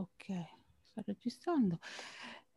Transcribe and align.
Ok, 0.00 0.32
sto 0.80 1.02
registrando. 1.04 1.78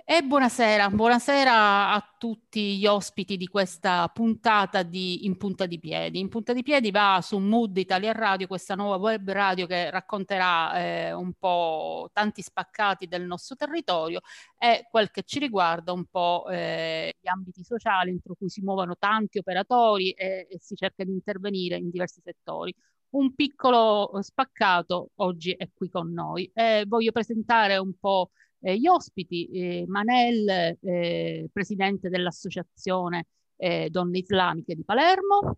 E 0.05 0.21
buonasera, 0.21 0.89
buonasera 0.89 1.91
a 1.91 2.15
tutti 2.17 2.77
gli 2.77 2.85
ospiti 2.85 3.35
di 3.35 3.47
questa 3.47 4.07
puntata 4.07 4.81
di 4.83 5.25
In 5.25 5.35
Punta 5.35 5.65
di 5.65 5.77
Piedi. 5.77 6.19
In 6.19 6.29
Punta 6.29 6.53
di 6.53 6.63
Piedi 6.63 6.89
va 6.89 7.19
su 7.21 7.37
Mood 7.39 7.75
Italia 7.75 8.13
Radio, 8.13 8.47
questa 8.47 8.75
nuova 8.75 8.95
web 8.95 9.29
radio 9.29 9.65
che 9.65 9.89
racconterà 9.89 10.73
eh, 10.79 11.11
un 11.11 11.33
po' 11.33 12.09
tanti 12.13 12.41
spaccati 12.41 13.07
del 13.07 13.25
nostro 13.25 13.57
territorio 13.57 14.21
e 14.57 14.87
quel 14.89 15.11
che 15.11 15.23
ci 15.23 15.39
riguarda 15.39 15.91
un 15.91 16.05
po' 16.05 16.45
eh, 16.49 17.13
gli 17.19 17.27
ambiti 17.27 17.61
sociali 17.65 18.11
entro 18.11 18.35
cui 18.35 18.49
si 18.49 18.61
muovono 18.61 18.95
tanti 18.97 19.39
operatori 19.39 20.11
e, 20.11 20.47
e 20.49 20.59
si 20.61 20.75
cerca 20.75 21.03
di 21.03 21.11
intervenire 21.11 21.75
in 21.75 21.89
diversi 21.89 22.21
settori 22.23 22.73
un 23.13 23.33
piccolo 23.33 24.11
spaccato 24.21 25.11
oggi 25.15 25.51
è 25.51 25.69
qui 25.73 25.89
con 25.89 26.11
noi. 26.11 26.49
Eh, 26.53 26.85
voglio 26.87 27.11
presentare 27.11 27.77
un 27.77 27.93
po' 27.99 28.31
eh, 28.61 28.77
gli 28.77 28.87
ospiti, 28.87 29.47
eh, 29.47 29.85
Manel, 29.87 30.77
eh, 30.81 31.49
presidente 31.51 32.09
dell'Associazione 32.09 33.27
eh, 33.57 33.89
Donne 33.89 34.19
Islamiche 34.19 34.75
di 34.75 34.83
Palermo, 34.83 35.57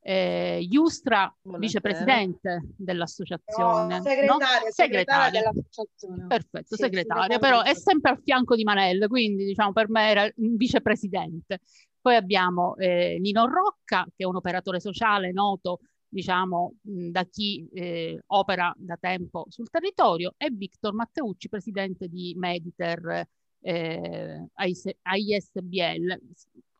eh, 0.00 0.58
Yustra, 0.68 1.32
Buonasera. 1.40 1.58
vicepresidente 1.58 2.62
dell'associazione. 2.76 3.98
No, 3.98 4.02
segretaria, 4.02 4.60
no? 4.60 4.70
segretaria. 4.70 5.40
dell'associazione. 5.40 6.26
Perfetto, 6.26 6.76
sì, 6.76 6.82
segretaria, 6.82 7.38
però 7.38 7.62
è 7.62 7.74
sempre 7.74 8.10
al 8.12 8.20
fianco 8.22 8.56
di 8.56 8.64
Manel, 8.64 9.06
quindi 9.08 9.44
diciamo 9.44 9.72
per 9.72 9.88
me 9.88 10.10
era 10.10 10.30
vicepresidente. 10.34 11.60
Poi 12.00 12.16
abbiamo 12.16 12.76
eh, 12.76 13.18
Nino 13.20 13.46
Rocca, 13.46 14.04
che 14.04 14.24
è 14.24 14.26
un 14.26 14.36
operatore 14.36 14.80
sociale 14.80 15.32
noto 15.32 15.80
diciamo, 16.08 16.74
da 16.80 17.24
chi 17.24 17.68
eh, 17.72 18.22
opera 18.26 18.72
da 18.76 18.96
tempo 18.96 19.44
sul 19.48 19.70
territorio, 19.70 20.34
e 20.36 20.50
Victor 20.50 20.94
Matteucci, 20.94 21.48
presidente 21.48 22.08
di 22.08 22.34
Mediter 22.36 23.26
eh, 23.60 24.46
ISBL, 24.54 26.20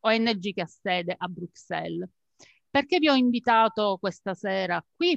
ONG 0.01 0.53
che 0.53 0.61
ha 0.61 0.67
sede 0.67 1.15
a 1.17 1.27
Bruxelles. 1.29 2.09
Perché 2.71 2.99
vi 2.99 3.09
ho 3.09 3.15
invitato 3.15 3.97
questa 3.99 4.35
sera 4.35 4.85
qui? 4.95 5.17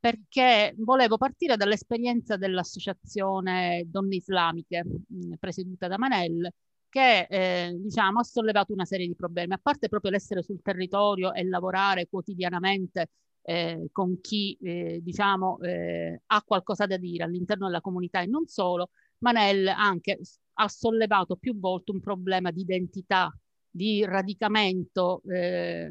Perché 0.00 0.74
volevo 0.78 1.16
partire 1.18 1.56
dall'esperienza 1.56 2.36
dell'associazione 2.36 3.84
Donne 3.86 4.16
Islamiche, 4.16 4.84
mh, 4.84 5.34
presieduta 5.38 5.88
da 5.88 5.98
Manel, 5.98 6.50
che 6.88 7.26
eh, 7.30 7.76
diciamo, 7.78 8.20
ha 8.20 8.24
sollevato 8.24 8.72
una 8.72 8.84
serie 8.84 9.06
di 9.06 9.14
problemi, 9.14 9.52
a 9.54 9.60
parte 9.62 9.88
proprio 9.88 10.10
l'essere 10.10 10.42
sul 10.42 10.60
territorio 10.62 11.32
e 11.32 11.44
lavorare 11.44 12.08
quotidianamente 12.08 13.10
eh, 13.42 13.88
con 13.92 14.20
chi 14.20 14.56
eh, 14.60 15.00
diciamo 15.02 15.58
eh, 15.60 16.22
ha 16.26 16.42
qualcosa 16.42 16.86
da 16.86 16.96
dire 16.96 17.24
all'interno 17.24 17.66
della 17.66 17.80
comunità 17.80 18.20
e 18.20 18.26
non 18.26 18.46
solo, 18.46 18.90
Manel 19.18 19.68
anche 19.68 20.18
ha 20.54 20.68
sollevato 20.68 21.36
più 21.36 21.58
volte 21.58 21.92
un 21.92 22.00
problema 22.00 22.50
di 22.50 22.60
identità, 22.60 23.34
di 23.70 24.04
radicamento, 24.04 25.22
eh, 25.28 25.88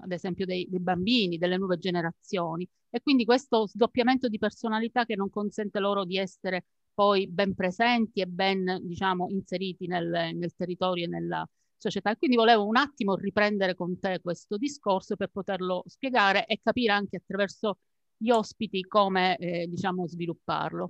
ad 0.00 0.10
esempio 0.12 0.46
dei, 0.46 0.66
dei, 0.68 0.80
bambini, 0.80 1.38
delle 1.38 1.56
nuove 1.56 1.78
generazioni. 1.78 2.68
E 2.90 3.00
quindi 3.02 3.24
questo 3.24 3.66
sdoppiamento 3.66 4.28
di 4.28 4.38
personalità 4.38 5.04
che 5.04 5.16
non 5.16 5.30
consente 5.30 5.78
loro 5.80 6.04
di 6.04 6.16
essere 6.16 6.64
poi 6.94 7.28
ben 7.28 7.54
presenti 7.54 8.20
e 8.20 8.26
ben, 8.26 8.80
diciamo, 8.82 9.28
inseriti 9.30 9.86
nel, 9.86 10.30
nel 10.34 10.54
territorio 10.54 11.04
e 11.04 11.08
nella, 11.08 11.48
società. 11.76 12.14
quindi 12.16 12.36
volevo 12.36 12.66
un 12.66 12.76
attimo 12.76 13.16
riprendere 13.16 13.74
con 13.74 13.98
te 13.98 14.20
questo 14.20 14.56
discorso 14.56 15.16
per 15.16 15.28
poterlo 15.28 15.82
spiegare 15.86 16.46
e 16.46 16.60
capire 16.62 16.92
anche 16.92 17.16
attraverso 17.16 17.78
gli 18.16 18.30
ospiti 18.30 18.82
come 18.82 19.36
eh, 19.36 19.66
diciamo 19.66 20.06
svilupparlo. 20.06 20.88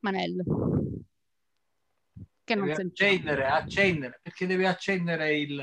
Manel. 0.00 0.42
Che 2.44 2.54
non 2.54 2.66
deve 2.66 2.82
accendere, 2.82 3.46
accendere, 3.46 4.20
perché 4.22 4.46
deve 4.46 4.66
accendere 4.66 5.38
il 5.38 5.54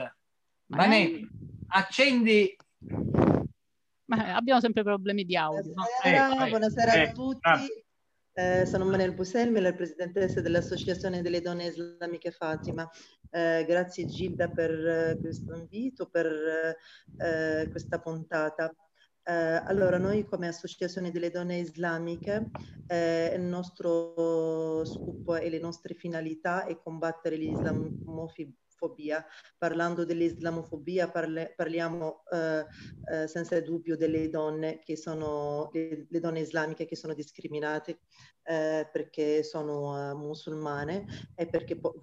Manel. 0.68 1.12
Manel 1.12 1.30
accendi 1.72 2.56
ma 4.10 4.36
abbiamo 4.36 4.60
sempre 4.60 4.84
problemi 4.84 5.24
di 5.24 5.36
audio. 5.36 5.72
Buonasera, 5.72 6.28
no? 6.28 6.34
ecco, 6.34 6.50
buonasera 6.50 6.94
ecco, 6.94 7.10
a 7.10 7.14
tutti. 7.14 7.79
Eh, 8.40 8.66
sono 8.66 8.86
Manel 8.86 9.14
Buselmi, 9.14 9.60
la 9.60 9.74
presidentessa 9.74 10.40
dell'Associazione 10.40 11.22
delle 11.22 11.42
Donne 11.42 11.66
Islamiche 11.66 12.32
Fatima. 12.32 12.90
Eh, 13.32 13.66
grazie 13.68 14.06
Gilda 14.06 14.48
per 14.48 14.72
eh, 14.72 15.18
questo 15.20 15.54
invito, 15.56 16.06
per 16.06 16.26
eh, 17.18 17.68
questa 17.70 18.00
puntata. 18.00 18.74
Eh, 19.24 19.34
allora, 19.34 19.98
noi 19.98 20.24
come 20.24 20.48
Associazione 20.48 21.12
delle 21.12 21.32
Donne 21.32 21.58
Islamiche, 21.58 22.50
eh, 22.88 23.34
il 23.36 23.42
nostro 23.42 24.86
scopo 24.86 25.36
e 25.36 25.50
le 25.50 25.60
nostre 25.60 25.94
finalità 25.94 26.64
è 26.64 26.78
combattere 26.78 27.36
l'islamofobia 27.36 28.54
fobia. 28.80 29.24
Parlando 29.58 30.06
dell'islamofobia 30.06 31.10
parle, 31.12 31.54
parliamo 31.56 32.24
eh, 32.32 32.66
eh, 33.12 33.28
senza 33.28 33.60
dubbio 33.60 33.98
delle 33.98 34.30
donne 34.30 34.80
che 34.80 34.96
sono 34.96 35.70
le, 35.74 36.08
le 36.10 36.20
donne 36.20 36.40
islamiche 36.40 36.86
che 36.86 36.96
sono 36.96 37.14
discriminate 37.14 38.00
eh, 38.44 38.90
perché 38.92 39.44
sono 39.44 40.12
uh, 40.12 40.18
musulmane 40.18 41.06
e 41.36 41.48
perché 41.48 41.78
po- 41.78 41.94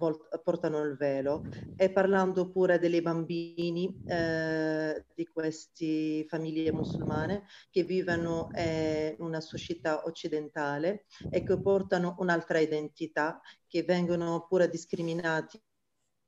portano 0.43 0.81
il 0.83 0.95
velo 0.95 1.43
e 1.75 1.91
parlando 1.91 2.49
pure 2.49 2.79
dei 2.79 3.01
bambini 3.01 4.01
eh, 4.05 5.05
di 5.13 5.27
queste 5.27 6.25
famiglie 6.29 6.71
musulmane 6.71 7.43
che 7.69 7.83
vivono 7.83 8.49
in 8.55 9.15
una 9.17 9.41
società 9.41 10.05
occidentale 10.05 11.05
e 11.29 11.43
che 11.43 11.59
portano 11.59 12.15
un'altra 12.19 12.59
identità 12.59 13.41
che 13.67 13.83
vengono 13.83 14.45
pure 14.47 14.69
discriminati 14.69 15.61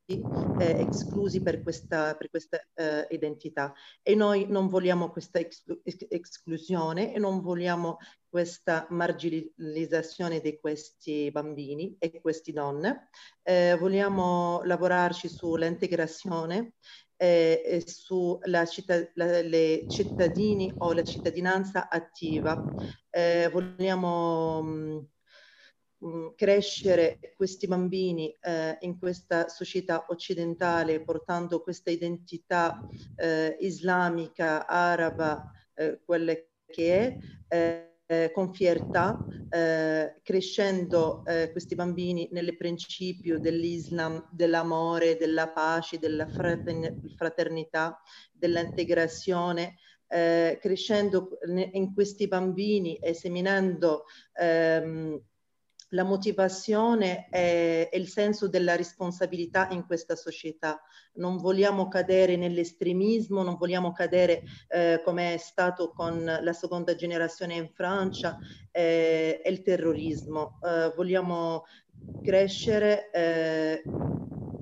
eh, 0.10 0.88
esclusi 0.90 1.42
per 1.42 1.62
questa, 1.62 2.16
per 2.16 2.30
questa 2.30 2.60
eh, 2.74 3.08
identità 3.12 3.74
e 4.02 4.16
noi 4.16 4.46
non 4.48 4.68
vogliamo 4.68 5.10
questa 5.10 5.40
exclu- 5.40 5.82
esclusione 6.10 7.14
e 7.14 7.20
non 7.20 7.42
vogliamo 7.42 7.98
questa 8.28 8.86
marginalizzazione 8.90 10.40
di 10.40 10.60
questi 10.60 11.32
bambini 11.32 11.96
e 12.00 12.20
queste 12.22 12.52
donne. 12.52 13.10
Eh, 13.42 13.76
vogliamo 13.80 14.62
lavorarci 14.64 15.28
sull'integrazione 15.28 16.74
eh, 17.16 17.84
sulle 17.86 18.68
cittad- 18.68 19.88
cittadini 19.88 20.74
o 20.78 20.94
la 20.94 21.04
cittadinanza 21.04 21.90
attiva. 21.90 22.66
Eh, 23.10 23.50
vogliamo 23.52 24.62
mh, 24.62 25.08
Crescere 26.36 27.20
questi 27.36 27.68
bambini 27.68 28.34
eh, 28.42 28.78
in 28.82 28.98
questa 28.98 29.50
società 29.50 30.06
occidentale 30.08 31.04
portando 31.04 31.62
questa 31.62 31.92
identità 31.92 32.88
eh, 33.18 33.58
islamica, 33.60 34.66
araba, 34.66 35.52
eh, 35.74 36.00
quelle 36.06 36.52
che 36.66 37.20
è, 37.48 37.90
eh, 38.06 38.32
con 38.32 38.54
fiertà, 38.54 39.26
eh, 39.50 40.20
crescendo 40.24 41.26
eh, 41.26 41.52
questi 41.52 41.76
bambini 41.76 42.30
nel 42.32 42.56
principio 42.56 43.38
dell'Islam, 43.38 44.26
dell'amore, 44.32 45.18
della 45.18 45.50
pace, 45.50 46.00
della 46.00 46.28
fraternità, 46.28 48.02
dell'integrazione, 48.32 49.76
eh, 50.08 50.58
crescendo 50.60 51.38
in 51.72 51.94
questi 51.94 52.28
bambini 52.28 52.96
e 52.96 53.14
seminando 53.14 54.06
ehm, 54.34 55.22
la 55.90 56.04
motivazione 56.04 57.30
e, 57.30 57.90
il 57.94 58.08
senso 58.08 58.48
della 58.48 58.76
responsabilità 58.76 59.70
in 59.72 59.86
questa 59.86 60.16
società. 60.16 60.82
Non 61.16 61.38
vogliamo 61.38 61.88
cadere 61.88 62.36
nell'estremismo, 62.36 63.44
non 63.44 63.58
vogliamo 63.58 63.92
cadere 63.92 64.44
eh, 64.68 65.02
come 65.04 65.34
è 65.34 65.38
stato 65.38 65.92
con 65.92 66.24
la 66.24 66.54
seconda 66.54 66.96
generazione 66.96 67.56
in 67.56 67.70
Francia 67.70 68.38
eh, 68.72 69.42
e 69.44 69.50
il 69.50 69.62
terrorismo. 69.62 70.60
Eh, 70.64 70.94
vogliamo 70.96 71.66
crescere, 72.24 73.10
eh, 73.12 73.84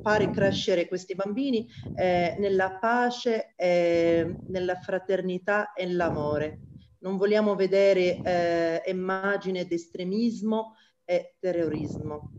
fare 0.02 0.30
crescere 0.32 0.88
questi 0.88 1.16
bambini 1.16 1.68
eh, 1.96 2.36
nella 2.40 2.78
pace, 2.78 3.54
nella 3.58 4.76
fraternità 4.76 5.74
e 5.74 5.86
nell'amore. 5.86 6.60
Non 7.00 7.18
vogliamo 7.18 7.56
vedere 7.56 8.22
eh, 8.22 8.82
immagini 8.88 9.66
di 9.66 9.76
estremismo, 9.76 10.76
e 11.10 11.36
terrorismo. 11.40 12.32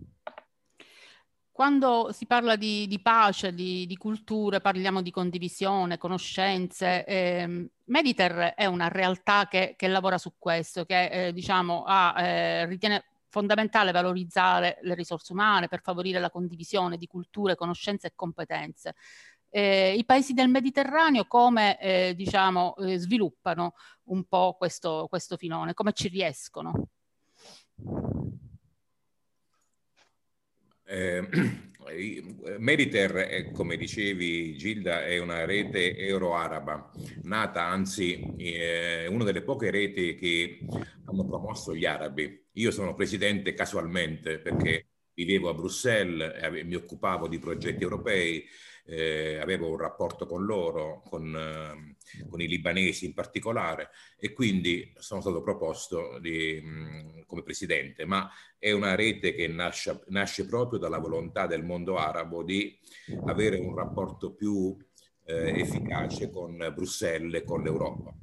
Quando 1.51 2.13
si 2.13 2.27
parla 2.27 2.55
di, 2.55 2.87
di 2.87 3.01
pace, 3.01 3.53
di, 3.53 3.85
di, 3.87 3.97
culture, 3.97 4.61
parliamo 4.61 5.03
di 5.03 5.11
condivisione, 5.11 5.99
conoscenze. 5.99 7.05
Eh, 7.05 7.71
Mediter 7.87 8.55
è 8.55 8.67
una 8.67 8.87
realtà 8.87 9.49
che, 9.49 9.75
che 9.77 9.89
lavora 9.89 10.19
su 10.19 10.35
questo, 10.39 10.85
che 10.85 11.07
eh, 11.07 11.33
diciamo, 11.33 11.83
ha, 11.85 12.15
eh, 12.23 12.67
ritiene 12.67 13.07
fondamentale 13.29 13.91
valorizzare 13.91 14.79
le 14.83 14.95
risorse 14.95 15.33
umane 15.33 15.67
per 15.67 15.81
favorire 15.83 16.21
la 16.21 16.31
condivisione 16.31 16.97
di 16.97 17.09
culture, 17.09 17.57
conoscenze 17.57 18.09
e 18.09 18.13
competenze. 18.15 18.95
Eh, 19.51 19.95
I 19.97 20.05
paesi 20.05 20.35
del 20.35 20.49
Mediterraneo 20.49 21.27
come 21.27 21.81
eh, 21.81 22.15
diciamo, 22.15 22.77
eh, 22.77 22.99
sviluppano 22.99 23.75
un 24.05 24.25
po' 24.25 24.55
questo, 24.57 25.07
questo 25.09 25.37
filone, 25.37 25.75
come 25.75 25.93
ci 25.93 26.07
riescono? 26.07 26.89
Eh, 31.91 32.23
Meriter, 32.59 33.51
come 33.53 33.79
dicevi 33.79 34.55
Gilda, 34.59 35.07
è 35.07 35.19
una 35.19 35.47
rete 35.47 35.97
euro-araba, 35.97 36.91
nata 37.23 37.65
anzi, 37.65 38.35
è 38.37 39.07
una 39.07 39.25
delle 39.25 39.43
poche 39.43 39.71
reti 39.71 40.15
che 40.17 40.59
hanno 41.07 41.27
promosso 41.27 41.75
gli 41.75 41.87
arabi. 41.87 42.47
Io 42.53 42.71
sono 42.73 42.95
presidente 42.95 43.55
casualmente 43.55 44.39
perché 44.39 44.89
vivevo 45.15 45.49
a 45.49 45.55
Bruxelles, 45.55 46.43
e 46.43 46.63
mi 46.65 46.75
occupavo 46.75 47.27
di 47.27 47.39
progetti 47.39 47.83
europei, 47.83 48.45
eh, 48.91 49.39
avevo 49.39 49.69
un 49.69 49.77
rapporto 49.77 50.25
con 50.25 50.47
loro, 50.47 51.03
con, 51.09 51.35
eh, 51.37 51.97
con, 52.27 52.41
i 52.41 52.49
libanesi 52.49 53.05
in 53.05 53.13
particolare, 53.13 53.91
e 54.19 54.33
quindi 54.33 54.95
sono 54.97 55.21
stato 55.21 55.43
proposto 55.43 56.19
di, 56.19 56.59
mh, 56.61 57.27
come 57.27 57.43
presidente, 57.43 58.07
ma 58.07 58.31
è 58.59 58.73
una 58.73 58.95
rete 58.95 59.35
che 59.35 59.47
nasce, 59.47 60.05
nasce, 60.09 60.47
proprio 60.47 60.79
dalla 60.79 60.99
volontà 60.99 61.47
del 61.47 61.65
mondo 61.65 61.99
arabo 61.99 62.43
di 62.43 62.79
avere 63.27 63.59
un 63.59 63.75
rapporto 63.75 64.33
più 64.33 64.75
eh, 65.27 65.61
efficace 65.61 66.31
con 66.31 66.57
Bruxelles 66.75 67.43
e 67.43 67.45
con 67.45 67.63
l'Europa. 67.63 68.15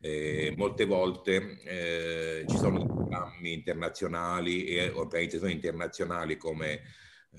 Eh, 0.00 0.54
molte 0.56 0.84
volte 0.84 1.60
eh, 1.64 2.44
ci 2.48 2.56
sono 2.56 2.86
programmi 2.86 3.52
internazionali 3.52 4.64
e 4.64 4.88
organizzazioni 4.90 5.52
internazionali 5.52 6.36
come 6.36 6.82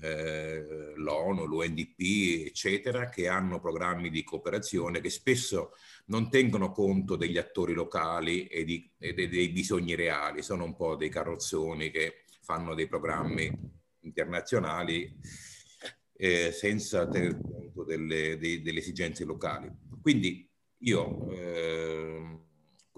eh, 0.00 0.92
l'ONU, 0.94 1.46
l'UNDP, 1.46 2.46
eccetera, 2.46 3.08
che 3.08 3.28
hanno 3.28 3.60
programmi 3.60 4.10
di 4.10 4.24
cooperazione 4.24 5.00
che 5.00 5.10
spesso 5.10 5.72
non 6.06 6.30
tengono 6.30 6.70
conto 6.70 7.16
degli 7.16 7.38
attori 7.38 7.74
locali 7.74 8.46
e, 8.46 8.64
di, 8.64 8.90
e 8.98 9.12
dei, 9.14 9.28
dei 9.28 9.48
bisogni 9.48 9.94
reali, 9.94 10.42
sono 10.42 10.64
un 10.64 10.74
po' 10.74 10.96
dei 10.96 11.08
carrozzoni 11.08 11.90
che 11.90 12.24
fanno 12.40 12.74
dei 12.74 12.86
programmi 12.86 13.50
internazionali 14.00 15.14
eh, 16.14 16.50
senza 16.50 17.06
tener 17.08 17.38
conto 17.40 17.84
delle, 17.84 18.38
dei, 18.38 18.62
delle, 18.62 18.80
esigenze 18.80 19.24
locali. 19.24 19.70
Quindi 20.00 20.48
io 20.78 21.30
eh, 21.30 22.38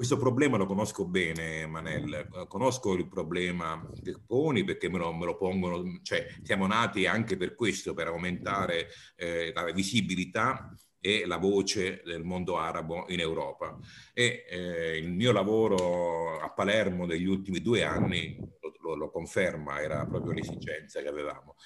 questo 0.00 0.17
problema 0.17 0.56
lo 0.56 0.64
conosco 0.64 1.05
bene, 1.05 1.67
Manel, 1.67 2.47
conosco 2.49 2.94
il 2.94 3.06
problema 3.06 3.87
che 4.02 4.14
poni 4.26 4.64
perché 4.64 4.88
me 4.88 4.97
lo, 4.97 5.12
me 5.12 5.26
lo 5.26 5.37
pongono, 5.37 6.00
cioè 6.00 6.26
siamo 6.43 6.67
nati 6.67 7.05
anche 7.05 7.37
per 7.37 7.55
questo, 7.55 7.93
per 7.93 8.06
aumentare 8.06 8.88
eh, 9.14 9.52
la 9.55 9.70
visibilità 9.73 10.75
e 10.99 11.26
la 11.26 11.37
voce 11.37 12.00
del 12.02 12.25
mondo 12.25 12.56
arabo 12.56 13.05
in 13.08 13.20
Europa. 13.20 13.79
E 14.14 14.47
eh, 14.49 14.97
il 14.97 15.12
mio 15.12 15.32
lavoro 15.32 16.41
a 16.41 16.50
Palermo 16.50 17.05
degli 17.05 17.26
ultimi 17.26 17.61
due 17.61 17.85
anni 17.85 18.38
lo, 18.38 18.73
lo, 18.81 18.94
lo 18.94 19.11
conferma, 19.11 19.82
era 19.82 20.06
proprio 20.06 20.32
l'esigenza 20.32 21.02
che 21.02 21.08
avevamo. 21.08 21.56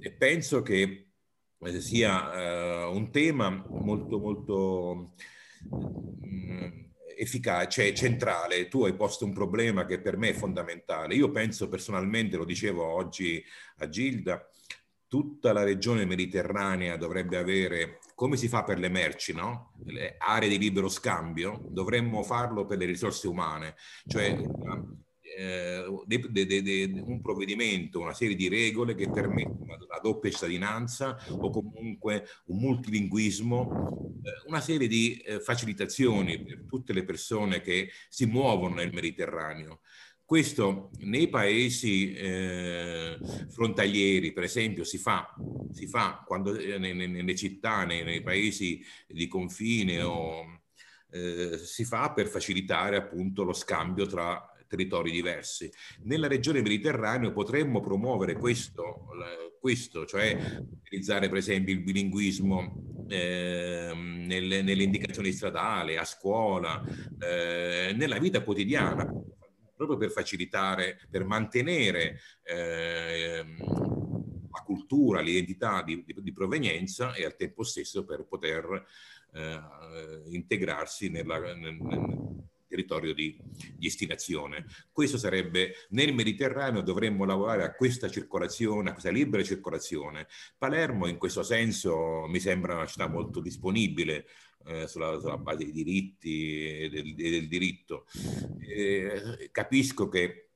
E 0.00 0.10
penso 0.10 0.62
che 0.62 1.12
eh, 1.56 1.80
sia 1.80 2.32
eh, 2.32 2.84
un 2.86 3.12
tema 3.12 3.64
molto, 3.68 4.18
molto... 4.18 5.12
Mh, 5.70 6.26
mm, 6.26 6.88
efficace, 7.20 7.82
cioè 7.82 7.92
centrale. 7.92 8.68
Tu 8.68 8.84
hai 8.84 8.94
posto 8.94 9.24
un 9.24 9.32
problema 9.32 9.84
che 9.84 10.00
per 10.00 10.16
me 10.16 10.30
è 10.30 10.34
fondamentale. 10.34 11.14
Io 11.14 11.30
penso 11.30 11.68
personalmente, 11.68 12.36
lo 12.36 12.44
dicevo 12.44 12.84
oggi 12.84 13.44
a 13.78 13.88
Gilda, 13.88 14.48
tutta 15.06 15.52
la 15.52 15.64
regione 15.64 16.04
mediterranea 16.04 16.96
dovrebbe 16.96 17.36
avere, 17.36 17.98
come 18.14 18.36
si 18.36 18.46
fa 18.48 18.62
per 18.62 18.78
le 18.78 18.88
merci, 18.88 19.32
no? 19.32 19.72
le 19.86 20.14
aree 20.18 20.48
di 20.48 20.56
libero 20.56 20.88
scambio, 20.88 21.60
dovremmo 21.68 22.22
farlo 22.22 22.64
per 22.64 22.78
le 22.78 22.86
risorse 22.86 23.26
umane, 23.26 23.74
cioè 24.06 24.36
eh, 25.40 25.84
de, 26.04 26.46
de, 26.46 26.62
de, 26.62 27.02
un 27.02 27.22
provvedimento, 27.22 28.00
una 28.00 28.12
serie 28.12 28.36
di 28.36 28.48
regole 28.48 28.94
che 28.94 29.08
permettono 29.10 29.78
la 29.88 29.98
doppia 30.02 30.30
cittadinanza 30.30 31.16
o 31.30 31.48
comunque 31.48 32.26
un 32.46 32.58
multilinguismo, 32.58 34.20
eh, 34.22 34.48
una 34.48 34.60
serie 34.60 34.86
di 34.86 35.16
eh, 35.16 35.40
facilitazioni 35.40 36.44
per 36.44 36.64
tutte 36.68 36.92
le 36.92 37.04
persone 37.04 37.62
che 37.62 37.90
si 38.10 38.26
muovono 38.26 38.74
nel 38.74 38.92
Mediterraneo. 38.92 39.80
Questo 40.22 40.90
nei 40.98 41.28
paesi 41.28 42.12
eh, 42.12 43.18
frontalieri, 43.48 44.32
per 44.32 44.44
esempio, 44.44 44.84
si 44.84 44.98
fa, 44.98 45.34
si 45.72 45.88
fa 45.88 46.22
quando, 46.24 46.54
eh, 46.54 46.78
nelle, 46.78 47.34
città, 47.34 47.84
nei, 47.84 48.04
nei, 48.04 48.22
paesi 48.22 48.80
di 49.08 49.26
confine 49.26 50.02
o, 50.02 50.60
eh, 51.10 51.58
si 51.58 51.84
fa 51.84 52.12
per 52.12 52.28
facilitare 52.28 52.96
appunto 52.96 53.42
lo 53.42 53.52
scambio 53.52 54.06
tra 54.06 54.49
territori 54.70 55.10
diversi. 55.10 55.68
Nella 56.04 56.28
regione 56.28 56.62
mediterranea 56.62 57.32
potremmo 57.32 57.80
promuovere 57.80 58.34
questo, 58.34 59.08
questo 59.58 60.06
cioè 60.06 60.38
utilizzare 60.80 61.28
per 61.28 61.38
esempio 61.38 61.74
il 61.74 61.82
bilinguismo 61.82 63.04
eh, 63.08 63.92
nelle, 63.94 64.62
nelle, 64.62 64.82
indicazioni 64.84 65.32
stradali, 65.32 65.96
a 65.96 66.04
scuola, 66.04 66.80
eh, 67.18 67.92
nella 67.96 68.18
vita 68.18 68.44
quotidiana, 68.44 69.04
proprio 69.74 69.98
per 69.98 70.12
facilitare, 70.12 71.00
per 71.10 71.24
mantenere 71.24 72.20
eh, 72.44 73.44
la 73.58 74.62
cultura, 74.64 75.20
l'identità 75.20 75.82
di, 75.82 76.04
di, 76.04 76.14
di, 76.16 76.32
provenienza 76.32 77.12
e 77.14 77.24
al 77.24 77.34
tempo 77.34 77.64
stesso 77.64 78.04
per 78.04 78.24
poter 78.28 78.84
eh, 79.32 79.60
integrarsi 80.28 81.08
nella, 81.08 81.38
nel, 81.54 81.76
territorio 82.70 83.12
di 83.12 83.36
destinazione. 83.76 84.64
Questo 84.92 85.18
sarebbe 85.18 85.74
nel 85.90 86.14
Mediterraneo 86.14 86.82
dovremmo 86.82 87.24
lavorare 87.24 87.64
a 87.64 87.74
questa 87.74 88.08
circolazione, 88.08 88.90
a 88.90 88.92
questa 88.92 89.10
libera 89.10 89.42
circolazione. 89.42 90.28
Palermo 90.56 91.08
in 91.08 91.18
questo 91.18 91.42
senso 91.42 92.26
mi 92.28 92.38
sembra 92.38 92.76
una 92.76 92.86
città 92.86 93.08
molto 93.08 93.40
disponibile 93.40 94.26
eh, 94.66 94.86
sulla, 94.86 95.18
sulla, 95.18 95.36
base 95.36 95.64
dei 95.64 95.72
diritti 95.72 96.82
e 96.82 96.88
del, 96.88 97.14
del, 97.14 97.48
diritto. 97.48 98.06
Eh, 98.60 99.48
capisco 99.50 100.08
che 100.08 100.50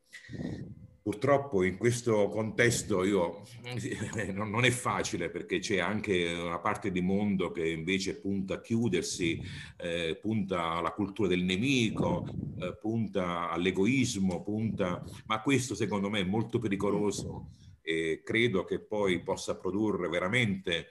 Purtroppo 1.04 1.62
in 1.64 1.76
questo 1.76 2.28
contesto 2.30 3.04
io, 3.04 3.42
non 4.32 4.64
è 4.64 4.70
facile 4.70 5.28
perché 5.28 5.58
c'è 5.58 5.78
anche 5.78 6.32
una 6.32 6.60
parte 6.60 6.90
di 6.90 7.02
mondo 7.02 7.50
che 7.50 7.68
invece 7.68 8.18
punta 8.18 8.54
a 8.54 8.60
chiudersi, 8.62 9.38
eh, 9.76 10.18
punta 10.18 10.70
alla 10.70 10.92
cultura 10.92 11.28
del 11.28 11.42
nemico, 11.42 12.24
eh, 12.58 12.78
punta 12.80 13.50
all'egoismo, 13.50 14.42
punta... 14.42 15.04
ma 15.26 15.42
questo 15.42 15.74
secondo 15.74 16.08
me 16.08 16.20
è 16.20 16.24
molto 16.24 16.58
pericoloso 16.58 17.50
e 17.82 18.22
credo 18.24 18.64
che 18.64 18.80
poi 18.80 19.22
possa 19.22 19.58
produrre 19.58 20.08
veramente 20.08 20.86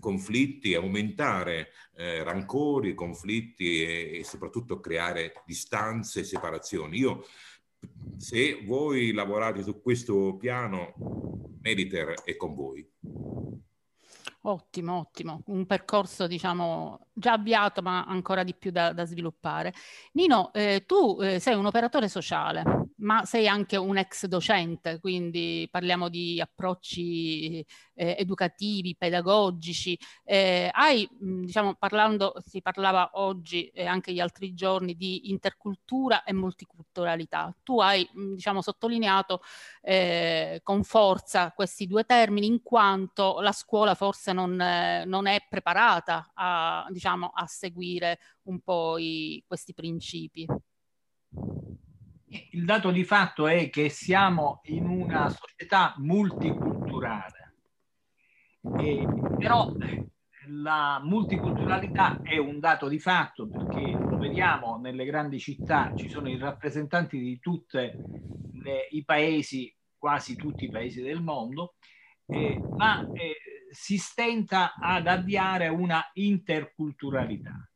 conflitti, 0.00 0.74
aumentare 0.74 1.68
eh, 1.94 2.24
rancori, 2.24 2.92
conflitti 2.94 3.84
e, 3.84 4.18
e 4.18 4.24
soprattutto 4.24 4.80
creare 4.80 5.32
distanze 5.46 6.20
e 6.20 6.24
separazioni. 6.24 6.98
Io 6.98 7.24
se 8.16 8.62
voi 8.64 9.12
lavorate 9.12 9.62
su 9.62 9.80
questo 9.80 10.36
piano, 10.36 10.94
Mediter 11.60 12.22
è 12.24 12.36
con 12.36 12.54
voi. 12.54 12.86
Ottimo, 14.46 14.98
ottimo. 14.98 15.42
Un 15.46 15.64
percorso, 15.64 16.26
diciamo, 16.26 17.06
già 17.14 17.32
avviato, 17.32 17.80
ma 17.80 18.04
ancora 18.04 18.42
di 18.42 18.54
più 18.54 18.70
da, 18.70 18.92
da 18.92 19.06
sviluppare. 19.06 19.72
Nino, 20.12 20.52
eh, 20.52 20.84
tu 20.86 21.18
eh, 21.22 21.38
sei 21.38 21.54
un 21.54 21.64
operatore 21.64 22.08
sociale, 22.08 22.83
ma 23.04 23.24
sei 23.24 23.46
anche 23.46 23.76
un 23.76 23.96
ex 23.98 24.26
docente, 24.26 24.98
quindi 24.98 25.68
parliamo 25.70 26.08
di 26.08 26.40
approcci 26.40 27.64
eh, 27.94 28.16
educativi, 28.18 28.96
pedagogici. 28.96 29.98
Eh, 30.24 30.70
hai, 30.72 31.08
diciamo, 31.18 31.74
parlando, 31.74 32.34
si 32.44 32.62
parlava 32.62 33.10
oggi 33.14 33.68
e 33.68 33.84
anche 33.86 34.12
gli 34.12 34.20
altri 34.20 34.54
giorni 34.54 34.96
di 34.96 35.30
intercultura 35.30 36.24
e 36.24 36.32
multiculturalità. 36.32 37.54
Tu 37.62 37.78
hai, 37.80 38.08
diciamo, 38.34 38.62
sottolineato 38.62 39.42
eh, 39.82 40.60
con 40.62 40.82
forza 40.82 41.52
questi 41.52 41.86
due 41.86 42.04
termini 42.04 42.46
in 42.46 42.62
quanto 42.62 43.40
la 43.40 43.52
scuola 43.52 43.94
forse 43.94 44.32
non, 44.32 44.58
eh, 44.60 45.04
non 45.04 45.26
è 45.26 45.44
preparata 45.48 46.30
a, 46.34 46.86
diciamo, 46.90 47.30
a 47.34 47.46
seguire 47.46 48.18
un 48.44 48.60
po' 48.60 48.96
i, 48.98 49.42
questi 49.46 49.74
principi. 49.74 50.46
Il 52.50 52.64
dato 52.64 52.90
di 52.90 53.04
fatto 53.04 53.46
è 53.46 53.70
che 53.70 53.88
siamo 53.88 54.60
in 54.64 54.86
una 54.86 55.28
società 55.28 55.94
multiculturale, 55.98 57.54
e, 58.78 59.06
però 59.38 59.72
la 60.48 61.00
multiculturalità 61.02 62.20
è 62.22 62.36
un 62.36 62.58
dato 62.58 62.88
di 62.88 62.98
fatto 62.98 63.48
perché 63.48 63.80
lo 63.80 64.18
vediamo 64.18 64.78
nelle 64.78 65.04
grandi 65.04 65.38
città, 65.38 65.92
ci 65.94 66.08
sono 66.08 66.28
i 66.28 66.36
rappresentanti 66.36 67.18
di 67.18 67.38
tutti 67.38 67.78
i 68.90 69.04
paesi, 69.04 69.72
quasi 69.96 70.34
tutti 70.34 70.64
i 70.64 70.70
paesi 70.70 71.02
del 71.02 71.22
mondo, 71.22 71.74
eh, 72.26 72.60
ma 72.76 73.06
eh, 73.12 73.36
si 73.70 73.96
stenta 73.96 74.74
ad 74.74 75.06
avviare 75.06 75.68
una 75.68 76.02
interculturalità. 76.14 77.68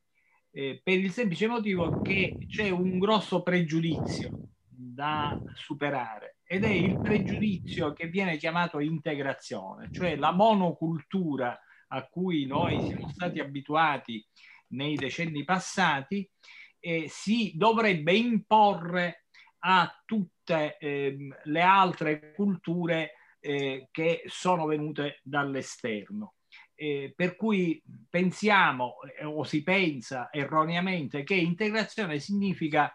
Eh, 0.51 0.81
per 0.83 0.99
il 0.99 1.13
semplice 1.13 1.47
motivo 1.47 2.01
che 2.01 2.39
c'è 2.49 2.71
un 2.71 2.99
grosso 2.99 3.43
pregiudizio 3.43 4.48
da 4.81 5.37
superare 5.55 6.37
ed 6.45 6.63
è 6.63 6.69
il 6.69 7.01
pregiudizio 7.01 7.93
che 7.93 8.07
viene 8.07 8.37
chiamato 8.37 8.79
integrazione, 8.79 9.91
cioè 9.91 10.15
la 10.15 10.31
monocultura 10.31 11.59
a 11.89 12.07
cui 12.07 12.47
noi 12.47 12.81
siamo 12.87 13.09
stati 13.09 13.41
abituati 13.41 14.25
nei 14.69 14.95
decenni 14.95 15.43
passati, 15.43 16.31
eh, 16.79 17.07
si 17.09 17.53
dovrebbe 17.57 18.15
imporre 18.15 19.25
a 19.61 20.01
tutte 20.05 20.77
eh, 20.79 21.29
le 21.43 21.61
altre 21.61 22.33
culture 22.35 23.15
eh, 23.41 23.89
che 23.91 24.23
sono 24.27 24.67
venute 24.67 25.19
dall'esterno. 25.25 26.35
Eh, 26.75 27.13
per 27.17 27.35
cui 27.35 27.83
pensiamo 28.09 28.99
eh, 29.03 29.25
o 29.25 29.43
si 29.43 29.65
pensa 29.65 30.29
erroneamente 30.31 31.25
che 31.25 31.35
integrazione 31.35 32.21
significa 32.21 32.95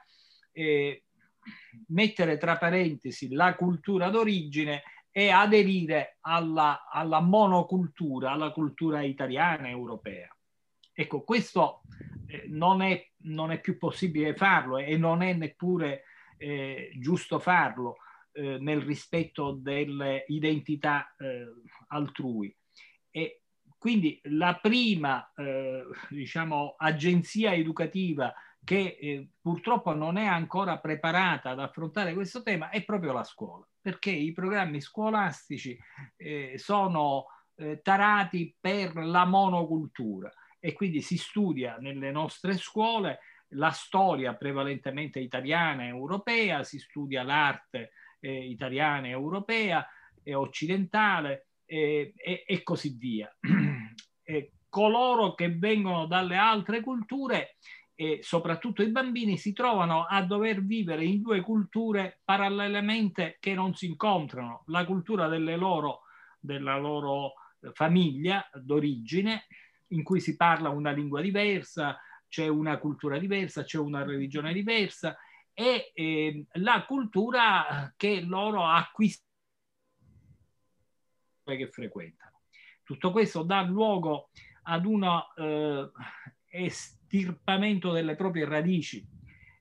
eh, 0.54 1.04
mettere 1.88 2.38
tra 2.38 2.58
parentesi 2.58 3.30
la 3.32 3.56
cultura 3.56 4.10
d'origine 4.10 4.84
e 5.12 5.30
aderire 5.30 6.18
alla, 6.22 6.88
alla 6.90 7.20
monocultura, 7.20 8.32
alla 8.32 8.52
cultura 8.52 9.02
italiana 9.02 9.68
e 9.68 9.72
europea. 9.72 10.36
Ecco, 10.92 11.24
questo 11.24 11.82
eh, 12.28 12.46
non, 12.48 12.82
è, 12.82 13.10
non, 13.24 13.52
è, 13.52 13.60
più 13.62 13.78
possibile 13.78 14.36
farlo 14.36 14.78
e 14.78 14.98
non 14.98 15.22
è 15.22 15.34
neppure 15.34 16.04
eh, 16.38 16.92
giusto 17.00 17.40
farlo 17.40 17.98
eh, 18.32 18.58
nel 18.60 18.82
rispetto 18.82 19.52
delle 19.52 20.26
identità 20.28 21.16
eh, 21.18 21.46
altrui. 21.90 22.56
E 23.12 23.42
quindi 23.78 24.20
la 24.24 24.58
prima, 24.62 25.32
eh, 25.36 25.84
diciamo, 26.10 26.76
agenzia 26.78 27.54
educativa 27.54 28.34
che 28.64 28.98
eh, 29.00 29.28
purtroppo 29.42 29.94
non 29.94 30.18
è 30.18 30.26
ancora 30.26 30.80
preparata 30.80 31.52
ad 31.52 31.60
affrontare 31.60 32.14
questo 32.14 32.44
tema 32.44 32.70
è 32.70 32.84
proprio 32.84 33.12
la 33.12 33.24
scuola, 33.24 33.68
perché 33.82 34.10
i 34.10 34.32
programmi 34.32 34.80
scolastici 34.80 35.78
eh, 36.16 36.54
sono 36.58 37.26
eh, 37.56 37.82
tarati 37.82 38.56
per 38.60 38.96
la 38.96 39.26
monocultura 39.26 40.32
e 40.60 40.74
quindi 40.74 41.02
si 41.02 41.18
studia 41.18 41.78
nelle 41.80 42.12
nostre 42.12 42.58
scuole 42.58 43.20
la 43.56 43.72
storia 43.72 44.34
prevalentemente 44.34 45.20
italiana 45.20 45.84
e 45.84 45.88
europea, 45.88 46.64
si 46.64 46.80
studia 46.80 47.22
l'arte 47.24 47.92
eh, 48.20 48.48
italiana 48.48 49.08
e 49.08 49.12
europea 49.12 49.86
e 50.24 50.34
occidentale 50.34 51.48
e, 51.66 52.14
e 52.16 52.64
così 52.64 52.96
via. 52.98 53.36
coloro 54.74 55.36
che 55.36 55.50
vengono 55.50 56.08
dalle 56.08 56.36
altre 56.36 56.82
culture 56.82 57.58
e 57.96 58.20
soprattutto 58.22 58.82
i 58.82 58.90
bambini 58.90 59.38
si 59.38 59.54
trovano 59.54 60.06
a 60.06 60.24
dover 60.24 60.64
vivere 60.64 61.06
in 61.06 61.22
due 61.22 61.42
culture 61.42 62.20
parallelamente 62.24 63.38
che 63.40 63.54
non 63.54 63.76
si 63.76 63.86
incontrano, 63.86 64.64
la 64.68 64.86
cultura 64.86 65.28
loro, 65.28 66.02
della 66.40 66.78
loro 66.78 67.34
famiglia 67.74 68.50
d'origine, 68.54 69.46
in 69.88 70.04
cui 70.04 70.20
si 70.20 70.36
parla 70.36 70.70
una 70.70 70.92
lingua 70.92 71.22
diversa, 71.22 72.00
c'è 72.28 72.48
una 72.48 72.78
cultura 72.80 73.20
diversa, 73.20 73.64
c'è 73.64 73.78
una 73.78 74.04
religione 74.04 74.54
diversa 74.54 75.16
e 75.54 75.92
eh, 75.94 76.46
la 76.54 76.84
cultura 76.86 77.94
che 77.96 78.22
loro 78.22 78.66
acquistano 78.66 79.32
che 81.44 81.70
frequentano. 81.70 82.42
Tutto 82.84 83.12
questo 83.12 83.44
dà 83.44 83.62
luogo 83.62 84.30
ad 84.64 84.86
una 84.86 85.26
eh, 85.34 85.92
estirpamento 86.54 87.92
delle 87.92 88.16
proprie 88.16 88.46
radici 88.46 89.04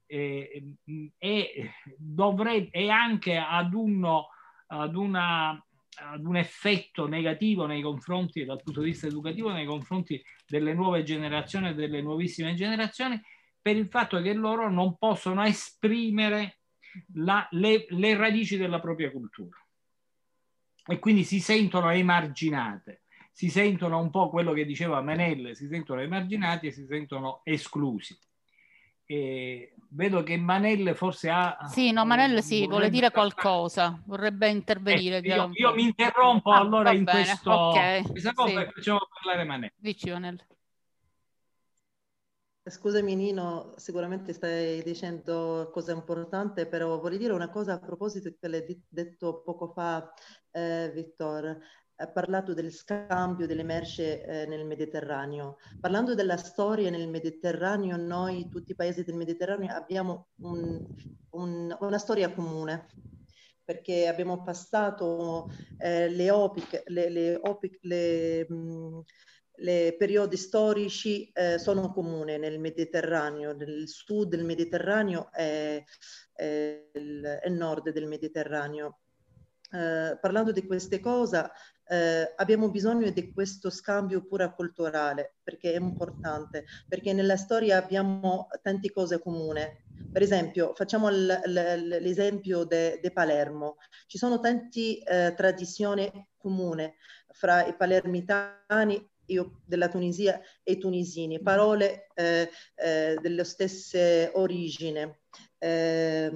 e, 0.07 0.77
e, 1.17 1.71
dovrebbe, 1.97 2.69
e 2.71 2.91
anche 2.91 3.37
ad, 3.37 3.73
uno, 3.73 4.29
ad, 4.67 4.95
una, 4.95 5.51
ad 5.51 6.25
un 6.25 6.37
effetto 6.37 7.09
negativo 7.09 7.65
nei 7.65 7.81
confronti, 7.81 8.45
dal 8.45 8.63
punto 8.63 8.81
di 8.83 8.91
vista 8.91 9.07
educativo, 9.07 9.51
nei 9.51 9.65
confronti 9.65 10.23
delle 10.47 10.75
nuove 10.75 11.03
generazioni 11.03 11.69
e 11.69 11.75
delle 11.75 12.03
nuovissime 12.03 12.55
generazioni, 12.55 13.19
per 13.61 13.77
il 13.77 13.89
fatto 13.89 14.21
che 14.21 14.35
loro 14.35 14.71
non 14.71 14.99
possono 14.99 15.43
esprimere 15.45 16.59
la, 17.15 17.47
le, 17.53 17.87
le 17.89 18.15
radici 18.15 18.59
della 18.59 18.81
propria 18.81 19.11
cultura. 19.11 19.57
E 20.85 20.99
quindi 20.99 21.25
si 21.25 21.41
sentono 21.41 21.89
emarginate 21.91 23.05
si 23.33 23.49
sentono 23.49 23.99
un 23.99 24.11
po' 24.11 24.29
quello 24.29 24.53
che 24.53 24.65
diceva 24.65 25.01
Menelle, 25.01 25.55
si 25.55 25.67
sentono 25.67 26.01
emarginati 26.01 26.67
e 26.67 26.73
si 26.73 26.85
sentono 26.87 27.41
esclusi. 27.45 28.17
E 29.05 29.75
vedo 29.89 30.23
che 30.23 30.37
Manelle 30.37 30.95
forse 30.95 31.31
ha... 31.31 31.57
Sì, 31.69 31.91
no, 31.93 32.05
Manelle 32.05 32.43
sì, 32.43 32.67
vuole 32.67 32.91
dire 32.91 33.11
qualcosa, 33.11 34.01
vorrebbe 34.07 34.49
intervenire. 34.49 35.19
Eh, 35.19 35.29
io, 35.29 35.51
io, 35.55 35.75
mi 35.75 35.85
interrompo 35.85 36.53
ah, 36.53 36.59
allora 36.59 36.93
in 36.93 37.05
bene, 37.05 37.25
questo... 37.25 37.51
Okay, 37.53 38.03
questa 38.05 38.33
cosa 38.33 38.61
sì. 38.61 38.71
facciamo 38.73 39.01
parlare 39.23 39.45
Manelle. 39.45 39.75
Dici, 39.77 40.11
Manelle. 40.11 40.47
Scusami 42.65 43.17
Nino, 43.17 43.75
sicuramente 43.77 44.33
stai 44.33 44.85
dicendo 44.85 45.69
cose 45.73 45.91
importanti, 45.91 46.65
però 46.67 46.97
vorrei 47.01 47.19
dire 47.19 47.33
una 47.33 47.51
cosa 47.51 47.73
a 47.73 47.81
proposito 47.81 48.29
di 48.29 48.37
quello 48.39 48.59
che 48.59 48.65
hai 48.65 48.83
detto 48.89 49.43
poco 49.43 49.73
fa, 49.73 50.13
eh, 50.53 50.93
Vittor 50.95 51.59
ha 51.97 52.09
parlato 52.09 52.55
del 52.55 52.73
scambio 52.73 53.47
delle 53.47 53.63
merci 53.63 54.03
eh, 54.03 54.47
nel 54.47 54.65
Mediterraneo. 54.65 55.59
Parlando 55.81 56.15
della 56.15 56.37
storia 56.37 56.91
nel 56.91 57.09
Mediterraneo, 57.09 57.97
noi, 57.97 58.49
tutti 58.49 58.73
i 58.73 58.75
paesi 58.75 59.05
del 59.05 59.15
Mediterraneo, 59.15 59.75
abbiamo 59.75 60.29
un, 60.41 60.85
un, 61.31 61.77
una 61.81 61.99
storia 61.99 62.33
comune 62.33 62.89
perché 63.65 64.09
abbiamo 64.09 64.43
passato 64.43 65.49
eh, 65.79 66.09
le, 66.09 66.31
opic, 66.31 66.83
le, 66.87 67.09
le, 67.09 67.39
opic, 67.41 67.79
le, 67.83 68.47
mm, 68.51 68.99
le 69.57 69.95
periodi 69.97 70.37
storici 70.37 71.31
eh, 71.33 71.59
sono 71.59 71.93
comuni 71.93 72.39
nel 72.39 72.59
Mediterraneo, 72.59 73.55
nel 73.55 73.89
sud 73.89 74.31
del 74.31 74.45
Mediterraneo 74.45 75.31
e, 75.33 75.85
il 76.95 77.53
nord 77.53 77.91
del 77.91 78.07
Mediterraneo. 78.07 78.99
Eh, 79.71 80.19
parlando 80.21 80.51
di 80.51 80.67
queste 80.67 80.99
cose, 80.99 81.51
eh, 81.89 82.33
abbiamo 82.37 82.71
bisogno 82.71 83.11
di 83.11 83.33
questo 83.33 83.71
scambio 83.71 84.25
pure 84.25 84.53
culturale 84.55 85.37
perché 85.43 85.73
è 85.73 85.79
importante, 85.79 86.65
perché 86.89 87.13
nella 87.13 87.37
storia 87.37 87.77
abbiamo 87.77 88.49
tante 88.63 88.91
cose 88.91 89.21
comuni. 89.21 89.61
Per 90.13 90.23
esempio, 90.23 90.73
facciamo 90.75 91.09
l'esempio 91.09 92.65
di 92.65 93.11
Palermo. 93.13 93.77
Ci 94.07 94.19
sono 94.19 94.41
tante 94.41 95.03
eh, 95.03 95.35
tradizioni 95.35 96.11
comuni 96.37 96.93
fra 97.29 97.65
i 97.67 97.75
palermitani 97.75 99.11
io 99.27 99.61
della 99.65 99.89
Tunisia 99.89 100.41
e 100.63 100.73
i 100.73 100.79
tunisini, 100.79 101.41
parole 101.41 102.09
eh, 102.15 102.51
eh, 102.75 103.17
delle 103.21 103.45
stesse 103.45 104.31
origini. 104.35 105.01
Eh, 105.59 106.31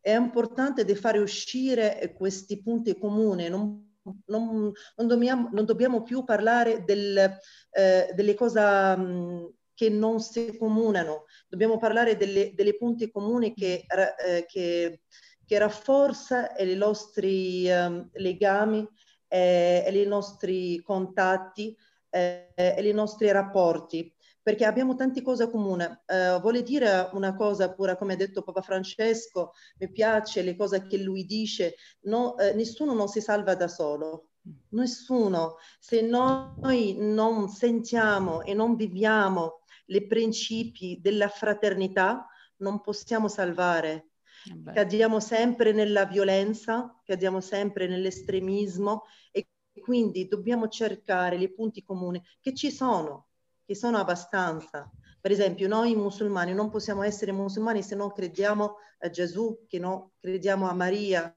è 0.00 0.14
importante 0.14 0.84
di 0.84 0.94
fare 0.94 1.18
uscire 1.18 2.14
questi 2.16 2.62
punti 2.62 2.96
comuni, 2.96 3.48
non 3.48 3.95
non, 4.26 4.72
non, 4.96 5.06
dobbiamo, 5.06 5.48
non 5.52 5.64
dobbiamo, 5.64 6.02
più 6.02 6.24
parlare 6.24 6.84
del, 6.84 7.38
eh, 7.70 8.12
delle 8.14 8.34
cose 8.34 8.60
mh, 8.60 9.00
mm, 9.00 9.44
che 9.74 9.90
non 9.90 10.20
si 10.20 10.56
comunano, 10.56 11.24
dobbiamo 11.48 11.76
parlare 11.76 12.16
delle, 12.16 12.52
delle 12.54 12.76
punti 12.76 13.10
comuni 13.10 13.52
che, 13.54 13.84
eh, 13.86 14.46
che, 14.46 15.02
che 15.44 15.58
rafforza 15.58 16.56
i 16.56 16.74
nostri 16.74 17.68
eh, 17.68 18.08
legami 18.12 18.88
i 19.28 20.04
nostri 20.06 20.80
contatti 20.82 21.76
i 22.16 22.92
nostri 22.92 23.30
rapporti 23.30 24.15
perché 24.46 24.64
abbiamo 24.64 24.94
tante 24.94 25.22
cose 25.22 25.50
comuni. 25.50 25.82
Uh, 25.82 26.40
vuole 26.40 26.62
dire 26.62 27.10
una 27.14 27.34
cosa 27.34 27.74
pure, 27.74 27.98
come 27.98 28.12
ha 28.12 28.16
detto 28.16 28.44
Papa 28.44 28.62
Francesco, 28.62 29.54
mi 29.80 29.90
piace 29.90 30.42
le 30.42 30.54
cose 30.54 30.86
che 30.86 30.98
lui 30.98 31.24
dice, 31.24 31.74
no, 32.02 32.36
uh, 32.38 32.54
nessuno 32.54 32.94
non 32.94 33.08
si 33.08 33.20
salva 33.20 33.56
da 33.56 33.66
solo, 33.66 34.28
nessuno. 34.68 35.56
Se 35.80 36.00
noi 36.00 36.94
non 36.96 37.48
sentiamo 37.48 38.42
e 38.42 38.54
non 38.54 38.76
viviamo 38.76 39.62
i 39.86 40.06
principi 40.06 41.00
della 41.02 41.26
fraternità, 41.26 42.28
non 42.58 42.80
possiamo 42.80 43.26
salvare. 43.26 44.10
Vabbè. 44.48 44.74
Cadiamo 44.74 45.18
sempre 45.18 45.72
nella 45.72 46.04
violenza, 46.04 46.96
cadiamo 47.04 47.40
sempre 47.40 47.88
nell'estremismo 47.88 49.06
e 49.32 49.48
quindi 49.80 50.28
dobbiamo 50.28 50.68
cercare 50.68 51.34
i 51.34 51.52
punti 51.52 51.82
comuni 51.82 52.22
che 52.40 52.54
ci 52.54 52.70
sono 52.70 53.26
che 53.66 53.74
sono 53.74 53.98
abbastanza. 53.98 54.88
Per 55.20 55.30
esempio, 55.30 55.66
noi 55.66 55.96
musulmani 55.96 56.54
non 56.54 56.70
possiamo 56.70 57.02
essere 57.02 57.32
musulmani 57.32 57.82
se 57.82 57.96
non 57.96 58.12
crediamo 58.12 58.76
a 59.00 59.10
Gesù, 59.10 59.66
che 59.66 59.80
non 59.80 60.10
crediamo 60.20 60.68
a 60.68 60.72
Maria. 60.72 61.36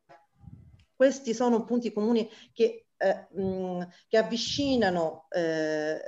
Questi 0.95 1.33
sono 1.33 1.65
punti 1.65 1.91
comuni 1.91 2.29
che, 2.53 2.85
eh, 2.95 3.27
mh, 3.31 3.87
che 4.07 4.17
avvicinano 4.17 5.25
eh, 5.29 5.99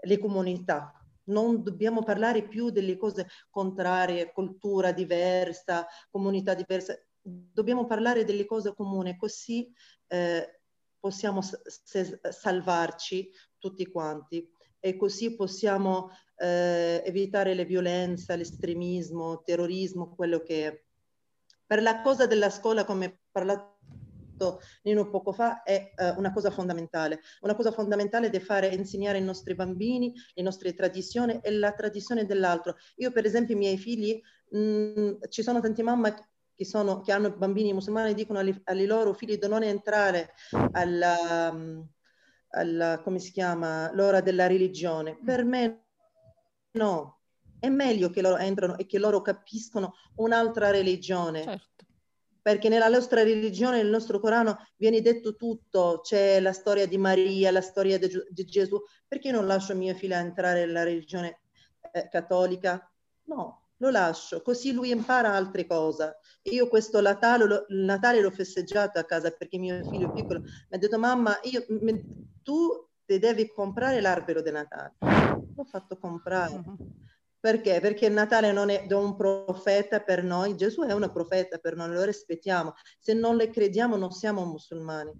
le 0.00 0.18
comunità. 0.18 0.94
Non 1.24 1.62
dobbiamo 1.62 2.02
parlare 2.02 2.48
più 2.48 2.70
delle 2.70 2.96
cose 2.96 3.28
contrarie, 3.50 4.32
cultura 4.32 4.92
diversa, 4.92 5.86
comunità 6.10 6.54
diversa. 6.54 6.98
dobbiamo 7.22 7.84
parlare 7.84 8.24
delle 8.24 8.46
cose 8.46 8.74
comuni, 8.74 9.16
così 9.18 9.70
eh, 10.06 10.60
possiamo 10.98 11.42
salvarci 11.42 13.30
tutti 13.58 13.86
quanti 13.86 14.50
e 14.80 14.96
così 14.96 15.36
possiamo 15.36 16.10
eh, 16.36 17.02
evitare 17.04 17.54
le 17.54 17.64
violenze, 17.64 18.34
l'estremismo, 18.36 19.42
terrorismo, 19.44 20.14
quello 20.14 20.40
che 20.40 20.66
è. 20.66 20.82
Per 21.66 21.82
la 21.82 22.00
cosa 22.02 22.26
della 22.26 22.50
scuola, 22.50 22.84
come 22.84 23.04
ha 23.06 23.18
parlato 23.30 23.78
Nino 24.82 25.10
poco 25.10 25.32
fa, 25.32 25.62
è 25.62 25.92
uh, 25.96 26.18
una 26.18 26.32
cosa 26.32 26.50
fondamentale. 26.50 27.20
Una 27.42 27.54
cosa 27.54 27.70
fondamentale 27.70 28.30
è 28.30 28.40
fare 28.40 28.68
insegnare 28.68 29.18
ai 29.18 29.24
nostri 29.24 29.54
bambini 29.54 30.14
le 30.34 30.42
nostre 30.42 30.74
tradizioni 30.74 31.38
e 31.42 31.50
la 31.50 31.72
tradizione 31.72 32.24
dell'altro. 32.24 32.76
Io, 32.96 33.12
per 33.12 33.26
esempio, 33.26 33.54
i 33.54 33.58
miei 33.58 33.76
figli, 33.76 34.18
mh, 34.50 34.58
mm, 34.58 35.12
ci 35.28 35.42
sono 35.42 35.60
tante 35.60 35.82
mamme 35.82 36.14
che, 36.54 36.64
sono, 36.64 37.00
che 37.00 37.12
hanno 37.12 37.36
bambini 37.36 37.72
musulmani 37.72 38.14
dicono 38.14 38.38
ai 38.38 38.86
loro 38.86 39.12
figli 39.12 39.38
di 39.38 39.48
non 39.48 39.62
entrare 39.62 40.32
alla, 40.72 41.50
alla, 42.50 43.00
come 43.02 43.18
si 43.18 43.32
chiama, 43.32 43.92
l'ora 43.92 44.20
della 44.20 44.46
religione. 44.46 45.18
Per 45.22 45.44
me 45.44 45.84
no, 46.72 47.20
è 47.58 47.68
meglio 47.68 48.10
che 48.10 48.22
loro 48.22 48.36
entrano 48.36 48.76
e 48.76 48.86
che 48.86 48.98
loro 48.98 49.20
capiscono 49.20 49.94
un'altra 50.16 50.70
religione. 50.70 51.42
Certo. 51.42 51.68
Perché 52.42 52.68
nella 52.70 52.88
nostra 52.88 53.22
religione, 53.22 53.76
nel 53.76 53.90
nostro 53.90 54.18
Corano, 54.18 54.66
viene 54.76 55.02
detto 55.02 55.36
tutto, 55.36 56.00
c'è 56.02 56.40
la 56.40 56.52
storia 56.52 56.86
di 56.86 56.96
Maria, 56.96 57.50
la 57.50 57.60
storia 57.60 57.98
di, 57.98 58.08
di 58.30 58.44
Gesù. 58.44 58.80
Perché 59.06 59.30
non 59.30 59.46
lascio 59.46 59.74
mio 59.74 59.94
figlio 59.94 60.14
entrare 60.14 60.64
nella 60.64 60.82
religione 60.82 61.42
eh, 61.92 62.08
cattolica? 62.08 62.90
No, 63.24 63.69
lo 63.80 63.90
lascio, 63.90 64.42
così 64.42 64.72
lui 64.72 64.90
impara 64.90 65.32
altre 65.32 65.66
cose. 65.66 66.18
Io 66.42 66.68
questo 66.68 67.00
Natale, 67.00 67.44
lo, 67.46 67.64
Natale 67.68 68.20
l'ho 68.20 68.30
festeggiato 68.30 68.98
a 68.98 69.04
casa 69.04 69.30
perché 69.30 69.58
mio 69.58 69.82
figlio 69.88 70.12
piccolo 70.12 70.40
mi 70.40 70.48
ha 70.70 70.78
detto 70.78 70.98
mamma, 70.98 71.38
io, 71.42 71.64
tu 72.42 72.88
devi 73.04 73.48
comprare 73.48 74.00
l'albero 74.00 74.42
di 74.42 74.50
Natale. 74.50 74.94
L'ho 75.00 75.64
fatto 75.64 75.98
comprare. 75.98 76.54
Uh-huh. 76.54 76.76
Perché? 77.40 77.80
Perché 77.80 78.06
il 78.06 78.12
Natale 78.12 78.52
non 78.52 78.68
è 78.68 78.86
un 78.92 79.16
profeta 79.16 80.00
per 80.00 80.22
noi, 80.22 80.56
Gesù 80.56 80.82
è 80.82 80.92
un 80.92 81.10
profeta 81.10 81.56
per 81.56 81.74
noi, 81.74 81.92
lo 81.92 82.04
rispettiamo. 82.04 82.74
Se 82.98 83.14
non 83.14 83.36
le 83.36 83.48
crediamo 83.48 83.96
non 83.96 84.10
siamo 84.10 84.44
musulmani 84.44 85.10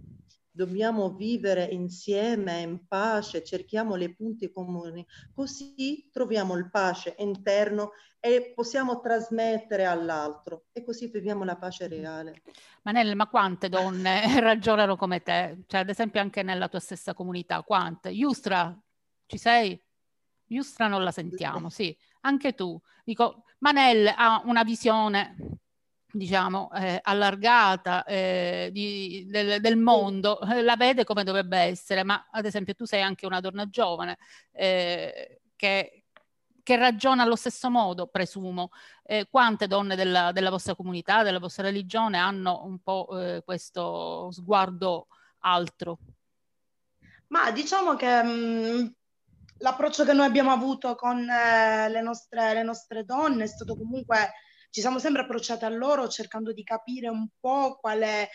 dobbiamo 0.50 1.14
vivere 1.14 1.64
insieme 1.64 2.60
in 2.60 2.86
pace, 2.86 3.44
cerchiamo 3.44 3.94
le 3.94 4.14
punti 4.14 4.50
comuni, 4.50 5.06
così 5.32 6.08
troviamo 6.12 6.56
il 6.56 6.68
pace 6.70 7.14
interno 7.18 7.92
e 8.18 8.52
possiamo 8.54 9.00
trasmettere 9.00 9.86
all'altro 9.86 10.66
e 10.72 10.84
così 10.84 11.08
viviamo 11.08 11.44
la 11.44 11.56
pace 11.56 11.88
reale. 11.88 12.42
Manelle, 12.82 13.14
ma 13.14 13.28
quante 13.28 13.68
donne 13.68 14.22
ragionano 14.40 14.96
come 14.96 15.22
te? 15.22 15.64
Cioè, 15.66 15.80
ad 15.80 15.88
esempio 15.88 16.20
anche 16.20 16.42
nella 16.42 16.68
tua 16.68 16.80
stessa 16.80 17.14
comunità, 17.14 17.62
quante? 17.62 18.10
Yustra, 18.10 18.76
ci 19.26 19.38
sei? 19.38 19.80
Yustra 20.46 20.88
non 20.88 21.02
la 21.02 21.12
sentiamo, 21.12 21.68
sì, 21.70 21.96
anche 22.22 22.54
tu. 22.54 22.78
Dico, 23.04 23.44
Manel 23.58 24.12
ha 24.14 24.42
una 24.44 24.64
visione 24.64 25.36
diciamo, 26.12 26.70
eh, 26.72 26.98
allargata 27.02 28.04
eh, 28.04 28.70
di, 28.72 29.26
del, 29.28 29.60
del, 29.60 29.76
mondo, 29.76 30.40
eh, 30.40 30.62
la 30.62 30.76
vede 30.76 31.04
come 31.04 31.24
dovrebbe 31.24 31.58
essere, 31.58 32.02
ma 32.02 32.28
ad 32.30 32.44
esempio 32.44 32.74
tu 32.74 32.84
sei 32.84 33.02
anche 33.02 33.26
una 33.26 33.40
donna 33.40 33.68
giovane 33.68 34.18
eh, 34.52 35.40
che, 35.56 36.04
che, 36.62 36.76
ragiona 36.76 37.22
allo 37.22 37.36
stesso 37.36 37.70
modo, 37.70 38.06
presumo. 38.08 38.70
Eh, 39.04 39.28
quante 39.30 39.66
donne 39.66 39.96
della, 39.96 40.32
della, 40.32 40.50
vostra 40.50 40.74
comunità, 40.74 41.22
della 41.22 41.38
vostra 41.38 41.64
religione 41.64 42.18
hanno 42.18 42.64
un 42.64 42.78
po' 42.80 43.08
eh, 43.18 43.42
questo 43.44 44.30
sguardo 44.32 45.06
altro? 45.40 45.98
Ma 47.28 47.50
diciamo 47.52 47.94
che 47.94 48.22
mh, 48.22 48.28
mm, 48.28 48.86
l'approccio 49.58 50.04
che 50.04 50.12
noi 50.12 50.26
abbiamo 50.26 50.50
avuto 50.50 50.96
con 50.96 51.24
le 51.24 52.00
nostre, 52.00 52.54
le 52.54 52.62
nostre 52.62 53.04
donne 53.04 53.44
è 53.44 53.46
stato 53.46 53.76
comunque 53.76 54.32
ci 54.70 54.80
siamo 54.80 54.98
sempre 54.98 55.22
approcciati 55.22 55.64
a 55.64 55.68
loro 55.68 56.08
cercando 56.08 56.52
di 56.52 56.62
capire 56.62 57.08
un 57.08 57.28
po' 57.38 57.76
quale, 57.80 58.30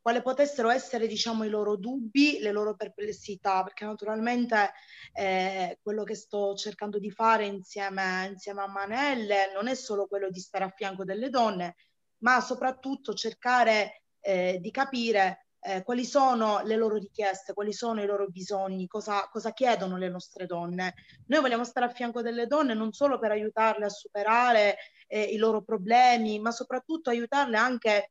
quale 0.00 0.22
potessero 0.22 0.70
essere 0.70 1.06
diciamo, 1.06 1.44
i 1.44 1.50
loro 1.50 1.76
dubbi, 1.76 2.38
le 2.40 2.52
loro 2.52 2.74
perplessità, 2.74 3.62
perché 3.62 3.84
naturalmente 3.84 4.72
eh, 5.12 5.78
quello 5.82 6.02
che 6.04 6.14
sto 6.14 6.54
cercando 6.54 6.98
di 6.98 7.10
fare 7.10 7.46
insieme, 7.46 8.28
insieme 8.30 8.62
a 8.62 8.66
Manelle 8.68 9.52
non 9.52 9.68
è 9.68 9.74
solo 9.74 10.06
quello 10.06 10.30
di 10.30 10.40
stare 10.40 10.64
a 10.64 10.72
fianco 10.74 11.04
delle 11.04 11.28
donne, 11.28 11.76
ma 12.18 12.40
soprattutto 12.40 13.12
cercare 13.12 14.04
eh, 14.20 14.58
di 14.60 14.70
capire 14.70 15.43
eh, 15.66 15.82
quali 15.82 16.04
sono 16.04 16.60
le 16.62 16.76
loro 16.76 16.96
richieste, 16.96 17.54
quali 17.54 17.72
sono 17.72 18.02
i 18.02 18.06
loro 18.06 18.26
bisogni, 18.28 18.86
cosa, 18.86 19.28
cosa, 19.30 19.52
chiedono 19.52 19.96
le 19.96 20.10
nostre 20.10 20.44
donne. 20.44 20.94
Noi 21.28 21.40
vogliamo 21.40 21.64
stare 21.64 21.86
a 21.86 21.88
fianco 21.88 22.20
delle 22.20 22.46
donne 22.46 22.74
non 22.74 22.92
solo 22.92 23.18
per 23.18 23.30
aiutarle 23.30 23.86
a 23.86 23.88
superare 23.88 24.76
eh, 25.06 25.22
i 25.22 25.36
loro 25.36 25.62
problemi, 25.62 26.38
ma 26.38 26.50
soprattutto 26.50 27.08
aiutarle 27.08 27.56
anche 27.56 28.10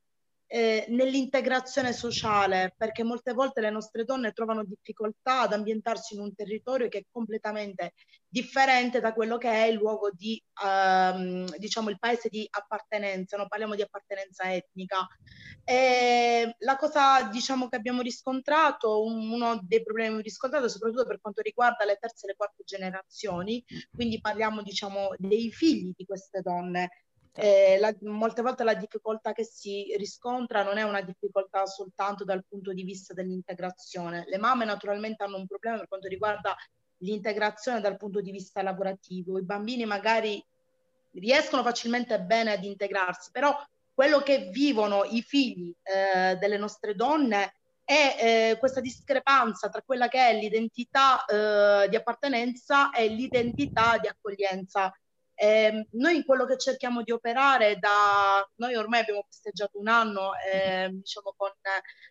eh, 0.54 0.86
nell'integrazione 0.90 1.94
sociale, 1.94 2.76
perché 2.78 3.02
molte 3.02 3.34
volte 3.34 3.60
le 3.60 3.72
nostre 3.72 4.04
donne 4.04 4.34
trovano 4.34 4.64
difficoltà 4.64 5.42
ad 5.42 5.54
ambientarsi 5.54 6.14
in 6.14 6.20
un 6.20 6.36
territorio 6.36 6.90
che 6.90 7.00
è 7.00 7.06
completamente 7.10 7.94
differente 8.28 9.00
da 9.00 9.14
quello 9.14 9.40
che 9.40 9.50
è 9.50 9.66
il 9.66 9.78
luogo 9.78 10.12
di, 10.12 10.40
ehm, 10.64 11.58
diciamo, 11.58 11.90
il 11.90 11.98
paese 11.98 12.30
di 12.30 12.48
appartenenza, 12.52 13.36
no? 13.36 13.48
parliamo 13.48 13.74
di 13.74 13.82
appartenenza 13.82 14.54
etnica. 14.54 15.08
E 15.64 16.56
la 16.60 16.76
cosa, 16.76 17.24
diciamo, 17.32 17.68
che 17.68 17.78
abbiamo 17.78 18.04
riscontrato, 18.04 19.04
uno 19.06 19.60
dei 19.64 19.82
problemi 19.82 20.22
riscontrati, 20.22 20.70
soprattutto 20.70 21.08
per 21.08 21.20
quanto 21.20 21.42
riguarda 21.42 21.84
le 21.84 21.98
terze 22.00 22.28
e 22.28 22.30
le 22.30 22.36
quarte 22.36 22.62
generazioni, 22.64 23.66
quindi 23.92 24.22
parliamo, 24.22 24.62
diciamo, 24.62 25.16
dei 25.18 25.50
figli 25.50 25.94
di 25.98 26.06
queste 26.06 26.42
donne, 26.42 26.90
eh, 27.36 27.78
la, 27.80 27.94
molte 28.02 28.42
volte 28.42 28.64
la 28.64 28.76
difficoltà 28.76 29.34
che 29.34 29.44
si 29.44 29.94
riscontra 29.98 30.64
non 30.64 30.78
è 30.78 30.84
una 30.84 31.02
difficoltà 31.02 31.66
soltanto 31.66 32.24
dal 32.24 32.46
punto 32.48 32.74
di 32.74 32.84
vista 32.84 33.14
dell'integrazione. 33.14 34.26
Le 34.28 34.38
mamme 34.38 34.66
naturalmente 34.66 35.24
hanno 35.24 35.38
un 35.38 35.48
problema 35.48 35.78
per 35.78 35.88
quanto 35.88 36.08
riguarda 36.08 36.56
l'integrazione 36.98 37.82
dal 37.82 37.98
punto 37.98 38.22
di 38.22 38.32
vista 38.32 38.62
lavorativo. 38.62 39.40
I 39.40 39.44
bambini 39.44 39.86
magari 39.86 40.44
riescono 41.14 41.64
facilmente 41.64 42.20
bene 42.22 42.54
ad 42.54 42.64
integrarsi, 42.64 43.32
però 43.32 43.56
quello 43.94 44.22
che 44.22 44.50
vivono 44.52 45.04
i 45.04 45.22
figli 45.22 45.74
eh, 45.84 46.36
delle 46.38 46.58
nostre 46.58 46.96
donne 46.96 47.56
è 47.84 48.52
eh, 48.52 48.58
questa 48.60 48.80
discrepanza 48.80 49.70
tra 49.70 49.82
quella 49.82 50.08
che 50.08 50.30
è 50.30 50.34
l'identità 50.34 51.26
eh, 51.26 51.90
di 51.90 51.96
appartenenza 51.96 52.92
e 52.92 53.08
l'identità 53.08 53.98
di 53.98 54.08
accoglienza 54.08 54.92
eh, 55.36 55.88
noi 55.92 56.24
quello 56.24 56.46
che 56.46 56.58
cerchiamo 56.58 57.02
di 57.02 57.12
operare 57.12 57.78
da 57.78 58.48
noi 58.56 58.76
ormai 58.76 59.02
abbiamo 59.02 59.26
festeggiato 59.28 59.80
un 59.80 59.88
anno 59.88 60.32
eh, 60.36 60.90
diciamo 60.92 61.34
con 61.36 61.52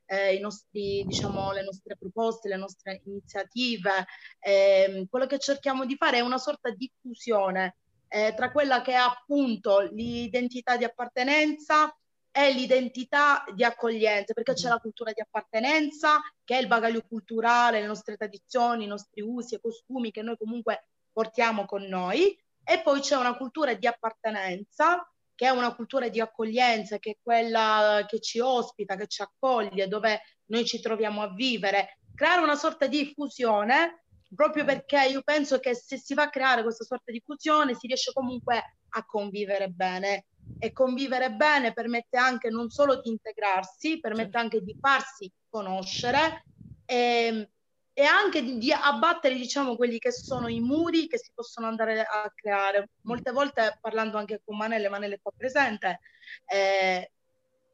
eh, 0.07 0.39
nostri, 0.41 1.05
diciamo, 1.07 1.53
le 1.53 1.63
nostre 1.63 1.97
proposte, 1.97 2.49
le 2.49 2.57
nostre 2.57 3.01
iniziative, 3.05 4.07
ehm, 4.41 5.07
quello 5.09 5.27
che 5.27 5.39
cerchiamo 5.39 5.85
di 5.87 5.97
fare 5.97 6.19
è 6.19 6.21
una 6.21 6.39
sorta 6.39 6.71
di 6.71 6.91
fusione 7.01 7.77
eh, 8.09 8.35
tra 8.37 8.53
quella 8.53 8.83
che 8.83 8.93
è 8.93 8.97
appunto 8.97 9.81
l'identità 9.81 10.77
di 10.77 10.85
appartenenza 10.85 11.97
e 12.31 12.53
l'identità 12.53 13.45
di 13.55 13.65
accoglienza, 13.65 14.35
perché 14.35 14.55
c'è 14.55 14.69
la 14.69 14.79
cultura 14.79 15.13
di 15.13 15.21
appartenenza, 15.21 16.21
che 16.45 16.57
è 16.57 16.61
il 16.61 16.67
bagaglio 16.67 17.03
culturale, 17.07 17.81
le 17.81 17.87
nostre 17.87 18.17
tradizioni, 18.17 18.85
i 18.85 18.89
nostri 18.89 19.23
usi 19.23 19.55
e 19.55 19.61
costumi 19.61 20.11
che 20.11 20.23
noi 20.23 20.37
comunque 20.37 20.89
portiamo 21.13 21.65
con 21.65 21.83
noi, 21.85 22.39
e 22.65 22.81
poi 22.83 23.01
c'è 23.01 23.17
una 23.17 23.37
cultura 23.37 23.75
di 23.75 23.87
appartenenza, 23.87 25.07
che 25.35 25.47
è 25.47 25.51
una 25.51 25.75
cultura 25.75 26.09
di 26.09 26.21
accoglienza, 26.21 26.99
che 26.99 27.11
è 27.11 27.17
quella 27.21 28.05
che 28.07 28.21
ci 28.21 28.39
ospita, 28.39 28.97
che 28.97 29.07
ci 29.07 29.23
accoglie, 29.23 29.89
dove 29.89 30.23
noi 30.47 30.65
ci 30.65 30.81
troviamo 30.81 31.23
a 31.23 31.33
vivere. 31.33 31.99
Creare 32.15 32.43
una 32.43 32.55
sorta 32.55 32.87
di 32.87 33.13
fusione, 33.15 34.05
proprio 34.35 34.65
perché 34.65 35.09
io 35.11 35.23
penso 35.23 35.59
che 35.59 35.75
se 35.75 35.97
si 35.97 36.15
va 36.15 36.25
a 36.25 36.31
creare 36.31 36.63
questa 36.63 36.85
sorta 36.85 37.11
di 37.11 37.23
fusione 37.25 37.75
si 37.75 37.87
riesce 37.87 38.13
comunque 38.13 38.79
a 38.91 39.05
convivere 39.05 39.69
bene. 39.69 40.27
E 40.59 40.73
convivere 40.73 41.33
bene 41.33 41.73
permette 41.73 42.19
anche 42.19 42.51
non 42.51 42.69
solo 42.69 43.01
di 43.01 43.11
integrarsi, 43.11 44.01
permette 44.01 44.39
anche 44.39 44.61
di 44.61 44.77
farsi 44.81 45.33
conoscere 45.49 46.45
e, 46.85 47.51
e 47.95 48.05
anche 48.05 48.43
di, 48.43 48.59
di, 48.59 48.73
abbattere, 48.73 49.35
diciamo, 49.35 49.77
quelli 49.77 49.99
che 49.99 50.13
sono 50.13 50.49
i 50.49 50.61
muri 50.61 51.09
che 51.09 51.19
si 51.19 51.31
possono 51.35 51.67
andare 51.67 52.01
a 52.01 52.31
creare. 52.35 52.91
Molte 53.03 53.33
volte, 53.33 53.79
parlando 53.81 54.17
anche 54.19 54.41
con 54.45 54.57
Manelle, 54.57 54.89
Manelle 54.89 55.21
qua 55.21 55.33
presente, 55.37 56.01
eh, 56.47 57.11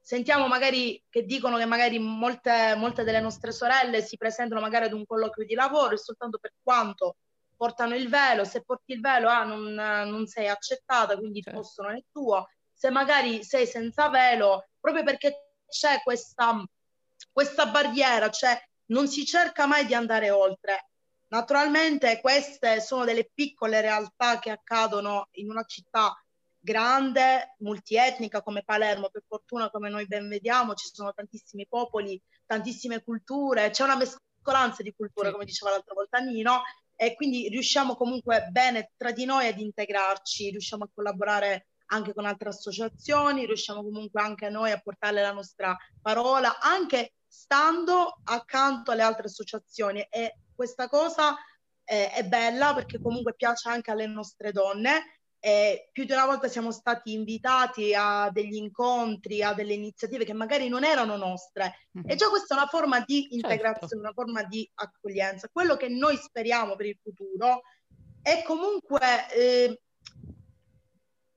sentiamo 0.00 0.48
magari 0.48 1.02
che 1.08 1.24
dicono 1.24 1.56
che 1.58 1.66
magari 1.66 1.98
molte, 1.98 2.74
molte 2.76 3.04
delle 3.04 3.20
nostre 3.20 3.52
sorelle 3.52 4.02
si 4.02 4.16
presentano 4.16 4.60
magari 4.60 4.86
ad 4.86 4.92
un 4.92 5.04
colloquio 5.04 5.46
di 5.46 5.54
lavoro 5.54 5.94
e 5.94 5.98
soltanto 5.98 6.38
per 6.38 6.54
quanto 6.62 7.16
portano 7.56 7.94
il 7.94 8.08
velo, 8.08 8.44
se 8.44 8.62
porti 8.62 8.92
il 8.92 9.00
velo 9.00 9.28
ah, 9.28 9.44
non, 9.44 9.74
non 9.74 10.26
sei 10.26 10.48
accettata, 10.48 11.16
quindi 11.16 11.38
il 11.38 11.44
certo. 11.44 11.60
posto 11.60 11.82
non 11.82 11.96
è 11.96 12.02
tuo. 12.10 12.48
se 12.72 12.90
magari 12.90 13.44
sei 13.44 13.66
senza 13.66 14.08
velo, 14.08 14.68
proprio 14.80 15.02
perché 15.02 15.52
c'è 15.68 16.00
questa, 16.02 16.64
questa 17.30 17.66
barriera, 17.66 18.30
cioè 18.30 18.58
non 18.88 19.08
si 19.08 19.24
cerca 19.24 19.66
mai 19.66 19.86
di 19.86 19.94
andare 19.94 20.30
oltre. 20.30 20.90
Naturalmente 21.28 22.20
queste 22.20 22.80
sono 22.80 23.04
delle 23.04 23.30
piccole 23.32 23.80
realtà 23.80 24.38
che 24.38 24.50
accadono 24.50 25.28
in 25.32 25.50
una 25.50 25.64
città 25.64 26.14
grande, 26.58 27.54
multietnica 27.58 28.42
come 28.42 28.62
Palermo, 28.64 29.08
per 29.10 29.22
fortuna 29.26 29.70
come 29.70 29.88
noi 29.88 30.06
ben 30.06 30.28
vediamo, 30.28 30.74
ci 30.74 30.88
sono 30.92 31.12
tantissimi 31.12 31.66
popoli, 31.68 32.20
tantissime 32.46 33.02
culture, 33.02 33.70
c'è 33.70 33.84
una 33.84 33.96
mescolanza 33.96 34.82
di 34.82 34.94
culture, 34.94 35.30
come 35.30 35.44
diceva 35.44 35.70
l'altra 35.70 35.94
volta 35.94 36.18
Nino, 36.18 36.62
e 36.96 37.14
quindi 37.14 37.48
riusciamo 37.48 37.94
comunque 37.94 38.48
bene 38.50 38.90
tra 38.96 39.12
di 39.12 39.24
noi 39.24 39.46
ad 39.46 39.58
integrarci, 39.58 40.50
riusciamo 40.50 40.84
a 40.84 40.90
collaborare 40.92 41.68
anche 41.90 42.12
con 42.12 42.26
altre 42.26 42.48
associazioni, 42.48 43.46
riusciamo 43.46 43.82
comunque 43.82 44.20
anche 44.20 44.48
noi 44.50 44.72
a 44.72 44.80
portare 44.80 45.22
la 45.22 45.32
nostra 45.32 45.76
parola, 46.02 46.58
anche 46.58 47.12
stando 47.28 48.20
accanto 48.24 48.90
alle 48.90 49.02
altre 49.02 49.26
associazioni 49.26 50.00
e 50.10 50.38
questa 50.54 50.88
cosa 50.88 51.36
eh, 51.84 52.10
è 52.10 52.24
bella 52.24 52.74
perché 52.74 53.00
comunque 53.00 53.34
piace 53.34 53.68
anche 53.68 53.90
alle 53.90 54.06
nostre 54.06 54.50
donne 54.50 55.18
e 55.40 55.88
più 55.92 56.04
di 56.04 56.12
una 56.12 56.26
volta 56.26 56.48
siamo 56.48 56.72
stati 56.72 57.12
invitati 57.12 57.94
a 57.94 58.28
degli 58.32 58.56
incontri, 58.56 59.42
a 59.42 59.54
delle 59.54 59.72
iniziative 59.72 60.24
che 60.24 60.32
magari 60.32 60.68
non 60.68 60.82
erano 60.84 61.16
nostre. 61.16 61.88
Mm-hmm. 61.96 62.10
E 62.10 62.16
già 62.16 62.28
questa 62.28 62.54
è 62.54 62.58
una 62.58 62.66
forma 62.66 63.00
di 63.00 63.22
certo. 63.22 63.34
integrazione, 63.36 63.88
certo. 63.88 63.98
una 63.98 64.12
forma 64.12 64.42
di 64.42 64.68
accoglienza. 64.74 65.48
Quello 65.52 65.76
che 65.76 65.88
noi 65.88 66.16
speriamo 66.16 66.74
per 66.74 66.86
il 66.86 66.98
futuro 67.00 67.62
è 68.20 68.42
comunque 68.44 69.32
eh, 69.32 69.80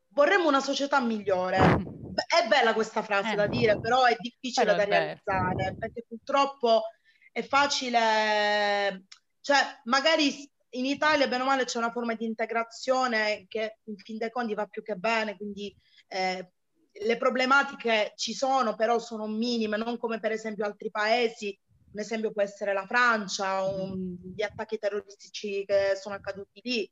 vorremmo 0.10 0.48
una 0.48 0.62
società 0.62 1.00
migliore. 1.00 2.00
È 2.28 2.48
bella 2.48 2.74
questa 2.74 3.02
frase 3.02 3.34
eh. 3.34 3.36
da 3.36 3.48
dire, 3.48 3.80
però 3.80 4.04
è 4.04 4.16
difficile 4.20 4.66
però 4.66 4.78
da 4.78 4.84
realizzare 4.84 5.76
perché 5.78 6.06
purtroppo 6.08 6.84
è 7.32 7.44
facile, 7.44 9.06
cioè 9.40 9.58
magari 9.86 10.50
in 10.74 10.86
Italia, 10.86 11.28
bene 11.28 11.44
o 11.44 11.46
male, 11.46 11.66
c'è 11.66 11.78
una 11.78 11.92
forma 11.92 12.14
di 12.14 12.26
integrazione 12.26 13.46
che 13.48 13.80
in 13.86 13.98
fin 13.98 14.18
dei 14.18 14.30
conti 14.30 14.54
va 14.54 14.66
più 14.66 14.84
che 14.84 14.96
bene, 14.96 15.36
quindi 15.36 15.76
eh, 16.08 16.52
le 16.92 17.18
problematiche 17.18 18.14
ci 18.16 18.34
sono, 18.34 18.76
però 18.76 19.00
sono 19.00 19.28
minime, 19.28 19.78
non 19.78 19.98
come 19.98 20.20
per 20.20 20.32
esempio 20.32 20.66
altri 20.66 20.92
paesi. 20.92 21.58
Un 21.94 22.00
esempio 22.00 22.32
può 22.32 22.42
essere 22.42 22.72
la 22.72 22.86
Francia, 22.86 23.64
un, 23.64 24.16
gli 24.34 24.44
attacchi 24.44 24.78
terroristici 24.78 25.66
che 25.66 25.94
sono 25.96 26.16
accaduti 26.16 26.62
lì. 26.64 26.92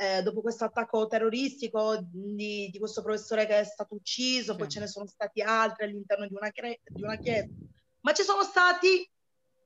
Eh, 0.00 0.22
dopo 0.22 0.40
questo 0.40 0.64
attacco 0.64 1.06
terroristico 1.06 1.98
di, 2.00 2.70
di, 2.72 2.78
questo 2.78 3.02
professore 3.02 3.44
che 3.44 3.58
è 3.58 3.64
stato 3.64 3.96
ucciso, 3.96 4.52
sì. 4.52 4.58
poi 4.58 4.68
ce 4.70 4.80
ne 4.80 4.86
sono 4.86 5.06
stati 5.06 5.42
altri 5.42 5.84
all'interno 5.84 6.26
di 6.26 6.32
una, 6.34 6.50
cre- 6.50 6.80
di 6.86 7.02
una 7.02 7.16
chiesa. 7.16 7.48
Ma 8.00 8.12
ci 8.14 8.22
sono 8.22 8.42
stati 8.42 9.06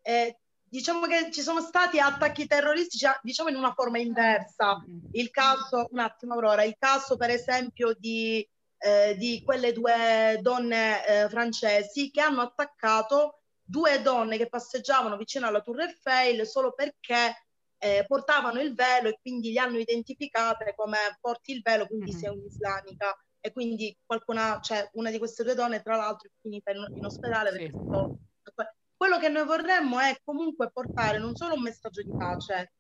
eh, 0.03 0.38
diciamo 0.75 1.07
che 1.07 1.31
ci 1.31 1.40
sono 1.40 1.61
stati 1.61 2.01
attacchi 2.01 2.49
terroristici, 2.49 3.07
diciamo 3.23 3.49
in 3.49 3.55
una 3.55 3.73
forma 3.75 3.99
inversa. 3.99 4.77
Mm. 4.77 4.99
Il 5.12 5.31
caso, 5.31 5.87
un 5.92 6.01
attimo 6.01 6.35
Aurora, 6.35 6.64
il 6.64 6.75
caso 6.77 7.16
per 7.16 7.31
esempio 7.31 7.94
di, 7.97 8.44
eh, 8.79 9.14
di 9.16 9.40
quelle 9.44 9.73
due 9.73 10.38
donne 10.40 11.07
eh, 11.07 11.29
francesi 11.29 12.11
che 12.11 12.20
hanno 12.20 12.40
attaccato 12.40 13.42
due 13.62 14.03
donne 14.03 14.37
che 14.37 14.49
passeggiavano 14.49 15.16
vicino 15.16 15.47
alla 15.47 15.61
Tour 15.61 15.81
Eiffel 15.81 16.44
solo 16.44 16.73
perché 16.73 17.43
eh, 17.85 18.07
portavano 18.07 18.62
il 18.62 18.75
velo 18.75 19.11
e 19.11 19.18
quindi 19.20 19.51
li 19.51 19.59
hanno 19.59 19.77
identificate 19.77 20.73
come 20.75 20.97
porti 21.20 21.53
il 21.53 21.61
velo, 21.62 21.87
quindi 21.87 22.12
mm-hmm. 22.12 22.18
sei 22.18 22.31
un'islamica. 22.31 23.14
E 23.40 23.53
quindi 23.53 23.94
qualcuna, 24.07 24.59
cioè 24.62 24.88
una 24.94 25.11
di 25.11 25.18
queste 25.18 25.44
due 25.44 25.55
donne, 25.55 25.83
tra 25.83 25.97
l'altro, 25.97 26.29
è 26.29 26.33
finita 26.40 26.70
in, 26.70 26.87
in 26.97 27.05
ospedale 27.05 27.51
sì. 27.51 27.59
perché 27.59 28.75
quello 28.97 29.18
che 29.18 29.29
noi 29.29 29.44
vorremmo 29.44 30.01
è 30.01 30.16
comunque 30.25 30.70
portare 30.70 31.18
non 31.18 31.37
solo 31.37 31.57
un 31.57 31.61
messaggio 31.61 32.03
di 32.03 32.11
pace, 32.16 32.73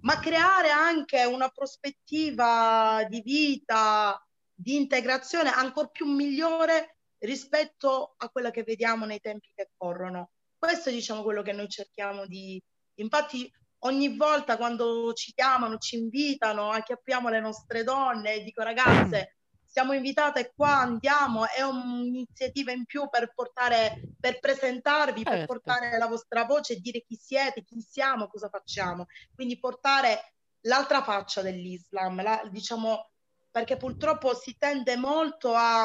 ma 0.00 0.20
creare 0.20 0.68
anche 0.68 1.24
una 1.24 1.48
prospettiva 1.48 3.06
di 3.08 3.22
vita, 3.22 4.22
di 4.52 4.76
integrazione 4.76 5.48
ancora 5.50 5.86
più 5.86 6.04
migliore 6.04 6.98
rispetto 7.20 8.16
a 8.18 8.28
quella 8.28 8.50
che 8.50 8.64
vediamo 8.64 9.06
nei 9.06 9.20
tempi 9.20 9.50
che 9.54 9.70
corrono. 9.78 10.32
Questo 10.58 10.90
è 10.90 10.92
diciamo 10.92 11.22
quello 11.22 11.40
che 11.40 11.52
noi 11.52 11.70
cerchiamo 11.70 12.26
di... 12.26 12.62
Infatti 12.96 13.50
ogni 13.80 14.16
volta 14.16 14.56
quando 14.56 15.12
ci 15.12 15.32
chiamano, 15.32 15.78
ci 15.78 15.96
invitano, 15.96 16.70
acchiappiamo 16.70 17.28
le 17.28 17.40
nostre 17.40 17.84
donne, 17.84 18.42
dico 18.42 18.62
ragazze, 18.62 19.36
siamo 19.70 19.92
invitate 19.92 20.52
qua, 20.54 20.78
andiamo, 20.78 21.46
è 21.48 21.62
un'iniziativa 21.62 22.72
in 22.72 22.84
più 22.86 23.08
per 23.08 23.32
portare, 23.32 24.00
per 24.18 24.40
presentarvi, 24.40 25.22
certo. 25.22 25.30
per 25.30 25.46
portare 25.46 25.96
la 25.96 26.08
vostra 26.08 26.44
voce, 26.44 26.80
dire 26.80 27.02
chi 27.02 27.14
siete, 27.14 27.62
chi 27.62 27.80
siamo, 27.80 28.26
cosa 28.26 28.48
facciamo. 28.48 29.06
Quindi 29.32 29.60
portare 29.60 30.34
l'altra 30.62 31.04
faccia 31.04 31.40
dell'Islam, 31.40 32.20
la, 32.20 32.42
diciamo, 32.50 33.10
perché 33.48 33.76
purtroppo 33.76 34.34
si 34.34 34.56
tende 34.58 34.96
molto 34.96 35.54
a, 35.54 35.84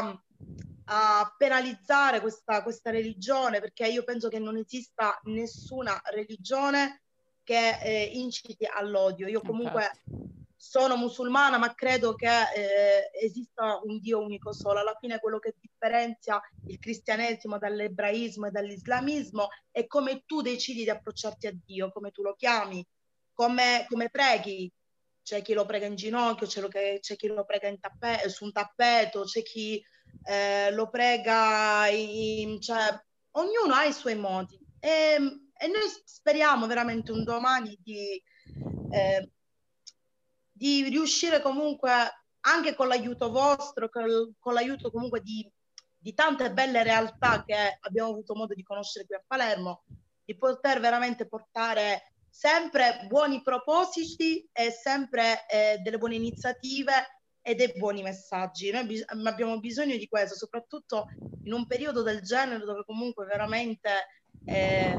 a 0.86 1.36
penalizzare 1.38 2.22
questa, 2.22 2.64
questa, 2.64 2.90
religione, 2.90 3.60
perché 3.60 3.86
io 3.86 4.04
penso 4.04 4.30
che 4.30 4.40
non 4.40 4.58
esista 4.58 5.20
nessuna 5.26 6.02
religione 6.06 7.04
che 7.46 7.80
eh, 7.82 8.10
inciti 8.14 8.66
all'odio. 8.66 9.28
Io 9.28 9.40
comunque 9.40 10.02
sono 10.58 10.98
musulmana, 10.98 11.58
ma 11.58 11.74
credo 11.76 12.16
che 12.16 12.28
eh, 12.28 13.12
esista 13.24 13.80
un 13.84 14.00
Dio 14.00 14.20
unico 14.20 14.52
solo. 14.52 14.80
Alla 14.80 14.98
fine 15.00 15.20
quello 15.20 15.40
che 15.40 15.56
differenzia 15.62 16.42
il 16.68 16.80
cristianesimo 16.80 17.58
dall'ebraismo 17.58 18.48
e 18.48 18.52
dall'islamismo 18.52 19.50
è 19.72 19.86
come 19.86 20.24
tu 20.26 20.42
decidi 20.42 20.84
di 20.84 20.90
approcciarti 20.90 21.48
a 21.48 21.56
Dio, 21.66 21.92
come 21.92 22.12
tu 22.12 22.24
lo 22.24 22.34
chiami, 22.36 22.86
come, 23.32 23.86
come 23.88 24.10
preghi. 24.10 24.70
C'è 25.22 25.42
chi 25.42 25.54
lo 25.54 25.66
prega 25.66 25.86
in 25.86 25.96
ginocchio, 25.96 26.46
c'è, 26.48 26.68
che, 26.68 26.98
c'è 27.00 27.16
chi 27.16 27.28
lo 27.28 27.46
prega 27.46 27.74
tappe- 27.80 28.28
su 28.30 28.44
un 28.44 28.52
tappeto, 28.52 29.24
c'è 29.24 29.42
chi 29.44 29.84
eh, 30.24 30.72
lo 30.72 30.90
prega 30.90 31.88
in... 31.90 32.60
Cioè, 32.60 33.00
ognuno 33.32 33.74
ha 33.74 33.86
i 33.86 33.94
suoi 33.94 34.16
modi. 34.16 34.60
E, 34.80 35.45
e 35.66 35.68
noi 35.68 35.84
speriamo 36.04 36.68
veramente 36.68 37.12
un 37.12 37.24
domani 37.24 37.78
di... 37.82 38.22
Eh, 38.90 39.30
di 40.58 40.88
riuscire 40.88 41.42
comunque 41.42 41.92
anche 42.48 42.76
con 42.76 42.88
l'aiuto 42.88 43.30
vostro, 43.30 43.90
con, 43.90 44.54
l'aiuto 44.54 44.90
comunque 44.90 45.20
di, 45.20 45.46
di, 45.98 46.14
tante 46.14 46.54
belle 46.54 46.82
realtà 46.82 47.44
che 47.44 47.78
abbiamo 47.82 48.12
avuto 48.12 48.36
modo 48.36 48.54
di 48.54 48.64
conoscere 48.64 49.06
qui 49.06 49.16
a 49.16 49.24
Palermo, 49.26 49.84
di 50.24 50.38
poter 50.38 50.80
veramente 50.80 51.28
portare 51.28 52.14
sempre 52.30 53.06
buoni 53.10 53.42
propositi 53.42 54.48
e 54.54 54.72
sempre 54.72 55.46
eh, 55.48 55.80
delle 55.80 55.98
buone 55.98 56.16
iniziative 56.16 57.20
e 57.42 57.54
dei 57.56 57.74
buoni 57.76 58.02
messaggi. 58.02 58.72
Noi 58.72 58.86
bis- 58.86 59.06
abbiamo 59.08 59.60
bisogno 59.60 59.98
di 59.98 60.08
questo, 60.08 60.36
soprattutto 60.36 61.08
in 61.44 61.52
un 61.52 61.68
periodo 61.68 62.02
del 62.02 62.22
genere 62.22 62.64
dove 62.64 62.86
comunque 62.86 63.26
veramente 63.26 63.90
eh, 64.46 64.98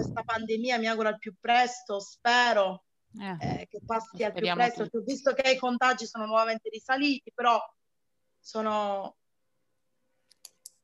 questa 0.00 0.22
pandemia 0.22 0.78
mi 0.78 0.86
auguro 0.86 1.08
al 1.08 1.18
più 1.18 1.34
presto, 1.38 2.00
spero 2.00 2.84
eh, 3.18 3.36
eh, 3.60 3.66
che 3.68 3.80
passi 3.84 4.24
al 4.24 4.32
più 4.32 4.50
presto. 4.52 4.88
Visto 5.04 5.32
che 5.32 5.50
i 5.50 5.58
contagi 5.58 6.06
sono 6.06 6.26
nuovamente 6.26 6.68
risaliti, 6.70 7.30
però 7.32 7.60
sono 8.38 9.16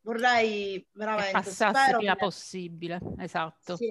vorrei 0.06 0.86
veramente 0.92 1.32
passasse 1.32 1.90
il 1.90 1.96
prima 1.96 2.12
che... 2.12 2.18
possibile 2.18 3.00
esatto. 3.18 3.74
Sì. 3.76 3.90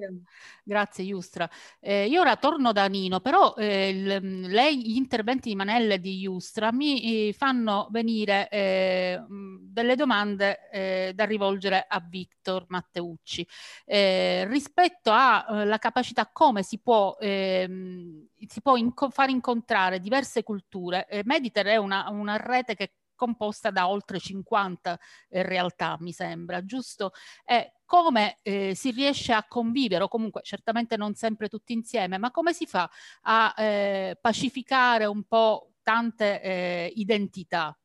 grazie 0.64 1.04
Iustra. 1.04 1.50
Eh, 1.82 2.06
io 2.06 2.22
ora 2.22 2.38
torno 2.38 2.72
da 2.72 2.88
Nino 2.88 3.20
però 3.20 3.54
eh, 3.56 3.94
l- 3.94 4.48
lei 4.48 4.82
gli 4.82 4.96
interventi 4.96 5.50
di 5.50 5.56
Manella 5.56 5.96
e 5.96 6.00
di 6.00 6.20
Iustra 6.22 6.72
mi 6.72 7.28
eh, 7.28 7.34
fanno 7.34 7.90
venire 7.92 8.48
eh, 8.48 9.22
delle 9.28 9.96
domande 9.96 10.70
eh, 10.72 11.12
da 11.14 11.26
rivolgere 11.26 11.86
a 11.86 12.00
Victor 12.00 12.64
Matteucci. 12.70 13.46
Eh, 13.84 14.46
rispetto 14.48 15.12
alla 15.14 15.78
capacità 15.80 16.30
come 16.32 16.64
si 16.64 16.80
può 16.80 17.18
ehm, 17.20 18.28
si 18.48 18.62
può 18.62 18.78
inco- 18.78 19.10
far 19.10 19.30
incontrare 19.30 20.00
diverse 20.00 20.44
culture 20.44 21.08
Mediter 21.26 21.66
è 21.66 21.76
una, 21.78 22.08
una 22.10 22.38
rete 22.38 22.76
che 22.76 22.94
composta 23.16 23.72
da 23.72 23.88
oltre 23.88 24.20
50 24.20 25.00
eh, 25.30 25.44
realtà, 25.44 25.98
mi 26.00 26.12
sembra, 26.12 26.64
giusto? 26.64 27.12
E 27.44 27.74
come 27.86 28.40
eh, 28.42 28.74
si 28.76 28.92
riesce 28.92 29.34
a 29.34 29.46
convivere, 29.48 30.04
o 30.04 30.08
comunque 30.08 30.42
certamente 30.44 30.98
non 30.98 31.14
sempre 31.14 31.48
tutti 31.48 31.74
insieme, 31.74 32.18
ma 32.18 32.32
come 32.32 32.54
si 32.54 32.66
fa 32.66 32.90
a 33.22 33.54
eh, 33.58 34.18
pacificare 34.20 35.06
un 35.06 35.24
po' 35.24 35.74
tante 35.82 36.42
eh, 36.42 36.92
identità? 36.96 37.78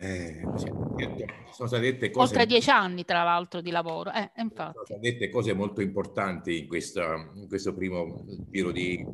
Eh, 0.00 0.42
sono 1.50 1.66
state 1.66 1.80
dette 1.80 2.10
cose... 2.10 2.26
Oltre 2.26 2.46
dieci 2.46 2.70
anni, 2.70 3.04
tra 3.04 3.24
l'altro, 3.24 3.60
di 3.60 3.70
lavoro. 3.70 4.12
Eh, 4.12 4.30
sono 4.36 4.72
state 4.84 5.00
dette 5.00 5.28
cose 5.28 5.52
molto 5.54 5.80
importanti 5.80 6.58
in, 6.58 6.68
questa, 6.68 7.32
in 7.34 7.48
questo 7.48 7.74
primo 7.74 8.24
giro 8.48 8.70
di 8.70 9.04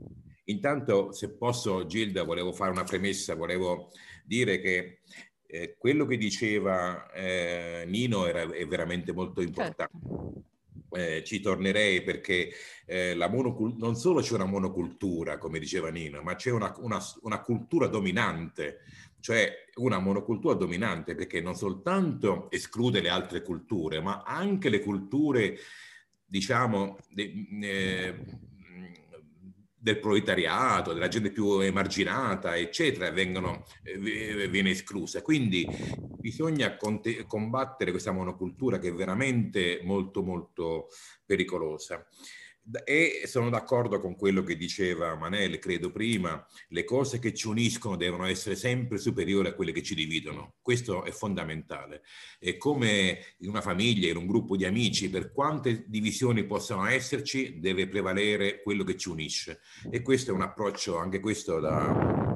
Intanto, 0.44 1.12
se 1.12 1.30
posso, 1.30 1.87
Gilda, 1.87 2.22
volevo 2.22 2.52
fare 2.52 2.70
una 2.70 2.85
premessa, 2.85 3.35
volevo 3.35 3.90
dire 4.24 4.61
che 4.61 5.00
eh, 5.46 5.76
quello 5.78 6.04
che 6.04 6.16
diceva 6.16 7.11
eh, 7.12 7.85
Nino 7.87 8.26
era, 8.26 8.42
è 8.50 8.66
veramente 8.66 9.12
molto 9.12 9.40
importante. 9.40 9.98
Certo. 10.02 10.42
Eh, 10.96 11.24
ci 11.24 11.40
tornerei 11.40 12.02
perché 12.02 12.50
eh, 12.87 13.16
non 13.16 13.96
solo 13.96 14.20
c'è 14.20 14.35
una 14.35 14.44
monocultura, 14.44 15.38
come 15.38 15.59
diceva 15.59 15.90
Nino, 15.90 16.22
ma 16.22 16.37
c'è 16.37 16.50
una, 16.50 16.72
una, 16.78 17.00
una, 17.22 17.40
cultura 17.40 17.88
dominante, 17.88 18.80
cioè 19.18 19.50
una 19.76 19.98
monocultura 19.98 20.54
dominante 20.54 21.16
perché 21.16 21.40
non 21.40 21.57
soltanto 21.57 22.48
esclude 22.50 23.00
le 23.00 23.09
altre 23.09 23.42
culture, 23.42 24.00
ma 24.00 24.22
anche 24.24 24.68
le 24.68 24.80
culture, 24.80 25.57
diciamo, 26.26 26.96
de, 27.11 27.46
eh, 27.61 28.14
del 29.85 29.99
proletariato, 29.99 30.94
della 30.94 31.09
gente 31.09 31.31
più 31.31 31.61
emarginata, 31.61 32.57
eccetera, 32.57 33.11
vengono, 33.11 33.66
eh, 33.83 34.49
viene 34.49 34.70
esclusa. 34.70 35.20
Quindi 35.20 35.68
bisogna 36.18 36.75
combattere 37.27 37.90
questa 37.90 38.11
monocultura 38.11 38.79
che 38.79 38.88
è 38.88 38.94
veramente 38.94 39.83
molto, 39.85 40.23
molto 40.23 40.88
pericolosa. 41.27 42.03
E 42.85 43.24
sono 43.27 43.50
d'accordo 43.50 44.00
con 44.00 44.16
quello 44.16 44.42
che 44.42 44.57
diceva 44.57 45.14
Manel, 45.16 45.59
credo 45.59 45.90
prima, 45.90 46.46
le 46.68 46.85
cose 46.85 47.18
che 47.18 47.35
ci 47.35 47.46
uniscono 47.46 47.96
devono 47.96 48.24
essere 48.24 48.57
sempre 48.57 48.96
superiori 48.96 49.48
a 49.48 49.55
quelle 49.55 49.72
che 49.72 49.83
ci 49.83 49.94
dividono. 49.94 50.55
Questo 50.62 51.05
è 51.05 51.11
fondamentale. 51.11 52.03
E 52.38 52.57
come 52.57 53.35
in 53.40 53.50
una 53.50 53.61
famiglia, 53.61 54.09
in 54.09 54.16
un 54.16 54.27
gruppo 54.27 54.57
di 54.57 54.64
amici, 54.64 55.11
per 55.11 55.31
quante 55.31 55.85
divisioni 55.87 56.46
possano 56.46 56.87
esserci, 56.87 57.61
deve 57.61 57.87
prevalere 57.87 58.62
quello 58.62 58.83
che 58.83 58.96
ci 58.96 59.11
unisce. 59.11 59.61
E 59.90 60.00
questo 60.00 60.31
è 60.31 60.35
un 60.35 60.42
approccio, 60.42 60.96
anche 60.96 61.20
questo 61.20 61.61
da... 61.61 62.33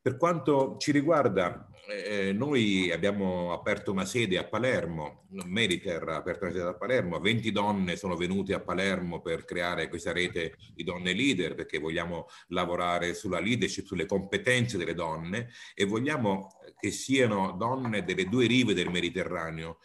Per 0.00 0.16
quanto 0.16 0.76
ci 0.78 0.90
riguarda, 0.90 1.68
eh, 1.88 2.32
noi 2.34 2.90
abbiamo 2.92 3.52
aperto 3.52 3.90
una 3.90 4.04
sede 4.04 4.36
a 4.36 4.44
Palermo, 4.44 5.24
Mediter 5.46 6.06
ha 6.08 6.16
aperto 6.16 6.44
una 6.44 6.52
sede 6.52 6.68
a 6.68 6.74
Palermo, 6.74 7.18
20 7.18 7.50
donne 7.50 7.96
sono 7.96 8.14
venute 8.14 8.52
a 8.52 8.60
Palermo 8.60 9.20
per 9.22 9.44
creare 9.44 9.88
questa 9.88 10.12
rete 10.12 10.56
di 10.74 10.84
donne 10.84 11.14
leader 11.14 11.54
perché 11.54 11.78
vogliamo 11.78 12.26
lavorare 12.48 13.14
sulla 13.14 13.40
leadership, 13.40 13.86
sulle 13.86 14.04
competenze 14.04 14.76
delle 14.76 14.94
donne 14.94 15.48
e 15.74 15.86
vogliamo 15.86 16.48
che 16.78 16.90
siano 16.90 17.52
donne 17.52 18.04
delle 18.04 18.24
due 18.26 18.46
rive 18.46 18.74
del 18.74 18.90
Mediterraneo, 18.90 19.78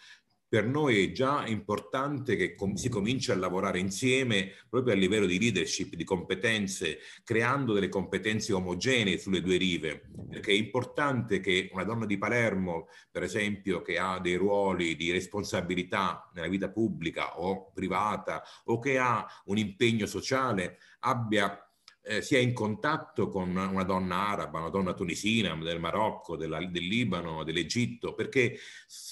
per 0.53 0.67
noi 0.67 1.03
è 1.03 1.11
già 1.11 1.47
importante 1.47 2.35
che 2.35 2.55
si 2.75 2.87
cominci 2.87 3.31
a 3.31 3.35
lavorare 3.35 3.79
insieme 3.79 4.51
proprio 4.69 4.93
a 4.93 4.95
livello 4.95 5.25
di 5.25 5.39
leadership, 5.39 5.95
di 5.95 6.03
competenze, 6.03 6.99
creando 7.23 7.73
delle 7.73 7.89
competenze 7.89 8.53
omogenee 8.53 9.17
sulle 9.17 9.41
due 9.41 9.57
rive, 9.57 10.03
perché 10.29 10.51
è 10.51 10.53
importante 10.53 11.39
che 11.39 11.71
una 11.73 11.83
donna 11.83 12.05
di 12.05 12.19
Palermo, 12.19 12.87
per 13.09 13.23
esempio, 13.23 13.81
che 13.81 13.97
ha 13.97 14.19
dei 14.19 14.35
ruoli 14.35 14.95
di 14.95 15.09
responsabilità 15.09 16.29
nella 16.35 16.49
vita 16.49 16.69
pubblica 16.69 17.39
o 17.39 17.71
privata 17.73 18.43
o 18.65 18.77
che 18.77 18.99
ha 18.99 19.25
un 19.45 19.57
impegno 19.57 20.05
sociale, 20.05 20.77
abbia 20.99 21.67
eh, 22.03 22.21
sia 22.21 22.37
in 22.37 22.53
contatto 22.53 23.27
con 23.27 23.55
una 23.55 23.83
donna 23.83 24.27
araba, 24.27 24.59
una 24.59 24.69
donna 24.69 24.93
tunisina, 24.93 25.55
del 25.55 25.79
Marocco, 25.79 26.37
della, 26.37 26.63
del 26.63 26.85
Libano, 26.85 27.43
dell'Egitto, 27.43 28.13
perché 28.13 28.55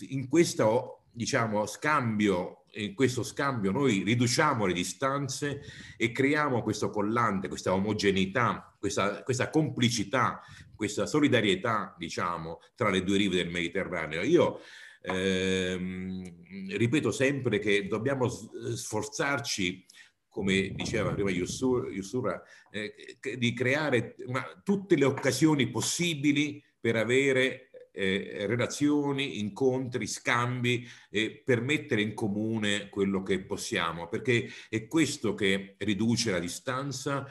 in 0.09 0.27
questo 0.27 1.00
diciamo, 1.11 1.65
scambio, 1.65 2.65
in 2.73 2.93
questo 2.93 3.23
scambio 3.23 3.71
noi 3.71 4.03
riduciamo 4.03 4.65
le 4.65 4.73
distanze 4.73 5.61
e 5.97 6.11
creiamo 6.11 6.63
questo 6.63 6.89
collante, 6.89 7.47
questa 7.47 7.73
omogeneità, 7.73 8.75
questa, 8.79 9.23
questa 9.23 9.49
complicità, 9.49 10.41
questa 10.75 11.05
solidarietà, 11.05 11.95
diciamo, 11.97 12.59
tra 12.75 12.89
le 12.89 13.03
due 13.03 13.17
rive 13.17 13.35
del 13.35 13.49
Mediterraneo. 13.49 14.21
Io 14.21 14.59
ehm, 15.01 16.69
ripeto 16.75 17.11
sempre 17.11 17.59
che 17.59 17.87
dobbiamo 17.87 18.27
sforzarci 18.27 19.85
come 20.31 20.69
diceva 20.69 21.13
prima 21.13 21.29
Yussura, 21.29 22.41
eh, 22.71 23.17
di 23.37 23.53
creare 23.53 24.15
una, 24.25 24.61
tutte 24.63 24.95
le 24.95 25.03
occasioni 25.03 25.69
possibili 25.69 26.63
per 26.79 26.95
avere 26.95 27.70
eh, 27.91 28.45
relazioni, 28.47 29.39
incontri, 29.39 30.07
scambi 30.07 30.87
eh, 31.09 31.41
per 31.43 31.61
mettere 31.61 32.01
in 32.01 32.13
comune 32.13 32.89
quello 32.89 33.21
che 33.23 33.43
possiamo, 33.43 34.07
perché 34.07 34.49
è 34.69 34.87
questo 34.87 35.33
che 35.33 35.75
riduce 35.79 36.31
la 36.31 36.39
distanza 36.39 37.27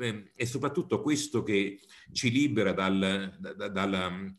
eh, 0.00 0.32
e 0.34 0.46
soprattutto 0.46 1.00
questo 1.00 1.42
che 1.42 1.80
ci 2.12 2.30
libera 2.30 2.72
dal, 2.72 3.36
da, 3.38 3.68
dal 3.68 4.36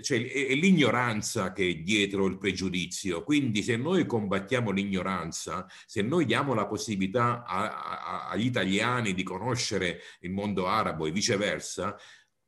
cioè, 0.00 0.24
è, 0.24 0.54
l'ignoranza 0.54 1.52
che 1.52 1.68
è 1.68 1.74
dietro 1.76 2.26
il 2.26 2.38
pregiudizio. 2.38 3.24
Quindi 3.24 3.62
se 3.62 3.76
noi 3.76 4.06
combattiamo 4.06 4.70
l'ignoranza, 4.70 5.66
se 5.86 6.02
noi 6.02 6.24
diamo 6.24 6.54
la 6.54 6.66
possibilità 6.66 7.44
a, 7.44 7.82
a, 7.82 8.28
agli 8.28 8.46
italiani 8.46 9.14
di 9.14 9.22
conoscere 9.22 10.00
il 10.20 10.30
mondo 10.30 10.66
arabo 10.66 11.06
e 11.06 11.10
viceversa, 11.10 11.96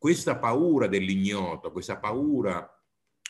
questa 0.03 0.37
paura 0.37 0.89
dell'ignoto, 0.89 1.71
questa 1.71 1.97
paura 1.97 2.69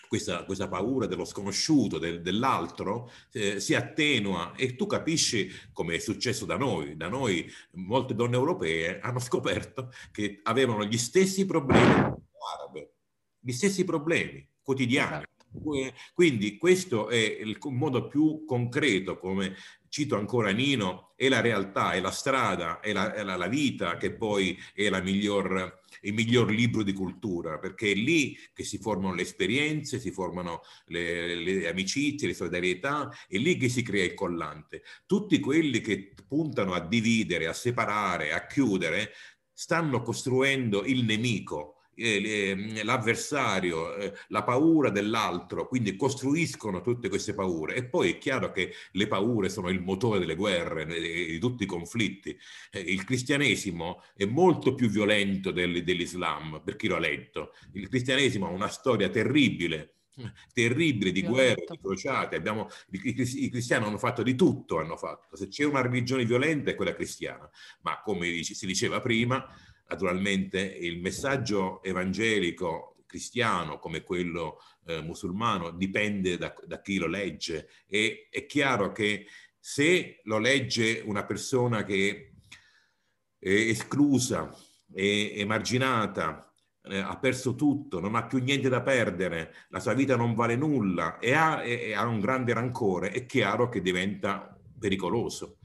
questa, 0.08 0.44
questa, 0.44 0.68
paura 0.68 1.06
dello 1.06 1.26
sconosciuto, 1.26 1.98
del, 1.98 2.22
dell'altro, 2.22 3.10
eh, 3.30 3.60
si 3.60 3.74
attenua 3.74 4.54
e 4.56 4.74
tu 4.74 4.86
capisci 4.86 5.50
come 5.70 5.96
è 5.96 5.98
successo 5.98 6.46
da 6.46 6.56
noi. 6.56 6.96
Da 6.96 7.08
noi 7.08 7.46
molte 7.72 8.14
donne 8.14 8.36
europee 8.36 9.00
hanno 9.00 9.18
scoperto 9.18 9.90
che 10.10 10.40
avevano 10.44 10.84
gli 10.84 10.96
stessi 10.96 11.44
problemi 11.44 11.92
arabe, 12.54 12.94
gli 13.38 13.52
stessi 13.52 13.84
problemi 13.84 14.46
quotidiani. 14.62 15.24
Quindi 16.14 16.56
questo 16.56 17.08
è 17.08 17.16
il 17.16 17.58
modo 17.70 18.06
più 18.06 18.44
concreto, 18.44 19.18
come 19.18 19.54
cito 19.88 20.16
ancora 20.16 20.50
Nino, 20.50 21.12
è 21.16 21.28
la 21.28 21.40
realtà, 21.40 21.92
è 21.92 22.00
la 22.00 22.10
strada, 22.10 22.80
è 22.80 22.92
la, 22.92 23.12
è 23.12 23.22
la, 23.22 23.36
la 23.36 23.48
vita 23.48 23.98
che 23.98 24.14
poi 24.14 24.58
è 24.72 24.88
miglior 25.00 25.80
il 26.04 26.14
miglior 26.14 26.50
libro 26.50 26.82
di 26.82 26.92
cultura, 26.92 27.58
perché 27.58 27.92
è 27.92 27.94
lì 27.94 28.36
che 28.52 28.64
si 28.64 28.78
formano 28.78 29.14
le 29.14 29.22
esperienze, 29.22 30.00
si 30.00 30.10
formano 30.10 30.62
le, 30.86 31.34
le 31.36 31.68
amicizie, 31.68 32.28
le 32.28 32.34
solidarietà, 32.34 33.10
è 33.28 33.36
lì 33.36 33.56
che 33.56 33.68
si 33.68 33.82
crea 33.82 34.04
il 34.04 34.14
collante. 34.14 34.82
Tutti 35.06 35.38
quelli 35.38 35.80
che 35.80 36.14
puntano 36.26 36.72
a 36.72 36.80
dividere, 36.80 37.46
a 37.46 37.52
separare, 37.52 38.32
a 38.32 38.46
chiudere, 38.46 39.12
stanno 39.52 40.02
costruendo 40.02 40.84
il 40.84 41.04
nemico 41.04 41.71
l'avversario, 42.82 43.94
eh, 43.96 44.12
la 44.28 44.42
paura 44.42 44.90
dell'altro, 44.90 45.68
quindi 45.68 45.96
costruiscono 45.96 46.80
tutte 46.80 47.08
queste 47.08 47.34
paure. 47.34 47.74
E 47.74 47.84
poi 47.84 48.12
è 48.12 48.18
chiaro 48.18 48.50
che 48.50 48.72
le 48.92 49.06
paure 49.06 49.48
sono 49.48 49.68
il 49.68 49.80
motore 49.80 50.18
delle 50.18 50.34
guerre, 50.34 50.86
di 50.86 51.38
tutti 51.38 51.64
i 51.64 51.66
conflitti. 51.66 52.36
Eh, 52.70 52.80
il 52.80 53.04
cristianesimo 53.04 54.02
è 54.16 54.24
molto 54.24 54.74
più 54.74 54.88
violento 54.88 55.50
dell'Islam, 55.50 56.62
per 56.64 56.76
chi 56.76 56.88
l'ha 56.88 56.98
letto. 56.98 57.52
Il 57.72 57.88
cristianesimo 57.88 58.46
ha 58.46 58.50
una 58.50 58.68
storia 58.68 59.08
terribile 59.08 59.94
terribile 60.52 61.10
di 61.10 61.22
guerre, 61.22 61.64
di 61.68 61.78
crociate. 61.78 62.36
Abbiamo, 62.36 62.68
i, 62.90 63.00
i, 63.04 63.50
cristiani 63.50 63.86
hanno 63.86 63.98
fatto 63.98 64.22
di 64.22 64.34
tutto, 64.34 64.78
hanno 64.78 64.96
fatto. 64.96 65.36
Se 65.36 65.48
c'è 65.48 65.64
una 65.64 65.80
religione 65.80 66.24
violenta 66.24 66.70
è 66.70 66.74
quella 66.74 66.94
cristiana, 66.94 67.48
ma 67.82 68.00
come 68.02 68.42
si 68.42 68.66
diceva 68.66 69.00
prima, 69.00 69.44
Naturalmente 69.92 70.58
il 70.58 71.02
messaggio 71.02 71.82
evangelico 71.82 72.96
cristiano 73.04 73.78
come 73.78 74.02
quello 74.02 74.58
eh, 74.86 75.02
musulmano 75.02 75.70
dipende 75.70 76.38
da, 76.38 76.54
da, 76.66 76.80
chi 76.80 76.96
lo 76.96 77.06
legge. 77.06 77.68
E 77.86 78.28
è 78.30 78.46
chiaro 78.46 78.90
che 78.90 79.26
se 79.58 80.20
lo 80.24 80.38
legge 80.38 81.02
una 81.04 81.26
persona 81.26 81.84
che 81.84 82.32
è 83.38 83.50
esclusa, 83.50 84.50
è 84.90 85.32
emarginata, 85.34 86.50
eh, 86.84 86.96
ha 86.96 87.18
perso 87.18 87.54
tutto, 87.54 88.00
non 88.00 88.14
ha 88.14 88.24
più 88.24 88.38
niente 88.38 88.70
da 88.70 88.80
perdere, 88.80 89.54
la 89.68 89.78
sua 89.78 89.92
vita 89.92 90.16
non 90.16 90.34
vale 90.34 90.56
nulla 90.56 91.18
e 91.18 91.34
ha, 91.34 91.62
e 91.62 91.92
ha 91.92 92.06
un 92.06 92.18
grande 92.18 92.54
rancore, 92.54 93.10
è 93.10 93.26
chiaro 93.26 93.68
che 93.68 93.82
diventa 93.82 94.58
pericoloso 94.78 95.58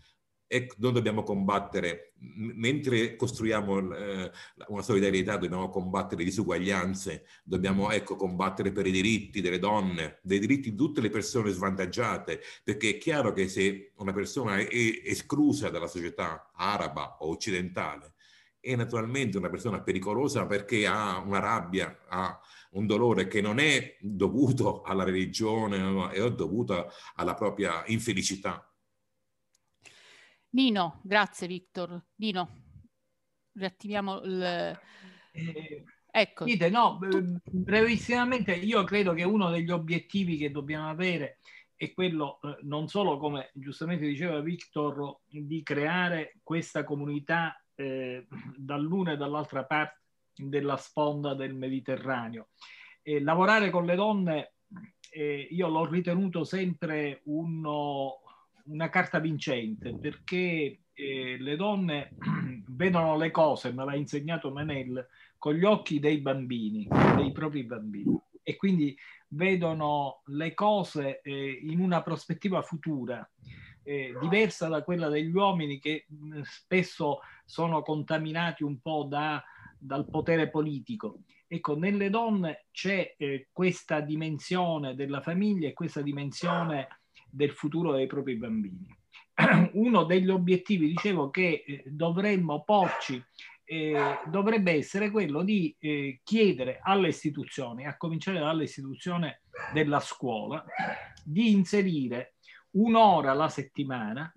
e 0.48 0.72
noi 0.78 0.94
dobbiamo 0.94 1.24
combattere, 1.24 2.14
mentre 2.20 3.18
costruiamo 3.18 3.94
eh, 3.94 4.32
una 4.68 4.82
solidarietà, 4.82 5.36
dobbiamo 5.36 5.70
combattere 5.70 6.22
le 6.22 6.30
disuguaglianze, 6.30 7.26
dobbiamo 7.44 7.92
ecco, 7.92 8.16
combattere 8.16 8.72
per 8.72 8.88
i 8.88 8.92
diritti 8.92 9.42
delle 9.42 9.60
donne, 9.60 10.20
dei 10.24 10.40
diritti 10.40 10.72
di 10.72 10.78
tutte 10.78 11.02
le 11.02 11.10
persone 11.10 11.52
svantaggiate, 11.52 12.40
perché 12.64 12.92
è 12.92 12.98
chiaro 12.98 13.34
che 13.34 13.50
se 13.50 13.92
una 13.98 14.14
persona 14.14 14.58
è 14.58 14.68
esclusa 15.04 15.70
dalla 15.70 15.88
società 15.88 16.52
araba 16.56 17.18
o 17.20 17.30
occidentale, 17.30 18.14
è 18.60 18.76
naturalmente 18.76 19.38
una 19.38 19.50
persona 19.50 19.82
pericolosa 19.82 20.46
perché 20.46 20.88
ha 20.88 21.20
una 21.20 21.40
rabbia, 21.40 22.06
ha 22.08 22.40
un 22.72 22.86
dolore 22.86 23.28
che 23.28 23.42
non 23.42 23.60
è 23.60 23.98
dovuto 24.00 24.82
alla 24.82 25.04
religione, 25.04 26.12
è 26.12 26.32
dovuto 26.32 26.90
alla 27.16 27.34
propria 27.34 27.84
infelicità 27.88 28.66
Nino, 30.58 31.02
grazie 31.04 31.46
Victor. 31.46 32.04
Nino. 32.15 32.50
riattiviamo 33.54 34.22
il... 34.24 34.41
Eh, 34.41 35.84
ecco. 36.10 36.46
Dite, 36.46 36.72
no, 36.72 36.98
brevissimamente 37.43 38.56
io 38.56 38.84
credo 38.84 39.13
che 39.13 39.22
uno 39.22 39.52
degli 39.52 39.70
obiettivi 39.70 40.36
che 40.36 40.50
dobbiamo 40.50 40.89
avere 40.89 41.38
è 41.76 41.93
quello 41.93 42.39
eh, 42.41 42.58
non 42.63 42.88
solo, 42.88 43.20
come 43.20 43.52
giustamente 43.54 44.08
diceva 44.08 44.39
Victor, 44.39 45.20
di 45.28 45.62
creare 45.62 46.39
questa 46.41 46.84
comunità 46.84 47.63
eh, 47.76 48.26
dall'una 48.56 49.12
e 49.12 49.17
dall'altra 49.17 49.63
parte 49.63 50.02
della 50.34 50.78
sponda 50.78 51.36
del 51.36 51.54
Mediterraneo. 51.54 52.50
E 53.04 53.22
lavorare 53.22 53.70
con 53.70 53.86
le 53.86 53.96
donne, 53.96 54.54
eh, 55.12 55.48
io 55.52 55.67
l'ho 55.67 55.86
ritenuto 55.86 56.43
sempre 56.43 57.22
uno, 57.26 58.22
una 58.67 58.89
carta 58.89 59.19
vincente 59.19 59.95
perché 59.97 60.82
eh, 60.93 61.38
le 61.39 61.56
donne 61.56 62.13
vedono 62.67 63.17
le 63.17 63.32
cose, 63.32 63.71
me 63.71 63.86
l'ha 63.86 63.95
insegnato 63.95 64.51
Manel, 64.51 65.08
con 65.38 65.53
gli 65.53 65.63
occhi 65.63 65.99
dei 65.99 66.19
bambini, 66.19 66.88
dei 67.15 67.32
propri 67.32 67.63
bambini. 67.63 68.19
E 68.43 68.56
quindi 68.56 68.97
vedono 69.30 70.21
le 70.27 70.53
cose 70.53 71.21
eh, 71.21 71.60
in 71.63 71.80
una 71.80 72.01
prospettiva 72.01 72.62
futura, 72.62 73.30
eh, 73.84 74.15
diversa 74.19 74.67
da 74.67 74.84
quella 74.84 75.10
degli 75.10 75.34
uomini 75.34 75.80
che 75.80 76.06
mh, 76.08 76.41
spesso 76.41 77.19
sono 77.45 77.82
contaminati 77.82 78.63
un 78.63 78.80
po' 78.80 79.03
da, 79.03 79.43
dal 79.77 80.10
potere 80.10 80.49
politico. 80.49 81.19
Ecco, 81.47 81.77
nelle 81.77 82.10
donne 82.10 82.65
c'è 82.71 83.15
eh, 83.17 83.47
questa 83.51 84.01
dimensione 84.01 84.95
della 84.95 85.21
famiglia 85.21 85.69
e 85.69 85.73
questa 85.73 86.01
dimensione 86.01 86.88
del 87.38 87.52
futuro 87.52 87.93
dei 87.93 88.08
propri 88.08 88.36
bambini. 88.36 88.86
Uno 89.73 90.04
degli 90.04 90.30
obiettivi, 90.30 90.88
dicevo, 90.88 91.30
che 91.30 91.63
eh, 91.65 91.84
dovremmo 91.86 92.63
porci 92.63 93.23
eh, 93.69 94.19
dovrebbe 94.30 94.71
essere 94.71 95.12
quello 95.12 95.43
di 95.43 95.76
eh, 95.80 96.21
chiedere 96.23 96.80
alle 96.82 97.10
istituzioni, 97.10 97.86
a 97.86 97.97
cominciare 97.97 98.39
dall'istituzione 98.39 99.41
della 99.73 100.00
scuola, 100.00 100.63
di 101.21 101.52
inserire 101.52 102.36
un'ora 102.71 103.32
alla 103.32 103.50
settimana 103.50 104.34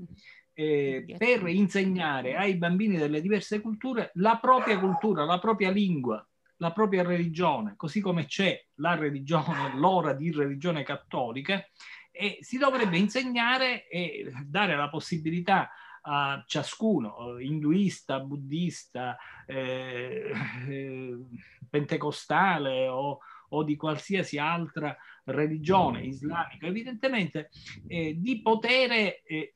eh, 0.52 1.14
per 1.16 1.46
insegnare 1.46 2.34
ai 2.34 2.56
bambini 2.56 2.96
delle 2.96 3.20
diverse 3.20 3.60
culture 3.60 4.10
la 4.14 4.38
propria 4.40 4.80
cultura, 4.80 5.24
la 5.24 5.38
propria 5.38 5.70
lingua, 5.70 6.26
la 6.56 6.72
propria 6.72 7.04
religione, 7.04 7.74
così 7.76 8.00
come 8.00 8.26
c'è 8.26 8.60
la 8.76 8.96
religione, 8.96 9.76
l'ora 9.76 10.12
di 10.12 10.32
religione 10.32 10.82
cattolica, 10.82 11.64
e 12.10 12.38
si 12.40 12.58
dovrebbe 12.58 12.98
insegnare 12.98 13.88
e 13.88 14.32
dare 14.44 14.76
la 14.76 14.88
possibilità 14.88 15.70
a 16.02 16.42
ciascuno, 16.46 17.38
induista, 17.38 18.20
buddista, 18.20 19.16
eh, 19.46 20.32
eh, 20.68 21.18
pentecostale 21.68 22.88
o, 22.88 23.18
o, 23.50 23.62
di 23.62 23.76
qualsiasi 23.76 24.38
altra 24.38 24.96
religione 25.24 26.02
islamica, 26.02 26.66
evidentemente, 26.66 27.50
eh, 27.86 28.14
di 28.18 28.40
poter 28.40 29.20
eh, 29.24 29.52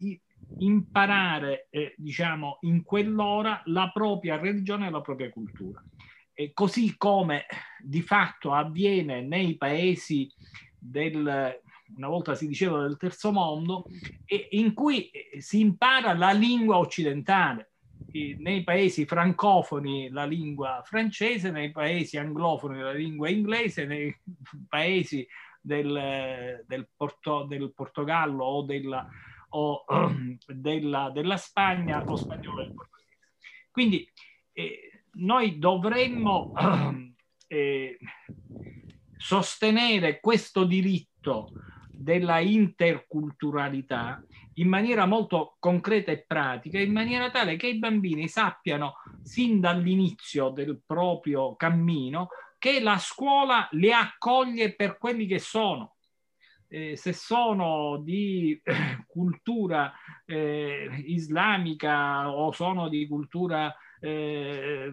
imparare, 0.58 1.68
eh, 1.70 1.94
diciamo, 1.96 2.58
in 2.62 2.82
quell'ora 2.82 3.62
la 3.66 3.90
propria 3.90 4.36
religione 4.36 4.88
e 4.88 4.90
la 4.90 5.00
propria 5.00 5.30
cultura. 5.30 5.82
E 6.32 6.52
così 6.52 6.96
come 6.96 7.46
di 7.78 8.02
fatto 8.02 8.52
avviene 8.52 9.22
nei 9.22 9.56
paesi 9.56 10.30
del 10.76 11.62
una 11.96 12.08
volta 12.08 12.34
si 12.34 12.46
diceva 12.46 12.82
del 12.82 12.96
terzo 12.96 13.32
mondo, 13.32 13.84
e 14.24 14.48
in 14.52 14.74
cui 14.74 15.10
eh, 15.10 15.40
si 15.40 15.60
impara 15.60 16.14
la 16.14 16.32
lingua 16.32 16.78
occidentale. 16.78 17.70
Nei 18.14 18.62
paesi 18.62 19.06
francofoni 19.06 20.08
la 20.10 20.24
lingua 20.24 20.82
francese, 20.84 21.50
nei 21.50 21.72
paesi 21.72 22.16
anglofoni 22.16 22.78
la 22.78 22.92
lingua 22.92 23.28
inglese, 23.28 23.86
nei 23.86 24.14
paesi 24.68 25.26
del, 25.60 26.62
del, 26.66 26.88
Porto, 26.94 27.44
del 27.44 27.72
Portogallo 27.74 28.44
o, 28.44 28.62
della, 28.62 29.08
o 29.50 29.84
della, 30.46 31.10
della, 31.10 31.36
Spagna 31.36 32.04
lo 32.04 32.14
spagnolo 32.14 32.60
e 32.60 32.64
il 32.66 32.74
portoghese. 32.74 33.28
Quindi 33.70 34.08
eh, 34.52 35.02
noi 35.14 35.58
dovremmo 35.58 36.52
eh, 37.48 37.98
sostenere 39.16 40.20
questo 40.20 40.64
diritto 40.64 41.50
della 42.04 42.38
interculturalità 42.38 44.22
in 44.54 44.68
maniera 44.68 45.06
molto 45.06 45.56
concreta 45.58 46.12
e 46.12 46.22
pratica, 46.26 46.78
in 46.78 46.92
maniera 46.92 47.30
tale 47.30 47.56
che 47.56 47.66
i 47.68 47.78
bambini 47.78 48.28
sappiano 48.28 48.96
sin 49.22 49.58
dall'inizio 49.58 50.50
del 50.50 50.82
proprio 50.84 51.56
cammino 51.56 52.28
che 52.58 52.80
la 52.80 52.98
scuola 52.98 53.66
li 53.72 53.90
accoglie 53.90 54.74
per 54.74 54.98
quelli 54.98 55.26
che 55.26 55.38
sono. 55.38 55.96
Eh, 56.68 56.96
se 56.96 57.12
sono 57.12 57.98
di 57.98 58.60
eh, 58.62 59.04
cultura 59.06 59.92
eh, 60.24 60.88
islamica 61.06 62.30
o 62.30 62.52
sono 62.52 62.88
di 62.88 63.06
cultura 63.06 63.74
eh, 64.00 64.92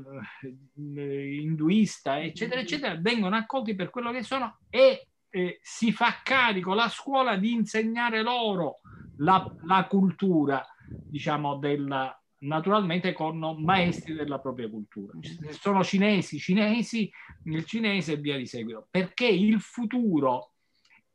induista, 0.76 2.22
eccetera, 2.22 2.62
eccetera, 2.62 2.96
vengono 3.00 3.36
accolti 3.36 3.74
per 3.74 3.90
quello 3.90 4.12
che 4.12 4.24
sono 4.24 4.60
e 4.70 5.08
eh, 5.32 5.60
si 5.62 5.92
fa 5.92 6.22
carico 6.24 6.74
la 6.74 6.90
scuola 6.90 7.38
di 7.38 7.52
insegnare 7.52 8.22
loro 8.22 8.82
la, 9.18 9.44
la 9.64 9.88
cultura, 9.88 10.66
diciamo, 10.86 11.58
della, 11.58 12.16
naturalmente 12.40 13.14
con 13.14 13.40
maestri 13.64 14.14
della 14.14 14.40
propria 14.40 14.70
cultura. 14.70 15.14
Sono 15.52 15.84
cinesi, 15.84 16.38
cinesi, 16.38 17.12
il 17.46 17.66
cinese 17.66 18.14
e 18.14 18.18
via 18.18 18.38
di 18.38 18.46
seguito, 18.46 18.88
perché 18.90 19.26
il 19.28 19.60
futuro 19.60 20.54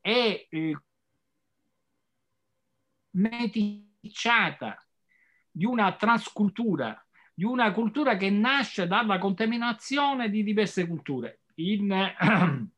è 0.00 0.46
eh, 0.48 0.76
meticciata 3.10 4.84
di 5.50 5.64
una 5.64 5.94
transcultura, 5.94 7.04
di 7.34 7.44
una 7.44 7.72
cultura 7.72 8.16
che 8.16 8.30
nasce 8.30 8.86
dalla 8.86 9.18
contaminazione 9.18 10.30
di 10.30 10.42
diverse 10.42 10.86
culture. 10.86 11.40
In, 11.56 11.90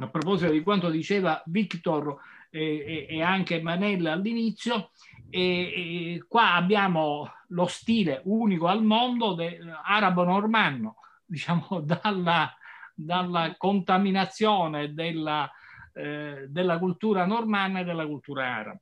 a 0.00 0.08
proposito 0.08 0.50
di 0.50 0.62
quanto 0.62 0.88
diceva 0.90 1.42
Victor 1.46 2.16
eh, 2.50 3.06
e, 3.08 3.22
anche 3.22 3.60
Manella 3.60 4.12
all'inizio, 4.12 4.90
e, 5.28 6.24
qua 6.26 6.54
abbiamo 6.54 7.30
lo 7.48 7.66
stile 7.66 8.22
unico 8.24 8.66
al 8.66 8.82
mondo 8.82 9.36
arabo-normanno, 9.84 10.96
diciamo 11.24 11.80
dalla, 11.80 12.52
dalla 12.94 13.54
contaminazione 13.56 14.92
della, 14.94 15.50
eh, 15.92 16.46
della, 16.48 16.78
cultura 16.78 17.26
normanna 17.26 17.80
e 17.80 17.84
della 17.84 18.06
cultura 18.06 18.46
araba. 18.46 18.80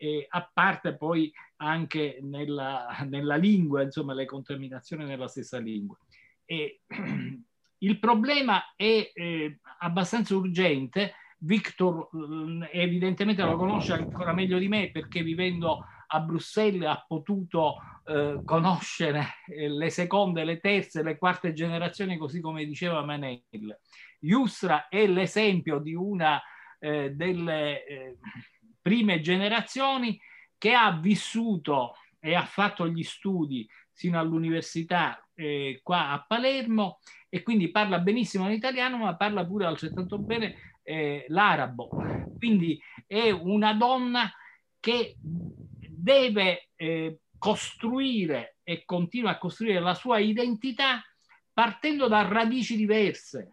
E 0.00 0.26
a 0.28 0.48
parte 0.52 0.96
poi 0.96 1.32
anche 1.56 2.18
nella, 2.22 2.86
nella 3.08 3.36
lingua, 3.36 3.82
insomma, 3.82 4.14
le 4.14 4.26
contaminazioni 4.26 5.04
nella 5.04 5.28
stessa 5.28 5.58
lingua. 5.58 5.98
E, 6.44 6.82
Il 7.78 7.98
problema 7.98 8.74
è 8.74 9.10
eh, 9.12 9.58
abbastanza 9.78 10.34
urgente. 10.34 11.14
Victor 11.38 12.08
eh, 12.72 12.80
evidentemente 12.80 13.42
lo 13.42 13.56
conosce 13.56 13.92
ancora 13.92 14.32
meglio 14.32 14.58
di 14.58 14.68
me 14.68 14.90
perché 14.90 15.22
vivendo 15.22 15.84
a 16.10 16.20
Bruxelles 16.20 16.88
ha 16.88 17.04
potuto 17.06 17.76
eh, 18.06 18.40
conoscere 18.44 19.34
eh, 19.46 19.68
le 19.68 19.90
seconde, 19.90 20.44
le 20.44 20.58
terze, 20.58 21.02
le 21.02 21.18
quarte 21.18 21.52
generazioni, 21.52 22.16
così 22.16 22.40
come 22.40 22.64
diceva 22.64 23.04
Manel. 23.04 23.42
Yusra 24.20 24.88
è 24.88 25.06
l'esempio 25.06 25.78
di 25.78 25.94
una 25.94 26.40
eh, 26.78 27.10
delle 27.10 27.84
eh, 27.84 28.16
prime 28.80 29.20
generazioni 29.20 30.18
che 30.56 30.72
ha 30.72 30.90
vissuto 30.92 31.94
e 32.18 32.34
ha 32.34 32.44
fatto 32.44 32.88
gli 32.88 33.04
studi 33.04 33.68
sino 33.92 34.18
all'università 34.18 35.22
eh, 35.38 35.80
qua 35.82 36.10
a 36.10 36.24
Palermo 36.26 36.98
e 37.28 37.42
quindi 37.42 37.70
parla 37.70 38.00
benissimo 38.00 38.48
l'italiano 38.48 38.96
ma 38.98 39.14
parla 39.14 39.46
pure 39.46 39.66
altrettanto 39.66 40.18
bene 40.18 40.78
eh, 40.82 41.24
l'arabo. 41.28 41.88
Quindi 42.36 42.80
è 43.06 43.30
una 43.30 43.72
donna 43.74 44.30
che 44.80 45.16
deve 45.20 46.70
eh, 46.74 47.20
costruire 47.38 48.56
e 48.64 48.84
continua 48.84 49.32
a 49.32 49.38
costruire 49.38 49.80
la 49.80 49.94
sua 49.94 50.18
identità 50.18 51.02
partendo 51.52 52.08
da 52.08 52.22
radici 52.22 52.76
diverse. 52.76 53.52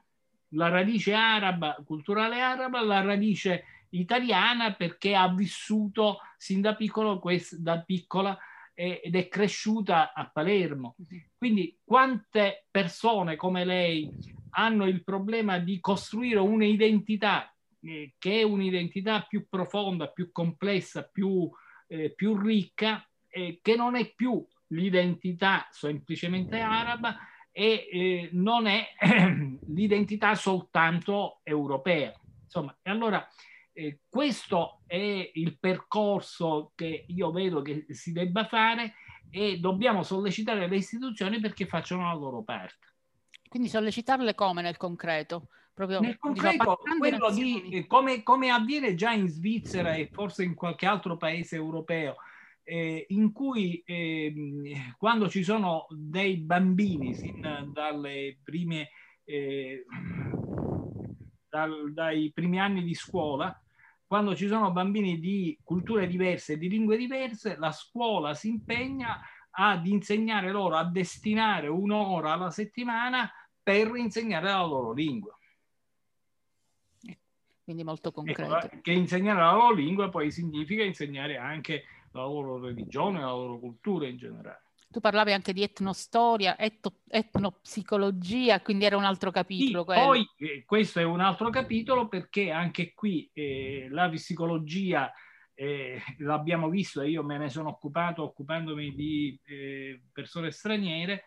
La 0.49 0.69
radice 0.69 1.13
araba, 1.13 1.75
culturale 1.85 2.39
araba, 2.39 2.81
la 2.81 3.01
radice 3.01 3.65
italiana 3.89 4.73
perché 4.73 5.15
ha 5.15 5.27
vissuto 5.33 6.19
sin 6.37 6.61
da, 6.61 6.75
piccolo, 6.75 7.21
da 7.57 7.81
piccola 7.81 8.37
ed 8.75 9.15
è 9.15 9.27
cresciuta 9.27 10.13
a 10.13 10.29
Palermo. 10.29 10.95
Quindi 11.37 11.79
quante 11.83 12.67
persone 12.69 13.35
come 13.35 13.65
lei 13.65 14.11
hanno 14.51 14.85
il 14.85 15.03
problema 15.03 15.57
di 15.57 15.79
costruire 15.79 16.39
un'identità 16.39 17.49
eh, 17.85 18.15
che 18.17 18.39
è 18.39 18.43
un'identità 18.43 19.21
più 19.21 19.47
profonda, 19.47 20.07
più 20.07 20.31
complessa, 20.31 21.03
più, 21.03 21.49
eh, 21.87 22.13
più 22.15 22.35
ricca, 22.35 23.07
eh, 23.29 23.59
che 23.61 23.75
non 23.75 23.95
è 23.95 24.11
più 24.13 24.45
l'identità 24.69 25.67
semplicemente 25.71 26.59
araba 26.59 27.17
e 27.51 27.87
eh, 27.91 28.29
non 28.33 28.65
è 28.65 28.87
l'identità 29.67 30.33
soltanto 30.35 31.39
europea. 31.43 32.13
Insomma, 32.43 32.75
e 32.81 32.89
allora 32.89 33.25
eh, 33.75 33.99
questo 34.07 34.83
è 34.87 35.31
il 35.33 35.59
percorso 35.59 36.71
che 36.75 37.05
io 37.09 37.31
vedo 37.31 37.61
che 37.61 37.85
si 37.89 38.13
debba 38.13 38.45
fare 38.45 38.93
e 39.29 39.59
dobbiamo 39.59 40.01
sollecitare 40.01 40.67
le 40.67 40.77
istituzioni 40.77 41.41
perché 41.41 41.65
facciano 41.65 42.03
la 42.03 42.13
loro 42.13 42.41
parte. 42.41 42.93
Quindi 43.49 43.67
sollecitarle 43.67 44.33
come 44.33 44.61
nel 44.61 44.77
concreto? 44.77 45.49
Proprio, 45.73 45.99
nel 45.99 46.17
diciamo, 46.21 46.33
concreto, 46.33 46.79
diciamo, 46.83 46.99
quello 46.99 47.31
di, 47.31 47.85
come, 47.85 48.23
come, 48.23 48.49
avviene 48.49 48.95
già 48.95 49.11
in 49.11 49.27
Svizzera 49.27 49.93
e 49.93 50.07
forse 50.09 50.45
in 50.45 50.53
qualche 50.53 50.85
altro 50.85 51.17
paese 51.17 51.57
europeo, 51.57 52.15
eh, 52.63 53.05
in 53.09 53.33
cui 53.33 53.83
eh, 53.85 54.33
quando 54.97 55.27
ci 55.27 55.43
sono 55.43 55.85
dei 55.89 56.37
bambini 56.37 57.13
sin 57.13 57.71
dalle 57.73 58.39
prime, 58.41 58.89
eh, 59.25 59.85
dal, 61.49 61.91
dai 61.91 62.31
primi 62.33 62.57
anni 62.57 62.81
di 62.81 62.93
scuola, 62.93 63.53
quando 64.15 64.33
ci 64.33 64.47
sono 64.47 64.71
bambini 64.71 65.19
di 65.19 65.59
culture 65.61 66.07
diverse 66.07 66.53
e 66.53 66.57
di 66.57 66.69
lingue 66.69 66.95
diverse, 66.95 67.57
la 67.57 67.73
scuola 67.73 68.33
si 68.33 68.47
impegna 68.47 69.19
ad 69.49 69.85
insegnare 69.85 70.51
loro, 70.51 70.77
a 70.77 70.89
destinare 70.89 71.67
un'ora 71.67 72.31
alla 72.31 72.49
settimana 72.49 73.29
per 73.61 73.93
insegnare 73.97 74.45
la 74.45 74.63
loro 74.63 74.93
lingua. 74.93 75.37
Quindi 77.61 77.83
molto 77.83 78.07
ecco, 78.07 78.21
concreto. 78.21 78.55
Ecco, 78.55 78.81
che 78.81 78.91
insegnare 78.93 79.41
la 79.41 79.51
loro 79.51 79.73
lingua 79.73 80.07
poi 80.09 80.31
significa 80.31 80.81
insegnare 80.81 81.35
anche 81.35 81.83
la 82.11 82.21
loro 82.21 82.57
religione, 82.57 83.19
la 83.19 83.31
loro 83.31 83.59
cultura 83.59 84.07
in 84.07 84.15
generale. 84.15 84.64
Tu 84.87 85.01
parlavi 85.01 85.33
anche 85.33 85.51
di 85.51 85.61
etnostoria, 85.61 86.57
etno, 86.57 87.01
etnopsicologia, 87.09 88.61
quindi 88.61 88.85
era 88.85 88.95
un 88.95 89.03
altro 89.03 89.29
capitolo. 89.29 89.83
Sì, 89.87 89.99
poi 89.99 90.29
eh, 90.37 90.63
questo 90.65 90.99
è 90.99 91.03
un 91.03 91.19
altro 91.19 91.49
capitolo 91.49 92.07
perché 92.07 92.49
anche 92.51 92.93
qui 92.93 93.29
eh, 93.33 93.87
la 93.89 94.07
psicologia 94.09 95.11
eh, 95.53 96.01
l'abbiamo 96.19 96.69
visto 96.69 97.01
e 97.01 97.09
io 97.09 97.23
me 97.23 97.37
ne 97.37 97.49
sono 97.49 97.69
occupato 97.69 98.23
occupandomi 98.23 98.93
di 98.93 99.37
eh, 99.45 100.01
persone 100.13 100.51
straniere, 100.51 101.25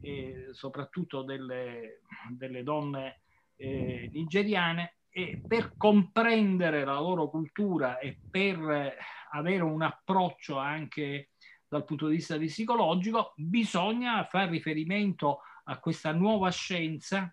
eh, 0.00 0.48
soprattutto 0.52 1.22
delle, 1.22 2.00
delle 2.30 2.62
donne 2.62 3.22
nigeriane, 3.60 4.94
e 5.10 5.42
per 5.46 5.74
comprendere 5.76 6.84
la 6.84 6.98
loro 6.98 7.28
cultura 7.28 7.98
e 7.98 8.18
per 8.30 8.96
avere 9.32 9.62
un 9.62 9.82
approccio 9.82 10.56
anche 10.56 11.29
dal 11.70 11.84
punto 11.84 12.08
di 12.08 12.16
vista 12.16 12.36
psicologico, 12.36 13.32
bisogna 13.36 14.24
fare 14.24 14.50
riferimento 14.50 15.38
a 15.64 15.78
questa 15.78 16.10
nuova 16.10 16.50
scienza 16.50 17.32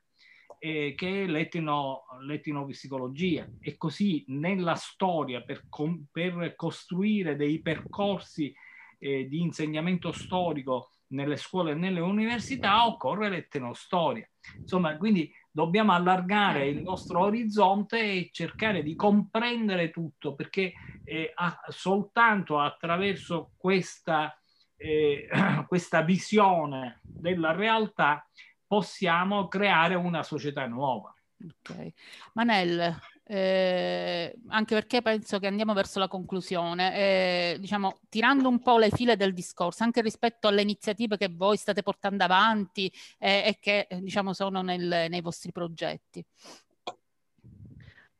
eh, 0.60 0.94
che 0.96 1.24
è 1.24 1.26
l'etno, 1.26 2.04
l'etnopsicologia 2.22 3.50
e 3.60 3.78
così 3.78 4.26
nella 4.28 4.76
storia 4.76 5.42
per, 5.42 5.64
per 6.12 6.54
costruire 6.56 7.36
dei 7.36 7.64
percorsi 7.64 8.54
eh, 9.00 9.28
di 9.28 9.42
insegnamento 9.42 10.12
storico 10.12 10.92
nelle 11.08 11.38
scuole 11.38 11.72
e 11.72 11.76
nelle 11.76 12.00
università 12.00 12.86
occorre 12.86 13.30
l'etnostoria. 13.30 14.30
Insomma, 14.60 14.98
quindi 14.98 15.32
dobbiamo 15.50 15.94
allargare 15.94 16.68
il 16.68 16.82
nostro 16.84 17.22
orizzonte 17.22 18.00
e 18.00 18.30
cercare 18.32 18.84
di 18.84 18.96
comprendere 18.96 19.90
tutto, 19.90 20.36
perché 20.36 20.74
eh, 21.08 21.32
a, 21.34 21.64
soltanto 21.70 22.60
attraverso 22.60 23.52
questa, 23.56 24.38
eh, 24.76 25.28
questa 25.68 26.02
visione 26.02 27.00
della 27.02 27.54
realtà 27.54 28.28
possiamo 28.68 29.48
creare 29.48 29.96
una 29.96 30.22
società 30.22 30.68
nuova. 30.68 31.14
Ok. 31.40 31.94
Manel, 32.34 33.00
eh, 33.24 34.36
anche 34.48 34.74
perché 34.74 35.02
penso 35.02 35.40
che 35.40 35.48
andiamo 35.48 35.74
verso 35.74 36.00
la 36.00 36.10
conclusione, 36.10 36.96
eh, 36.96 37.58
diciamo, 37.60 38.00
tirando 38.10 38.50
un 38.50 38.62
po' 38.62 38.78
le 38.78 38.90
file 38.90 39.16
del 39.16 39.34
discorso, 39.34 39.84
anche 39.84 40.02
rispetto 40.02 40.50
alle 40.50 40.62
iniziative 40.62 41.16
che 41.16 41.30
voi 41.30 41.56
state 41.56 41.84
portando 41.84 42.24
avanti 42.24 42.92
eh, 43.20 43.44
e 43.46 43.58
che 43.62 43.88
diciamo, 44.02 44.34
sono 44.34 44.62
nel, 44.62 45.06
nei 45.10 45.22
vostri 45.22 45.52
progetti. 45.54 46.26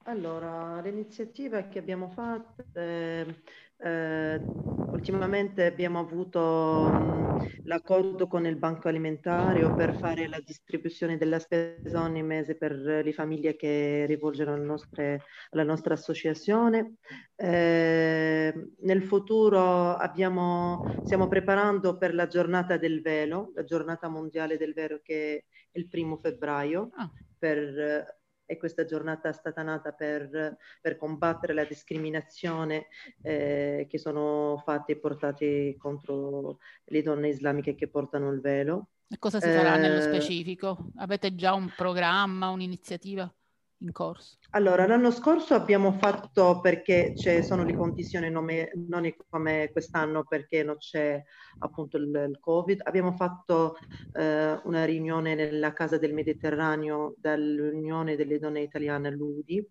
Allora, 0.08 0.80
le 0.80 0.88
iniziative 0.90 1.68
che 1.68 1.80
abbiamo 1.80 2.08
fatto 2.08 2.64
eh, 2.74 4.42
ultimamente 4.92 5.66
abbiamo 5.66 6.00
avuto 6.00 6.88
mh, 6.90 7.64
l'accordo 7.66 8.26
con 8.28 8.46
il 8.46 8.56
Banco 8.56 8.88
Alimentario 8.88 9.76
per 9.76 9.94
fare 9.96 10.30
la 10.30 10.40
distribuzione 10.40 11.18
della 11.18 11.40
spesa 11.40 12.02
ogni 12.02 12.24
mese 12.24 12.56
per 12.56 12.72
le 12.72 13.12
famiglie 13.12 13.58
che 13.58 14.06
rivolgono 14.06 14.56
nostre, 14.56 15.24
alla 15.50 15.64
nostra 15.64 15.96
associazione. 15.96 16.96
Eh, 17.36 18.54
nel 18.80 19.04
futuro 19.04 19.94
abbiamo, 19.94 21.02
stiamo 21.04 21.28
preparando 21.28 21.98
per 21.98 22.14
la 22.16 22.28
giornata 22.28 22.78
del 22.78 23.02
velo, 23.02 23.52
la 23.56 23.66
giornata 23.66 24.08
mondiale 24.08 24.56
del 24.56 24.74
velo 24.74 25.02
che 25.04 25.44
è 25.70 25.78
il 25.78 25.90
primo 25.90 26.16
febbraio, 26.16 26.92
ah. 26.96 27.12
per 27.38 28.16
e 28.48 28.58
questa 28.58 28.86
giornata 28.86 29.30
è 29.30 29.34
stata 29.34 29.62
nata 29.62 29.92
per, 29.92 30.58
per 30.82 30.96
combattere 30.96 31.54
la 31.54 31.66
discriminazione 31.66 32.88
eh, 33.22 33.86
che 33.88 33.98
sono 34.00 34.60
fatte 34.66 34.94
e 34.94 34.98
portate 34.98 35.76
contro 35.78 36.60
le 36.86 37.02
donne 37.04 37.28
islamiche 37.28 37.76
che 37.76 37.88
portano 37.90 38.32
il 38.32 38.40
velo. 38.40 38.88
E 39.10 39.20
cosa 39.20 39.40
si 39.40 39.50
farà 39.50 39.76
eh, 39.76 39.80
nello 39.80 40.02
specifico? 40.02 40.92
Avete 40.96 41.36
già 41.36 41.54
un 41.54 41.72
programma, 41.76 42.50
un'iniziativa? 42.50 43.32
In 43.80 43.92
corso? 43.92 44.38
Allora, 44.52 44.88
l'anno 44.88 45.12
scorso 45.12 45.54
abbiamo 45.54 45.92
fatto, 45.94 46.60
perché 46.62 47.14
ci 47.16 47.44
sono 47.44 47.64
le 47.64 47.76
condizioni 47.76 48.30
non 48.30 48.50
è 49.06 49.16
come 49.30 49.70
quest'anno 49.72 50.24
perché 50.24 50.64
non 50.64 50.78
c'è 50.78 51.22
appunto 51.60 51.98
il, 51.98 52.06
il 52.30 52.40
Covid, 52.40 52.82
abbiamo 52.84 53.12
fatto 53.12 53.78
eh, 54.14 54.60
una 54.64 54.86
riunione 54.86 55.36
nella 55.36 55.74
Casa 55.74 55.98
del 55.98 56.14
Mediterraneo 56.14 57.16
dall'Unione 57.18 58.16
delle 58.16 58.40
Donne 58.40 58.62
Italiane 58.62 59.12
Ludi, 59.12 59.66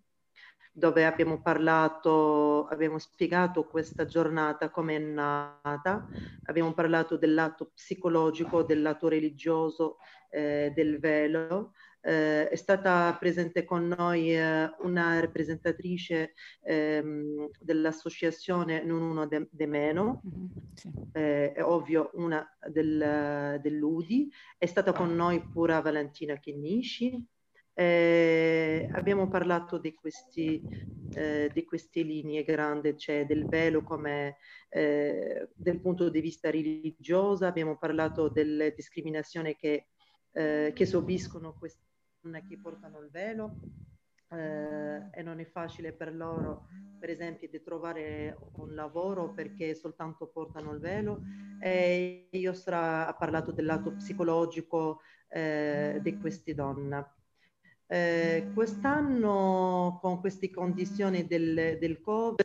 dove 0.71 1.05
abbiamo 1.05 1.41
parlato, 1.41 2.67
abbiamo 2.67 2.99
spiegato 2.99 3.65
questa 3.65 4.05
giornata 4.05 4.69
come 4.69 4.95
è 4.95 4.99
nata, 4.99 6.07
abbiamo 6.43 6.73
parlato 6.73 7.17
del 7.17 7.33
lato 7.33 7.71
psicologico, 7.73 8.63
del 8.63 8.83
lato 8.83 9.07
religioso, 9.07 9.97
eh, 10.29 10.71
del 10.75 10.99
velo, 10.99 11.73
eh, 12.07 12.47
è 12.47 12.55
stata 12.55 13.13
presente 13.19 13.65
con 13.65 13.85
noi 13.85 14.33
eh, 14.33 14.69
una 14.79 15.19
rappresentatrice 15.19 16.33
ehm, 16.61 17.49
dell'associazione 17.59 18.81
Non 18.81 19.01
Uno 19.01 19.27
de, 19.27 19.49
de 19.51 19.65
Meno, 19.65 20.21
mm-hmm, 20.25 20.45
sì. 20.73 20.91
eh, 21.11 21.51
è 21.51 21.61
ovvio 21.61 22.11
una 22.13 22.47
del, 22.69 23.59
dell'UDI, 23.61 24.31
è 24.57 24.65
stata 24.65 24.93
con 24.93 25.13
noi 25.13 25.41
pure 25.41 25.81
Valentina 25.81 26.39
Chennisci, 26.39 27.21
eh, 27.73 28.89
abbiamo 28.93 29.27
parlato 29.27 29.77
di, 29.77 29.93
questi, 29.93 30.63
eh, 31.13 31.51
di, 31.53 31.65
queste 31.65 32.03
linee 32.03 32.43
grandi, 32.43 32.97
cioè 32.97 33.25
del 33.25 33.45
velo 33.45 33.83
come 33.83 34.37
eh, 34.69 35.49
dal 35.53 35.81
punto 35.81 36.09
di 36.09 36.21
vista 36.21 36.49
religioso, 36.49 37.45
abbiamo 37.45 37.77
parlato 37.77 38.29
della 38.29 38.69
discriminazione 38.69 39.57
che, 39.57 39.87
eh, 40.31 40.71
che 40.73 40.85
subiscono 40.85 41.53
queste 41.53 41.86
donne 42.27 42.45
che 42.45 42.57
portano 42.57 42.99
il 42.99 43.09
velo 43.09 43.55
eh, 44.29 45.09
e 45.11 45.23
non 45.23 45.39
è 45.39 45.45
facile 45.45 45.93
per 45.93 46.13
loro, 46.13 46.67
per 46.99 47.09
esempio, 47.09 47.47
di 47.49 47.63
trovare 47.63 48.37
un 48.55 48.75
lavoro 48.75 49.33
perché 49.33 49.73
soltanto 49.73 50.27
portano 50.27 50.73
il 50.73 50.79
velo. 50.79 51.21
E 51.59 52.27
io 52.29 52.51
ho 52.51 53.15
parlato 53.17 53.51
del 53.51 53.65
lato 53.65 53.93
psicologico 53.93 55.01
eh, 55.29 55.99
di 56.01 56.17
queste 56.17 56.53
donne. 56.53 57.13
Eh, 57.87 58.51
quest'anno, 58.53 59.97
con 60.01 60.19
queste 60.19 60.49
condizioni 60.49 61.25
del, 61.25 61.77
del 61.79 62.01
Covid, 62.01 62.43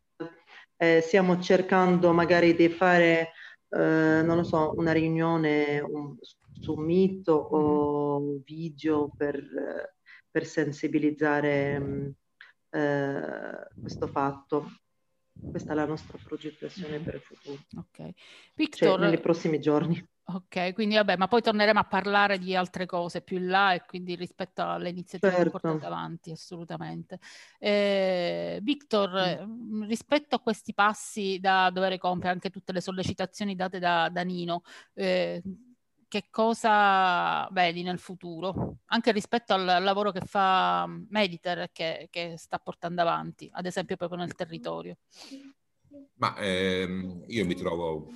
eh, 0.76 1.00
stiamo 1.00 1.40
cercando 1.40 2.12
magari 2.12 2.54
di 2.54 2.68
fare, 2.68 3.30
eh, 3.70 4.22
non 4.22 4.36
lo 4.36 4.44
so, 4.44 4.72
una 4.76 4.92
riunione 4.92 5.80
un, 5.80 6.16
su 6.62 6.74
Meet 6.74 7.28
o 7.28 8.40
video 8.44 9.10
per, 9.16 9.94
per 10.30 10.46
sensibilizzare 10.46 11.78
mm, 11.78 12.08
eh, 12.70 13.68
questo 13.80 14.06
fatto. 14.06 14.70
Questa 15.50 15.72
è 15.72 15.74
la 15.74 15.86
nostra 15.86 16.18
progettazione 16.22 17.00
per 17.00 17.14
il 17.14 17.20
futuro. 17.20 17.58
Ok. 17.76 18.10
Victor, 18.54 18.98
cioè, 18.98 19.08
nei 19.08 19.20
prossimi 19.20 19.58
giorni. 19.60 20.06
Ok, 20.24 20.72
quindi 20.72 20.94
vabbè, 20.94 21.16
ma 21.16 21.26
poi 21.26 21.42
torneremo 21.42 21.80
a 21.80 21.84
parlare 21.84 22.38
di 22.38 22.54
altre 22.54 22.86
cose 22.86 23.22
più 23.22 23.38
in 23.38 23.48
là 23.48 23.74
e 23.74 23.84
quindi 23.84 24.14
rispetto 24.14 24.62
alle 24.62 24.90
iniziative 24.90 25.32
certo. 25.32 25.50
portate 25.50 25.84
avanti, 25.84 26.30
assolutamente. 26.30 27.18
Eh, 27.58 28.60
Victor, 28.62 29.44
mm. 29.44 29.82
rispetto 29.84 30.36
a 30.36 30.40
questi 30.40 30.74
passi 30.74 31.38
da 31.40 31.70
dover 31.70 31.98
compiere, 31.98 32.34
anche 32.34 32.50
tutte 32.50 32.72
le 32.72 32.80
sollecitazioni 32.80 33.56
date 33.56 33.80
da, 33.80 34.08
da 34.10 34.22
Nino, 34.22 34.62
eh, 34.94 35.42
che 36.12 36.26
cosa 36.28 37.48
vedi 37.52 37.82
nel 37.82 37.98
futuro, 37.98 38.80
anche 38.88 39.12
rispetto 39.12 39.54
al, 39.54 39.64
lavoro 39.64 40.10
che 40.10 40.20
fa 40.20 40.86
Mediter 41.08 41.70
che, 41.72 42.08
che, 42.10 42.34
sta 42.36 42.58
portando 42.58 43.00
avanti, 43.00 43.48
ad 43.50 43.64
esempio 43.64 43.96
proprio 43.96 44.18
nel 44.18 44.34
territorio? 44.34 44.98
Ma 46.16 46.36
ehm, 46.36 47.24
io 47.28 47.46
mi 47.46 47.54
trovo 47.54 48.10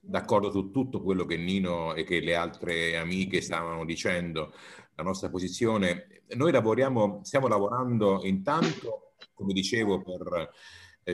d'accordo 0.00 0.50
su 0.50 0.70
tutto 0.70 1.02
quello 1.02 1.26
che 1.26 1.36
Nino 1.36 1.92
e 1.92 2.04
che 2.04 2.20
le 2.20 2.36
altre 2.36 2.96
amiche 2.96 3.42
stavano 3.42 3.84
dicendo, 3.84 4.54
la 4.94 5.02
nostra 5.02 5.28
posizione. 5.28 6.22
Noi 6.36 6.52
lavoriamo, 6.52 7.20
stiamo 7.22 7.48
lavorando 7.48 8.24
intanto, 8.24 9.12
come 9.34 9.52
dicevo, 9.52 10.00
per 10.00 10.50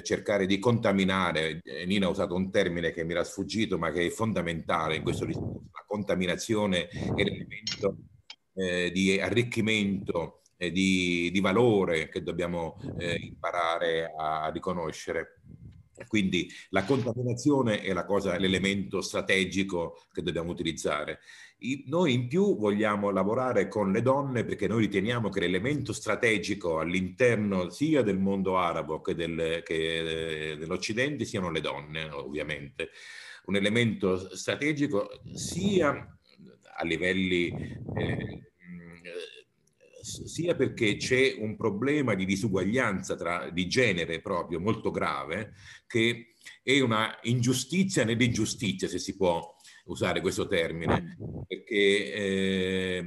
cercare 0.03 0.47
di 0.47 0.59
contaminare. 0.59 1.61
Eh, 1.63 1.85
Nino 1.87 2.07
ha 2.07 2.11
usato 2.11 2.35
un 2.35 2.51
termine 2.51 2.93
che 2.93 3.05
mi 3.05 3.13
era 3.13 3.25
sfuggito, 3.25 3.79
ma 3.79 3.91
che 3.91 4.07
è 4.07 4.11
fondamentale 4.11 4.97
in 4.97 5.03
questo 5.03 5.25
discorso. 5.25 5.69
La 5.73 5.85
contaminazione 5.87 6.87
è 6.89 7.23
l'elemento 7.23 7.97
eh, 8.55 8.91
di 8.93 9.21
arricchimento 9.21 10.43
e 10.57 10.71
di, 10.71 11.31
di, 11.33 11.41
valore 11.41 12.09
che 12.09 12.23
dobbiamo 12.23 12.77
eh, 12.99 13.17
imparare 13.19 14.13
a 14.17 14.51
riconoscere. 14.53 15.41
Quindi 16.07 16.51
la 16.71 16.85
contaminazione 16.85 17.81
è 17.81 18.05
cosa, 18.05 18.39
l'elemento 18.39 19.01
strategico 19.01 20.07
che 20.13 20.23
dobbiamo 20.23 20.51
utilizzare. 20.51 21.21
Noi 21.87 22.15
in 22.15 22.27
più 22.29 22.57
vogliamo 22.57 23.11
lavorare 23.11 23.69
con 23.69 23.93
le 23.93 24.01
donne 24.01 24.45
perché 24.45 24.67
noi 24.67 24.81
riteniamo 24.81 25.29
che 25.29 25.41
l'elemento 25.41 25.93
strategico 25.93 26.79
all'interno 26.79 27.69
sia 27.69 28.03
del 28.03 28.19
mondo 28.19 28.57
arabo 28.57 29.01
che, 29.01 29.15
del, 29.15 29.63
che 29.63 30.57
dell'Occidente 30.59 31.25
siano 31.25 31.51
le 31.51 31.61
donne, 31.61 32.09
ovviamente. 32.11 32.91
Un 33.47 33.57
elemento 33.57 34.35
strategico 34.35 35.21
sia 35.35 36.19
a 36.77 36.85
livelli 36.85 37.49
eh, 37.97 38.50
sia 40.03 40.55
perché 40.55 40.97
c'è 40.97 41.37
un 41.39 41.57
problema 41.57 42.15
di 42.15 42.25
disuguaglianza 42.25 43.17
tra, 43.17 43.51
di 43.51 43.67
genere 43.67 44.21
proprio 44.21 44.61
molto 44.61 44.91
grave, 44.91 45.53
che 45.87 46.35
è 46.63 46.81
una 46.81 47.19
ingiustizia 47.23 48.05
nell'ingiustizia, 48.05 48.89
se 48.89 48.99
si 48.99 49.17
può 49.17 49.57
usare 49.87 50.21
questo 50.21 50.47
termine, 50.47 51.17
perché 51.47 52.13
eh, 52.13 53.05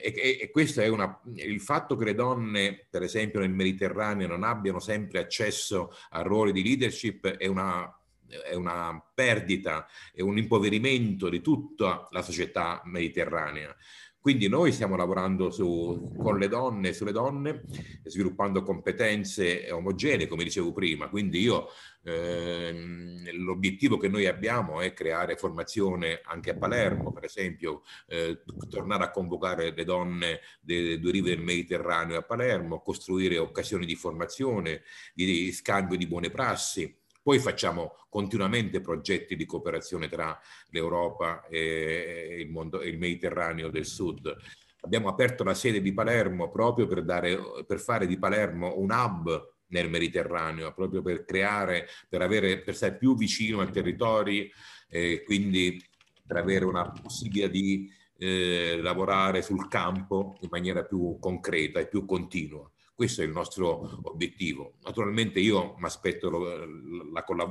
e, 0.00 0.38
e, 0.40 0.50
questo 0.50 0.80
è 0.80 0.88
una, 0.88 1.20
il 1.36 1.60
fatto 1.60 1.96
che 1.96 2.04
le 2.04 2.14
donne, 2.14 2.86
per 2.90 3.02
esempio 3.02 3.40
nel 3.40 3.50
Mediterraneo, 3.50 4.26
non 4.26 4.44
abbiano 4.44 4.80
sempre 4.80 5.20
accesso 5.20 5.92
a 6.10 6.22
ruoli 6.22 6.52
di 6.52 6.62
leadership 6.62 7.26
è 7.26 7.46
una 7.46 7.94
è 8.30 8.54
una 8.54 9.02
perdita, 9.12 9.86
è 10.14 10.20
un 10.20 10.38
impoverimento 10.38 11.28
di 11.28 11.40
tutta 11.40 12.06
la 12.12 12.22
società 12.22 12.80
mediterranea. 12.84 13.74
Quindi 14.20 14.48
noi 14.48 14.70
stiamo 14.70 14.96
lavorando 14.96 15.50
su, 15.50 16.12
con 16.18 16.38
le 16.38 16.46
donne, 16.46 16.92
sulle 16.92 17.10
donne, 17.10 17.62
sviluppando 18.04 18.62
competenze 18.62 19.70
omogenee, 19.72 20.26
come 20.26 20.44
dicevo 20.44 20.74
prima. 20.74 21.08
Quindi 21.08 21.40
io 21.40 21.68
eh, 22.02 23.32
l'obiettivo 23.32 23.96
che 23.96 24.08
noi 24.08 24.26
abbiamo 24.26 24.82
è 24.82 24.92
creare 24.92 25.36
formazione 25.36 26.20
anche 26.22 26.50
a 26.50 26.56
Palermo, 26.58 27.12
per 27.12 27.24
esempio, 27.24 27.82
eh, 28.08 28.42
tornare 28.68 29.04
a 29.04 29.10
convocare 29.10 29.74
le 29.74 29.84
donne 29.84 30.40
delle 30.60 30.98
due 30.98 31.12
rive 31.12 31.30
del 31.30 31.42
Mediterraneo 31.42 32.18
a 32.18 32.22
Palermo, 32.22 32.82
costruire 32.82 33.38
occasioni 33.38 33.86
di 33.86 33.94
formazione, 33.94 34.82
di 35.14 35.50
scambio 35.50 35.96
di 35.96 36.06
buone 36.06 36.28
prassi 36.28 36.99
poi 37.22 37.38
facciamo 37.38 37.96
continuamente 38.08 38.80
progetti 38.80 39.36
di 39.36 39.46
cooperazione 39.46 40.08
tra 40.08 40.38
l'Europa 40.70 41.46
e 41.46 42.38
il, 42.40 42.50
mondo, 42.50 42.82
il 42.82 42.98
Mediterraneo 42.98 43.68
del 43.68 43.86
Sud. 43.86 44.34
Abbiamo 44.82 45.08
aperto 45.08 45.44
la 45.44 45.54
sede 45.54 45.82
di 45.82 45.92
Palermo 45.92 46.50
proprio 46.50 46.86
per, 46.86 47.04
dare, 47.04 47.38
per 47.66 47.78
fare 47.80 48.06
di 48.06 48.18
Palermo 48.18 48.78
un 48.78 48.90
hub 48.90 49.54
nel 49.68 49.90
Mediterraneo, 49.90 50.72
proprio 50.72 51.02
per 51.02 51.24
creare, 51.24 51.86
per, 52.08 52.22
avere, 52.22 52.60
per 52.62 52.74
stare 52.74 52.96
più 52.96 53.14
vicino 53.14 53.60
ai 53.60 53.70
territori 53.70 54.50
e 54.88 55.22
quindi 55.24 55.80
per 56.26 56.38
avere 56.38 56.64
una 56.64 56.90
possibilità 56.90 57.48
di 57.48 57.88
eh, 58.18 58.78
lavorare 58.80 59.42
sul 59.42 59.68
campo 59.68 60.36
in 60.40 60.48
maniera 60.50 60.84
più 60.84 61.18
concreta 61.20 61.80
e 61.80 61.88
più 61.88 62.04
continua. 62.04 62.70
Questo 63.00 63.22
è 63.22 63.24
il 63.24 63.30
nostro 63.30 63.98
obiettivo. 64.10 64.74
Naturalmente 64.82 65.40
io 65.40 65.74
mi 65.78 65.86
aspetto, 65.86 66.28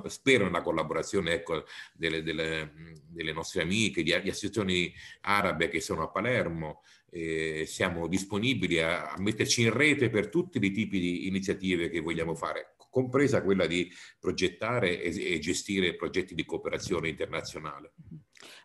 spero 0.05 0.43
nella 0.43 0.61
collaborazione 0.61 1.31
ecco, 1.31 1.63
delle, 1.91 2.21
delle, 2.21 2.71
delle, 3.07 3.33
nostre 3.33 3.63
amiche, 3.63 4.03
di, 4.03 4.11
di, 4.21 4.29
associazioni 4.29 4.93
arabe 5.21 5.67
che 5.67 5.81
sono 5.81 6.03
a 6.03 6.09
Palermo. 6.09 6.83
Eh, 7.09 7.63
siamo 7.65 8.05
disponibili 8.05 8.79
a, 8.79 9.09
a 9.09 9.19
metterci 9.19 9.63
in 9.63 9.73
rete 9.73 10.11
per 10.11 10.29
tutti 10.29 10.63
i 10.63 10.71
tipi 10.71 10.99
di 10.99 11.25
iniziative 11.25 11.89
che 11.89 11.99
vogliamo 11.99 12.35
fare 12.35 12.75
compresa 12.91 13.41
quella 13.41 13.65
di 13.65 13.91
progettare 14.19 15.01
e, 15.01 15.39
gestire 15.39 15.95
progetti 15.95 16.35
di 16.35 16.45
cooperazione 16.45 17.09
internazionale. 17.09 17.93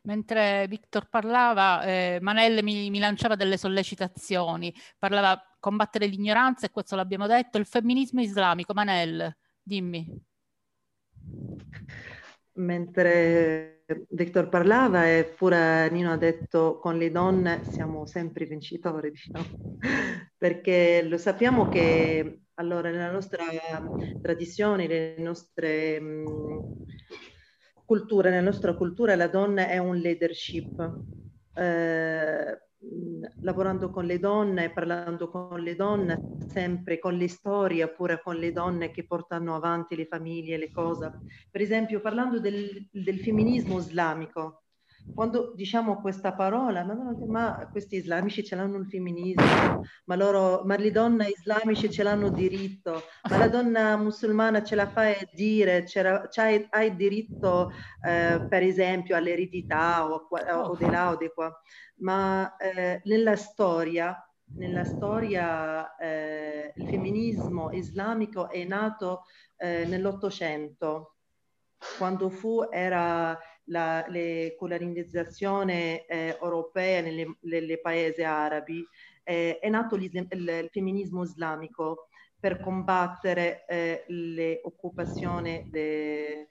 Mentre 0.02 0.66
Victor 0.68 1.08
parlava, 1.08 1.82
eh, 1.82 2.18
Manelle 2.20 2.62
mi, 2.62 2.90
mi, 2.90 2.98
lanciava 2.98 3.36
delle 3.36 3.56
sollecitazioni, 3.56 4.74
parlava 4.98 5.53
combattere 5.64 6.04
l'ignoranza 6.04 6.66
e 6.66 6.70
questo 6.70 6.94
l'abbiamo 6.94 7.26
detto, 7.26 7.56
il 7.56 7.64
femminismo 7.64 8.20
islamico. 8.20 8.74
Manelle, 8.74 9.38
dimmi. 9.62 10.06
Mentre 12.56 13.84
Victor 14.10 14.50
parlava 14.50 15.08
e 15.08 15.24
pure 15.24 15.88
Nino 15.90 16.12
ha 16.12 16.18
detto 16.18 16.78
con 16.78 16.98
le 16.98 17.10
donne 17.10 17.64
siamo 17.64 18.04
sempre 18.04 18.44
vincitori, 18.44 19.08
diciamo, 19.10 19.78
perché 20.36 21.02
lo 21.02 21.16
sappiamo 21.16 21.70
che 21.70 22.42
allora, 22.56 22.90
nella 22.90 23.10
nostra 23.10 23.44
tradizione, 24.20 24.86
nelle 24.86 25.14
nostre 25.16 25.98
mh, 25.98 26.84
culture, 27.86 28.28
nella 28.28 28.42
nostra 28.42 28.74
cultura 28.74 29.16
la 29.16 29.28
donna 29.28 29.66
è 29.66 29.78
un 29.78 29.96
leadership. 29.96 31.00
Eh, 31.54 32.58
lavorando 33.40 33.90
con 33.90 34.04
le 34.06 34.18
donne, 34.18 34.72
parlando 34.72 35.28
con 35.28 35.60
le 35.60 35.74
donne, 35.74 36.22
sempre 36.36 36.98
con 36.98 37.14
le 37.16 37.28
storie, 37.28 37.84
oppure 37.84 38.20
con 38.22 38.36
le 38.36 38.52
donne 38.52 38.90
che 38.90 39.06
portano 39.06 39.54
avanti 39.54 39.96
le 39.96 40.06
famiglie, 40.06 40.58
le 40.58 40.70
cose. 40.70 41.12
Per 41.50 41.60
esempio, 41.60 42.00
parlando 42.00 42.40
del, 42.40 42.88
del 42.90 43.20
femminismo 43.20 43.78
islamico, 43.78 44.63
quando 45.12 45.52
diciamo 45.54 46.00
questa 46.00 46.32
parola, 46.32 46.82
ma, 46.84 47.16
ma, 47.26 47.68
questi 47.70 47.96
islamici 47.96 48.44
ce 48.44 48.56
l'hanno 48.56 48.78
il 48.78 48.86
femminismo, 48.86 49.82
ma, 50.06 50.16
loro, 50.16 50.62
ma 50.64 50.76
le 50.76 50.90
donne 50.90 51.28
islamiche 51.28 51.90
ce 51.90 52.02
l'hanno 52.02 52.30
diritto, 52.30 53.02
ma 53.30 53.38
la 53.38 53.48
donna 53.48 53.96
musulmana 53.96 54.64
ce 54.64 54.74
la 54.74 54.88
fai 54.88 55.14
dire, 55.32 55.84
c'hai, 55.84 56.66
hai 56.70 56.88
il 56.88 56.96
diritto 56.96 57.70
eh, 58.04 58.44
per 58.48 58.62
esempio 58.62 59.14
all'eredità 59.14 60.10
o, 60.10 60.26
o 60.28 60.76
di 60.76 60.90
là 60.90 61.10
o 61.10 61.16
di 61.16 61.30
qua, 61.32 61.52
ma 61.98 62.56
eh, 62.56 63.00
nella 63.04 63.36
storia 63.36 64.18
nella 64.56 64.84
storia 64.84 65.96
eh, 65.96 66.72
il 66.76 66.86
femminismo 66.86 67.70
islamico 67.72 68.48
è 68.50 68.62
nato 68.64 69.24
eh, 69.56 69.84
nell'Ottocento, 69.84 71.16
quando 71.98 72.28
fu, 72.30 72.62
era 72.70 73.36
la 73.66 74.04
le 74.08 74.54
colonizzazione 74.58 76.04
eh, 76.06 76.36
europea 76.40 77.00
nelle, 77.00 77.80
paesi 77.80 78.22
arabi, 78.22 78.86
eh, 79.22 79.58
è 79.58 79.68
nato 79.68 79.96
il, 79.96 80.10
il, 80.12 80.68
femminismo 80.70 81.22
islamico 81.22 82.08
per 82.38 82.60
combattere 82.60 83.64
eh, 83.66 84.04
le 84.08 84.60
occupazioni 84.64 85.66
eh, 85.70 86.48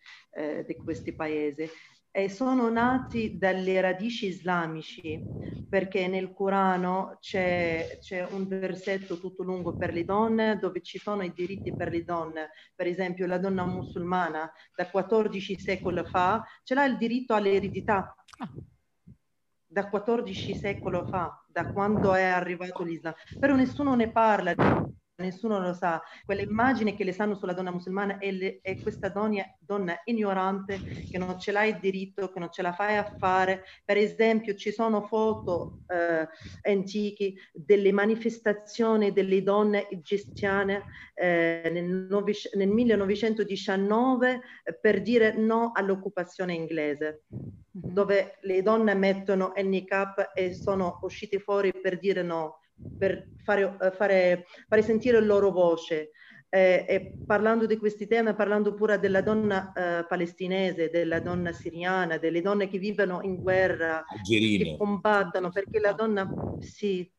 di 0.65 0.75
questi 0.77 1.13
paesi 1.13 1.69
e 2.15 2.29
sono 2.29 2.69
nati 2.69 3.39
dalle 3.39 3.81
radici 3.81 4.27
islamici, 4.27 5.19
perché 5.67 6.07
nel 6.07 6.31
Corano 6.31 7.17
c'è, 7.19 7.97
c'è, 7.99 8.23
un 8.29 8.47
versetto 8.47 9.17
tutto 9.17 9.41
lungo 9.41 9.75
per 9.75 9.91
le 9.91 10.05
donne 10.05 10.59
dove 10.59 10.83
ci 10.83 10.99
sono 10.99 11.23
i 11.23 11.33
diritti 11.33 11.73
per 11.73 11.89
le 11.89 12.03
donne. 12.03 12.51
Per 12.75 12.85
esempio 12.85 13.25
la 13.25 13.39
donna 13.39 13.65
musulmana 13.65 14.51
da 14.75 14.87
14 14.87 15.57
secoli 15.57 16.03
fa 16.05 16.45
ce 16.61 16.75
l'ha 16.75 16.85
il 16.85 16.97
diritto 16.97 17.33
all'eredità. 17.33 18.15
Da 19.65 19.89
14 19.89 20.53
secoli 20.53 21.01
fa, 21.09 21.43
da 21.47 21.71
quando 21.71 22.13
è 22.13 22.25
arrivato 22.25 22.83
l'Islam. 22.83 23.15
Però 23.39 23.55
nessuno 23.55 23.95
ne 23.95 24.11
parla 24.11 24.53
nessuno 25.17 25.59
lo 25.59 25.73
sa, 25.73 26.01
quelle 26.25 26.41
immagini 26.41 26.95
che 26.95 27.03
le 27.03 27.11
sanno 27.11 27.35
sulla 27.35 27.53
donna 27.53 27.71
musulmana 27.71 28.17
è, 28.17 28.31
le, 28.31 28.59
è 28.61 28.79
questa 28.81 29.09
donna, 29.09 29.43
donna, 29.59 29.99
ignorante 30.05 30.79
che 31.09 31.17
non 31.17 31.39
ce 31.39 31.51
l'hai 31.51 31.79
diritto, 31.79 32.31
che 32.31 32.39
non 32.39 32.51
ce 32.51 32.61
la 32.61 32.73
fai 32.73 32.97
a 32.97 33.15
fare. 33.17 33.63
Per 33.85 33.97
esempio 33.97 34.55
ci 34.55 34.71
sono 34.71 35.01
foto 35.01 35.81
eh, 35.87 36.27
antiche 36.69 37.33
delle 37.51 37.91
manifestazioni 37.91 39.11
delle 39.11 39.43
donne 39.43 39.87
egiziane 39.89 40.83
eh, 41.13 41.69
nel, 41.71 42.07
nel, 42.55 42.69
1919 42.69 44.41
eh, 44.63 44.73
per 44.73 45.01
dire 45.01 45.33
no 45.33 45.71
all'occupazione 45.73 46.53
inglese, 46.53 47.25
mm-hmm. 47.33 47.93
dove 47.93 48.37
le 48.41 48.61
donne 48.63 48.95
mettono 48.95 49.53
il 49.55 49.67
niqab 49.67 50.31
e 50.33 50.53
sono 50.53 50.99
uscite 51.03 51.39
fuori 51.39 51.71
per 51.71 51.99
dire 51.99 52.23
no 52.23 52.57
per 52.95 53.29
fare, 53.43 53.77
eh, 53.81 53.91
fare, 53.91 54.45
fare 54.67 54.81
sentire 54.81 55.19
la 55.19 55.25
loro 55.25 55.51
voce. 55.51 56.11
Eh, 56.49 56.85
e 56.87 57.17
parlando 57.25 57.65
di 57.65 57.77
questi 57.77 58.05
temi, 58.05 58.35
parlando 58.35 58.75
pure 58.75 58.99
della 58.99 59.21
donna 59.21 59.71
eh, 59.73 60.05
palestinese, 60.05 60.91
della 60.91 61.19
donna 61.19 61.51
siriana, 61.51 62.17
delle 62.17 62.41
donne 62.41 62.67
che 62.67 62.77
vivono 62.77 63.21
in 63.23 63.37
guerra, 63.41 64.03
Algerine. 64.05 64.63
che 64.63 64.77
combattono, 64.77 65.49
perché 65.49 65.79
la 65.79 65.93
donna, 65.93 66.31
sì, 66.59 67.11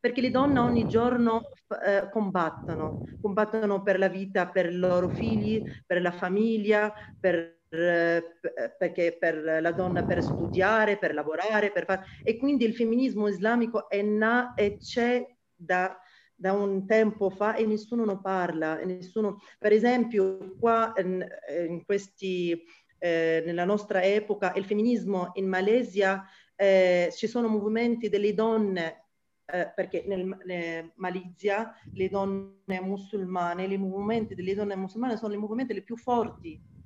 perché 0.00 0.22
le 0.22 0.30
donne 0.30 0.60
ogni 0.60 0.86
giorno 0.86 1.42
eh, 1.84 2.08
combattono, 2.10 3.02
combattono 3.20 3.82
per 3.82 3.98
la 3.98 4.08
vita, 4.08 4.48
per 4.48 4.70
i 4.70 4.76
loro 4.76 5.08
figli, 5.08 5.62
per 5.84 6.00
la 6.00 6.12
famiglia, 6.12 6.92
per 7.18 7.57
perché 7.68 9.16
per 9.18 9.60
la 9.60 9.72
donna 9.72 10.04
per 10.04 10.22
studiare, 10.22 10.96
per 10.96 11.12
lavorare, 11.12 11.70
per 11.70 11.84
fare... 11.84 12.04
e 12.22 12.38
quindi 12.38 12.64
il 12.64 12.74
femminismo 12.74 13.28
islamico 13.28 13.88
è 13.88 14.00
na- 14.00 14.54
e 14.54 14.78
c'è 14.78 15.26
da, 15.54 15.98
da, 16.34 16.52
un 16.52 16.86
tempo 16.86 17.28
fa 17.28 17.54
e 17.56 17.66
nessuno 17.66 18.04
ne 18.04 18.18
parla. 18.20 18.76
Nessuno... 18.84 19.40
Per 19.58 19.72
esempio, 19.72 20.56
qua 20.58 20.92
in, 20.96 21.26
in 21.68 21.84
questi, 21.84 22.62
eh, 22.98 23.42
nella 23.44 23.64
nostra 23.64 24.02
epoca, 24.02 24.54
il 24.54 24.64
femminismo 24.64 25.32
in 25.34 25.46
Malesia 25.46 26.24
eh, 26.56 27.10
ci 27.12 27.26
sono 27.26 27.48
movimenti 27.48 28.08
delle 28.08 28.32
donne 28.32 29.04
eh, 29.44 29.70
perché 29.74 30.04
nel, 30.06 30.26
nel 30.44 30.92
Malizia 30.96 31.74
le 31.92 32.08
donne 32.08 32.80
musulmane, 32.80 33.64
i 33.64 33.78
movimenti 33.78 34.34
delle 34.34 34.54
donne 34.54 34.74
musulmane 34.74 35.16
sono 35.16 35.34
i 35.34 35.38
movimenti 35.38 35.82
più 35.82 35.96
forti 35.96 36.76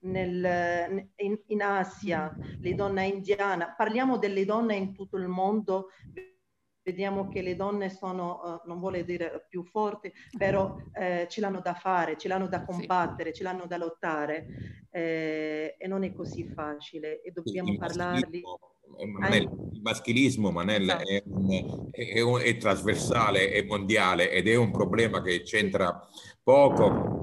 nel, 0.00 1.10
in, 1.16 1.38
in, 1.46 1.62
Asia, 1.62 2.34
le 2.60 2.74
donne 2.74 3.06
indiane, 3.06 3.74
parliamo 3.76 4.18
delle 4.18 4.44
donne 4.44 4.76
in 4.76 4.94
tutto 4.94 5.16
il 5.16 5.28
mondo, 5.28 5.88
vediamo 6.86 7.28
che 7.28 7.42
le 7.42 7.56
donne 7.56 7.90
sono, 7.90 8.40
uh, 8.42 8.68
non 8.68 8.78
vuole 8.78 9.04
dire 9.04 9.46
più 9.48 9.64
forti, 9.64 10.12
però 10.38 10.76
eh, 10.94 11.26
ce 11.28 11.40
l'hanno 11.40 11.60
da 11.60 11.74
fare, 11.74 12.16
ce 12.16 12.28
l'hanno 12.28 12.46
da 12.46 12.64
combattere, 12.64 13.30
sì. 13.30 13.38
ce 13.38 13.42
l'hanno 13.42 13.66
da 13.66 13.76
lottare 13.76 14.46
eh, 14.90 15.74
e 15.76 15.86
non 15.88 16.04
è 16.04 16.12
così 16.12 16.46
facile 16.46 17.20
e 17.22 17.32
dobbiamo 17.32 17.72
il 17.72 17.78
parlarli. 17.78 18.42
Manel, 19.18 19.42
il 19.72 19.80
maschilismo 19.82 20.52
Manel, 20.52 20.88
è, 20.88 21.22
un, 21.26 21.88
è, 21.90 22.20
un, 22.20 22.40
è, 22.40 22.56
trasversale, 22.56 23.50
è 23.50 23.64
mondiale 23.64 24.30
ed 24.30 24.46
è 24.46 24.54
un 24.54 24.70
problema 24.70 25.20
che 25.22 25.42
c'entra 25.42 26.08
poco 26.42 27.15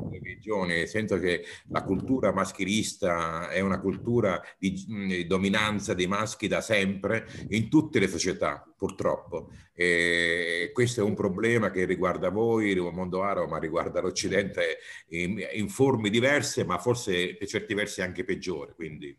religioni, 0.44 0.76
nel 0.76 0.88
senso 0.88 1.18
che 1.18 1.46
la 1.70 1.84
cultura 1.84 2.34
maschilista 2.34 3.50
è 3.50 3.62
una 3.62 3.80
cultura 3.80 4.42
di, 4.58 4.84
di 4.88 5.26
dominanza 5.26 5.94
dei 5.94 6.08
maschi 6.08 6.48
da 6.48 6.62
sempre 6.62 7.28
in 7.50 7.70
tutte 7.70 8.00
le 8.00 8.08
società, 8.08 8.64
purtroppo. 8.78 9.50
E 9.74 10.72
questo 10.74 11.02
è 11.02 11.04
un 11.04 11.16
problema 11.16 11.72
che 11.72 11.86
riguarda 11.86 12.30
voi, 12.30 12.70
il 12.70 12.82
mondo 12.92 13.24
arabo, 13.24 13.48
ma 13.48 13.58
riguarda 13.58 14.02
l'Occidente 14.02 14.78
in, 15.10 15.42
in 15.54 15.70
forme 15.70 16.10
diverse, 16.10 16.66
ma 16.66 16.78
forse 16.78 17.36
per 17.36 17.48
certi 17.48 17.74
versi 17.74 18.02
anche 18.02 18.24
peggiori. 18.24 18.74
Quindi 18.74 19.18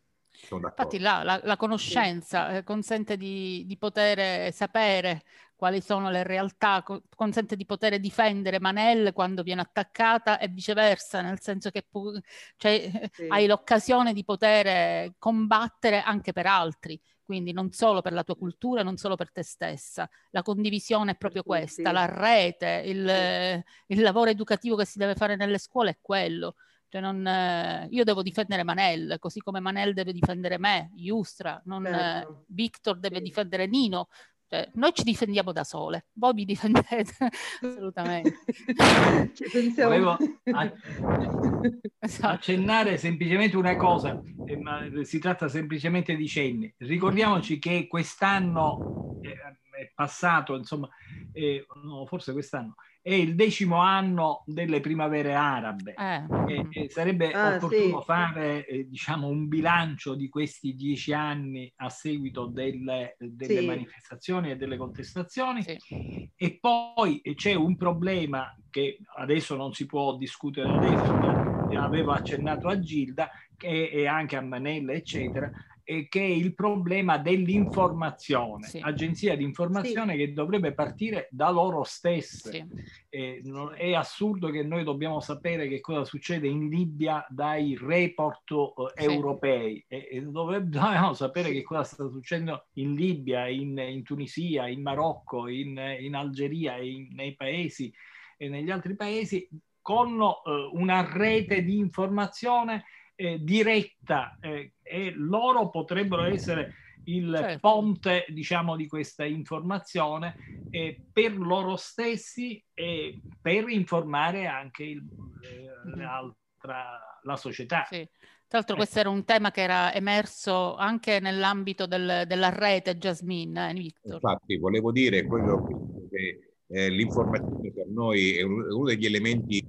Infatti 0.51 0.99
la, 0.99 1.22
la, 1.22 1.41
la 1.43 1.57
conoscenza 1.57 2.59
eh, 2.59 2.64
consente 2.64 3.16
di, 3.16 3.64
di, 3.66 3.79
poter 3.79 4.53
sapere 4.53 5.22
quali 5.57 5.80
sono 5.80 6.11
le 6.11 6.22
realtà, 6.22 6.82
co- 6.82 7.02
consente 7.14 7.57
di 7.57 7.64
poter 7.64 7.98
difendere 8.00 8.61
Manel 8.61 9.12
quando 9.12 9.42
viene 9.42 9.61
attaccata 9.61 10.38
e 10.38 10.48
viceversa, 10.48 11.20
nel 11.20 11.40
senso 11.40 11.70
che 11.70 11.86
pu- 11.88 12.18
cioè, 12.57 13.11
sì. 13.12 13.26
hai 13.28 13.46
l'occasione 13.46 14.12
di 14.12 14.24
poter 14.24 15.14
combattere 15.18 16.02
anche 16.02 16.32
per 16.32 16.46
altri 16.46 17.00
quindi 17.24 17.52
non 17.52 17.72
solo 17.72 18.02
per 18.02 18.12
la 18.12 18.22
tua 18.22 18.36
cultura, 18.36 18.82
non 18.82 18.96
solo 18.98 19.16
per 19.16 19.32
te 19.32 19.42
stessa. 19.42 20.09
La 20.30 20.42
condivisione 20.42 21.12
è 21.12 21.16
proprio 21.16 21.42
questa, 21.42 21.90
la 21.90 22.05
rete, 22.05 22.82
il, 22.84 23.64
il, 23.86 24.02
lavoro 24.02 24.30
educativo 24.30 24.76
che 24.76 24.84
si 24.84 24.98
deve 24.98 25.14
fare 25.14 25.34
nelle 25.34 25.59
scuole 25.59 25.90
è 25.90 25.98
quello. 26.00 26.57
Cioè 26.88 27.00
non, 27.00 27.88
io 27.90 28.05
devo 28.05 28.22
difendere 28.22 28.62
Manel, 28.62 29.16
così 29.18 29.40
come 29.40 29.59
Manel 29.59 29.94
deve 29.94 30.12
difendere 30.12 30.59
me, 30.59 30.92
Yustra, 30.94 31.61
non, 31.64 31.82
certo. 31.84 32.44
Victor 32.48 32.98
deve 32.98 33.16
sì. 33.16 33.22
difendere 33.22 33.66
Nino. 33.66 34.09
Cioè, 34.47 34.70
noi 34.74 34.92
ci 34.92 35.05
difendiamo 35.05 35.53
da 35.53 35.64
sole, 35.64 36.07
voi 36.12 36.34
vi 36.34 36.45
difendete 36.45 37.05
assolutamente. 37.62 38.38
Volevo 39.76 40.16
esatto. 41.99 42.34
accennare 42.34 42.99
semplicemente 42.99 43.57
una 43.57 43.76
cosa, 43.76 44.20
eh, 44.47 44.57
ma 44.57 44.86
si 45.03 45.18
tratta 45.18 45.49
semplicemente 45.49 46.14
di 46.14 46.28
cenni. 46.28 46.72
Ricordiamoci 46.78 47.59
che 47.59 47.86
quest'anno 47.86 49.18
eh, 49.22 49.32
è 49.32 49.90
passato, 49.95 50.55
insomma, 50.57 50.88
eh, 51.32 51.66
no, 51.82 52.07
forse 52.07 52.32
quest'anno, 52.32 52.74
è 53.05 53.12
il 53.12 53.34
decimo 53.34 53.76
anno 53.76 54.44
delle 54.46 54.80
primavere 54.80 55.34
arabe 55.34 55.92
eh. 55.92 56.24
e, 56.46 56.68
e 56.70 56.88
sarebbe 56.88 57.32
ah, 57.32 57.57
opportuno 57.57 57.98
sì. 57.98 58.05
fare 58.07 58.66
eh, 58.66 58.88
diciamo 58.88 59.26
un 59.28 59.46
bilancio 59.46 60.14
di 60.14 60.30
questi 60.30 60.74
dieci 60.74 61.12
anni 61.12 61.70
a 61.76 61.90
seguito 61.90 62.46
delle, 62.46 63.14
delle 63.18 63.61
sì. 63.61 63.66
manifestazioni 63.66 64.52
e 64.52 64.57
delle 64.57 64.78
contestazioni 64.78 65.62
sì. 65.62 66.30
e 66.34 66.59
poi 66.59 67.20
c'è 67.34 67.52
un 67.52 67.76
problema 67.76 68.57
che 68.70 69.00
adesso 69.16 69.55
non 69.55 69.74
si 69.74 69.84
può 69.84 70.16
discutere 70.16 70.70
adesso 70.70 71.12
ma 71.12 71.84
avevo 71.84 72.12
accennato 72.12 72.68
a 72.68 72.78
Gilda 72.78 73.28
che, 73.55 73.90
e 73.92 74.07
anche 74.07 74.36
a 74.36 74.40
Manella 74.40 74.94
eccetera 74.94 75.50
eh, 75.85 76.09
che 76.09 76.20
è 76.20 76.28
il 76.28 76.55
problema 76.55 77.18
dell'informazione, 77.18 78.66
sì. 78.66 78.80
agenzia 78.82 79.37
di 79.37 79.45
informazione 79.45 80.12
sì. 80.12 80.18
che 80.18 80.32
dovrebbe 80.32 80.72
partire 80.72 81.28
da 81.30 81.51
loro 81.51 81.85
stesse. 81.85 82.51
Sì. 82.51 82.64
Eh, 83.11 83.41
non, 83.45 83.74
è 83.76 83.93
assurdo 83.93 84.51
che 84.51 84.62
noi 84.62 84.82
dobbiamo 84.82 85.20
sapere 85.20 85.68
che 85.68 85.80
cosa 85.80 86.05
succede 86.05 86.49
in 86.49 86.68
Libia 86.68 87.24
dai 87.28 87.78
report 87.80 88.51
eh, 88.95 89.05
europei 89.05 89.85
e, 89.87 90.22
dobbiamo 90.26 91.12
sapere 91.12 91.53
che 91.53 91.62
cosa 91.62 91.85
sta 91.85 92.09
succedendo 92.09 92.66
in 92.74 92.95
Libia, 92.95 93.47
in, 93.47 93.78
in 93.78 94.03
Tunisia, 94.03 94.66
in 94.66 94.82
Marocco, 94.82 95.49
in, 95.49 95.78
in 96.01 96.14
Algeria, 96.14 96.78
in, 96.78 97.09
nei 97.12 97.35
paesi 97.35 97.93
e 98.37 98.49
negli 98.49 98.70
altri 98.70 98.97
paesi 98.97 99.49
con 99.80 100.18
eh, 100.18 100.70
una 100.72 101.07
rete 101.12 101.62
di 101.62 101.76
informazione 101.76 102.85
eh, 103.15 103.39
diretta 103.43 104.37
eh, 104.41 104.75
e 104.83 105.12
loro 105.15 105.71
potrebbero 105.71 106.25
essere 106.25 106.75
il 107.05 107.35
certo. 107.37 107.59
ponte 107.61 108.25
diciamo 108.29 108.77
di 108.77 108.87
questa 108.87 109.25
informazione 109.25 110.37
eh, 110.71 110.99
per 111.12 111.37
loro 111.37 111.77
stessi 111.77 112.62
e 112.73 113.21
per 113.41 113.69
informare 113.69 114.47
anche 114.47 114.85
il, 114.85 115.03
eh, 115.43 115.97
l'altra, 115.97 116.99
la 117.23 117.37
società. 117.37 117.85
Sì. 117.89 118.09
Tra 118.47 118.59
l'altro 118.59 118.77
questo 118.77 119.01
era 119.01 119.09
un 119.09 119.25
tema 119.25 119.51
che 119.51 119.62
era 119.62 119.93
emerso 119.93 120.77
anche 120.77 121.19
nell'ambito 121.19 121.87
del, 121.87 122.25
della 122.27 122.51
rete 122.51 122.97
Jasmine, 122.97 123.71
eh, 123.71 123.75
Victor. 123.75 124.15
Infatti 124.15 124.57
volevo 124.59 124.93
dire 124.93 125.25
quello 125.25 125.65
che 126.09 126.55
eh, 126.69 126.89
l'informazione 126.89 127.73
per 127.73 127.89
noi 127.89 128.37
è 128.37 128.43
uno 128.43 128.85
degli 128.85 129.07
elementi 129.07 129.65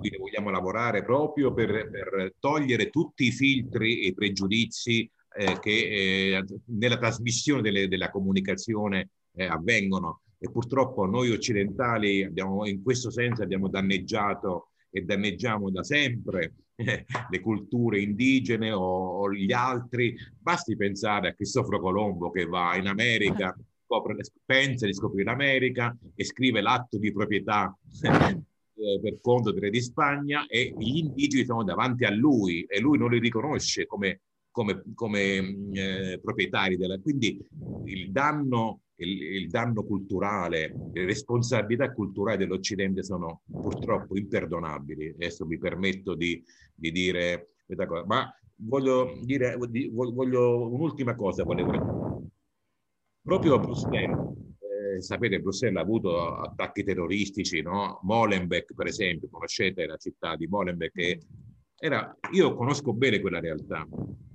cui 0.00 0.16
vogliamo 0.18 0.50
lavorare 0.50 1.04
proprio 1.04 1.52
per, 1.52 1.88
per, 1.90 2.34
togliere 2.38 2.90
tutti 2.90 3.26
i 3.26 3.30
filtri 3.30 4.00
e 4.00 4.08
i 4.08 4.14
pregiudizi 4.14 5.08
eh, 5.36 5.58
che 5.60 5.70
eh, 6.36 6.44
nella 6.66 6.98
trasmissione 6.98 7.62
delle, 7.62 7.86
della 7.86 8.10
comunicazione 8.10 9.10
eh, 9.34 9.44
avvengono. 9.44 10.22
E 10.38 10.50
purtroppo 10.50 11.04
noi 11.04 11.30
occidentali 11.30 12.24
abbiamo, 12.24 12.66
in 12.66 12.82
questo 12.82 13.10
senso 13.10 13.42
abbiamo 13.42 13.68
danneggiato 13.68 14.70
e 14.90 15.02
danneggiamo 15.02 15.70
da 15.70 15.84
sempre 15.84 16.54
eh, 16.76 17.04
le 17.28 17.40
culture 17.40 18.00
indigene 18.00 18.72
o, 18.72 19.20
o, 19.20 19.32
gli 19.32 19.52
altri. 19.52 20.16
Basti 20.38 20.76
pensare 20.76 21.28
a 21.28 21.34
Cristoforo 21.34 21.78
Colombo 21.78 22.30
che 22.30 22.46
va 22.46 22.74
in 22.76 22.86
America 22.86 23.54
scopre, 23.84 24.16
pensa 24.44 24.86
di 24.86 24.94
scoprire 24.94 25.24
l'America 25.24 25.96
e 26.14 26.24
scrive 26.24 26.60
l'atto 26.60 26.96
di 26.96 27.12
proprietà 27.12 27.76
per 29.00 29.20
conto 29.20 29.52
del 29.52 29.62
re 29.62 29.70
di 29.70 29.80
Spagna 29.80 30.46
e 30.46 30.74
gli 30.76 30.98
indigeni 30.98 31.44
sono 31.44 31.64
davanti 31.64 32.04
a 32.04 32.10
lui 32.10 32.62
e 32.62 32.80
lui 32.80 32.98
non 32.98 33.10
li 33.10 33.18
riconosce 33.18 33.86
come, 33.86 34.22
come, 34.50 34.82
come 34.94 35.56
eh, 35.72 36.18
proprietari 36.22 36.76
della... 36.76 36.98
Quindi 36.98 37.38
il 37.84 38.10
danno 38.10 38.82
il, 39.00 39.22
il, 39.22 39.48
danno 39.48 39.82
culturale, 39.84 40.74
le 40.92 41.04
responsabilità 41.06 41.92
culturali 41.92 42.38
dell'Occidente 42.38 43.02
sono 43.02 43.42
purtroppo 43.50 44.16
imperdonabili. 44.16 45.08
Adesso 45.08 45.46
mi 45.46 45.58
permetto 45.58 46.14
di, 46.14 46.42
di 46.74 46.92
dire 46.92 47.54
questa 47.64 47.86
cosa, 47.86 48.04
ma 48.06 48.30
voglio 48.56 49.18
dire 49.22 49.56
voglio, 49.90 50.70
un'ultima 50.70 51.14
cosa. 51.14 51.44
Volevo. 51.44 52.28
Proprio 53.22 53.54
a 53.54 53.58
Bruxelles, 53.58 54.32
eh, 54.96 55.02
sapete, 55.02 55.40
Bruxelles 55.40 55.78
ha 55.78 55.82
avuto 55.82 56.36
attacchi 56.36 56.84
terroristici, 56.84 57.62
no? 57.62 58.00
Molenbeek, 58.02 58.74
per 58.74 58.86
esempio, 58.86 59.28
conoscete 59.30 59.86
la 59.86 59.96
città 59.96 60.36
di 60.36 60.46
Molenbeek? 60.46 61.18
Era, 61.78 62.16
io 62.32 62.54
conosco 62.54 62.92
bene 62.92 63.20
quella 63.20 63.40
realtà 63.40 63.86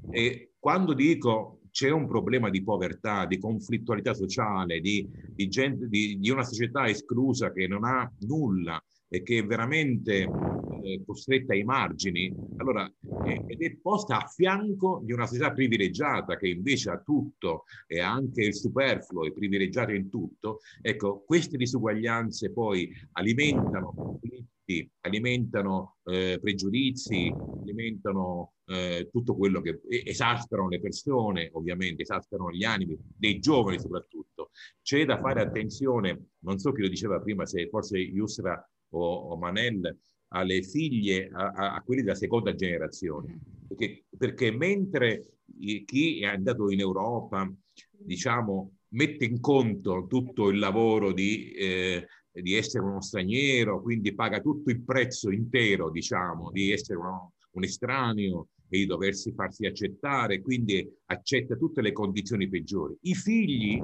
e 0.10 0.54
quando 0.60 0.94
dico 0.94 1.60
c'è 1.70 1.90
un 1.90 2.08
problema 2.08 2.50
di 2.50 2.64
povertà, 2.64 3.26
di 3.26 3.38
conflittualità 3.38 4.14
sociale, 4.14 4.80
di, 4.80 5.08
di, 5.34 5.48
gente, 5.50 5.88
di, 5.88 6.18
di 6.20 6.30
una 6.30 6.44
società 6.44 6.88
esclusa 6.88 7.52
che 7.52 7.68
non 7.68 7.84
ha 7.84 8.10
nulla 8.20 8.82
e 9.08 9.22
che 9.24 9.40
è 9.40 9.46
veramente 9.46 10.36
eh, 10.82 11.02
costretta 11.06 11.54
ai 11.54 11.64
margini, 11.64 12.34
allora, 12.58 12.92
eh, 13.22 13.44
ed 13.46 13.62
è 13.62 13.76
posta 13.78 14.24
a 14.24 14.28
fianco 14.28 15.02
di 15.04 15.12
una 15.14 15.26
società 15.26 15.52
privilegiata 15.52 16.38
che 16.38 16.48
invece 16.50 16.90
ha 16.92 17.00
tutto 17.02 17.64
e 17.88 18.00
ha 18.00 18.12
anche 18.12 18.44
il 18.44 18.54
superfluo, 18.56 19.26
è 19.26 19.32
privilegiata 19.34 19.94
in 19.94 20.10
tutto, 20.10 20.60
ecco, 20.82 21.24
queste 21.26 21.58
disuguaglianze 21.58 22.52
poi 22.52 22.92
alimentano 23.14 23.94
conflitti, 23.96 24.90
alimentano 25.02 25.98
eh, 26.06 26.38
pregiudizi, 26.42 27.38
alimentano 27.64 28.54
eh, 28.66 29.10
tutto 29.12 29.36
quello 29.36 29.62
che 29.62 29.82
esasperano 29.88 30.70
le 30.70 30.80
persone, 30.80 31.50
ovviamente 31.54 32.04
esasperano 32.04 32.52
gli 32.52 32.64
animi, 32.64 32.98
dei 33.16 33.40
giovani 33.40 33.80
soprattutto. 33.80 34.52
C'è 34.82 35.06
da 35.06 35.20
fare 35.20 35.42
attenzione, 35.42 36.28
non 36.40 36.58
so 36.60 36.72
chi 36.72 36.82
lo 36.82 36.88
diceva 36.88 37.20
prima, 37.20 37.46
se 37.46 37.68
forse 37.70 37.98
Yusra 37.98 38.64
o, 38.96 39.16
o 39.30 39.38
Manel, 39.38 39.98
alle 40.30 40.62
figlie, 40.64 41.30
a, 41.32 41.74
a, 41.76 41.82
quelli 41.82 42.02
della 42.02 42.16
seconda 42.16 42.54
generazione. 42.56 43.40
Perché, 43.68 44.06
perché 44.18 44.52
mentre 44.52 45.38
chi 45.86 46.22
è 46.22 46.26
andato 46.26 46.70
in 46.70 46.80
Europa, 46.80 47.52
diciamo, 47.92 48.72
mette 48.90 49.26
in 49.26 49.40
conto 49.40 50.06
tutto 50.08 50.50
il 50.50 50.60
lavoro 50.60 51.12
di, 51.12 51.52
eh, 51.52 52.08
di 52.32 52.54
essere 52.54 52.84
uno 52.84 53.02
straniero, 53.02 53.82
quindi 53.82 54.14
paga 54.14 54.40
tutto 54.40 54.70
il 54.70 54.82
prezzo 54.82 55.32
intero, 55.32 55.90
diciamo, 55.90 56.52
di 56.52 56.72
essere 56.72 56.98
uno, 57.00 57.34
un 57.52 57.64
estraneo, 57.64 58.50
e 58.68 58.80
di 58.80 58.86
doversi 58.86 59.32
farsi 59.32 59.66
accettare, 59.66 60.42
quindi 60.42 60.88
accetta 61.06 61.56
tutte 61.56 61.82
le 61.82 61.92
condizioni 61.92 62.48
peggiori. 62.48 62.96
I 63.02 63.14
figli 63.14 63.80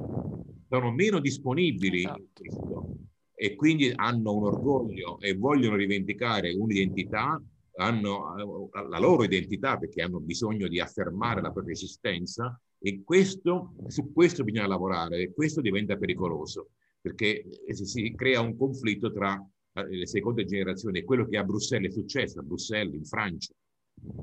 sono 0.68 0.90
meno 0.90 1.20
disponibili 1.20 2.00
esatto. 2.00 2.96
E 3.42 3.56
quindi 3.56 3.92
hanno 3.92 4.36
un 4.36 4.44
orgoglio 4.44 5.18
e 5.18 5.34
vogliono 5.34 5.74
rivendicare 5.74 6.52
un'identità, 6.52 7.42
hanno 7.74 8.70
eh, 8.70 8.88
la 8.88 9.00
loro 9.00 9.24
identità 9.24 9.78
perché 9.78 10.00
hanno 10.00 10.20
bisogno 10.20 10.68
di 10.68 10.78
affermare 10.78 11.42
la 11.42 11.50
propria 11.50 11.74
esistenza 11.74 12.56
e 12.78 13.02
questo, 13.02 13.74
su 13.88 14.12
questo 14.12 14.44
bisogna 14.44 14.68
lavorare 14.68 15.22
e 15.22 15.32
questo 15.32 15.60
diventa 15.60 15.96
pericoloso 15.96 16.68
perché 17.00 17.44
si 17.72 18.14
crea 18.14 18.40
un 18.40 18.56
conflitto 18.56 19.12
tra 19.12 19.34
eh, 19.72 19.88
le 19.88 20.06
seconde 20.06 20.44
generazioni, 20.44 21.02
quello 21.02 21.26
che 21.26 21.36
a 21.36 21.42
Bruxelles 21.42 21.90
è 21.90 21.98
successo, 21.98 22.38
a 22.38 22.44
Bruxelles, 22.44 22.94
in 22.94 23.04
Francia, 23.04 23.52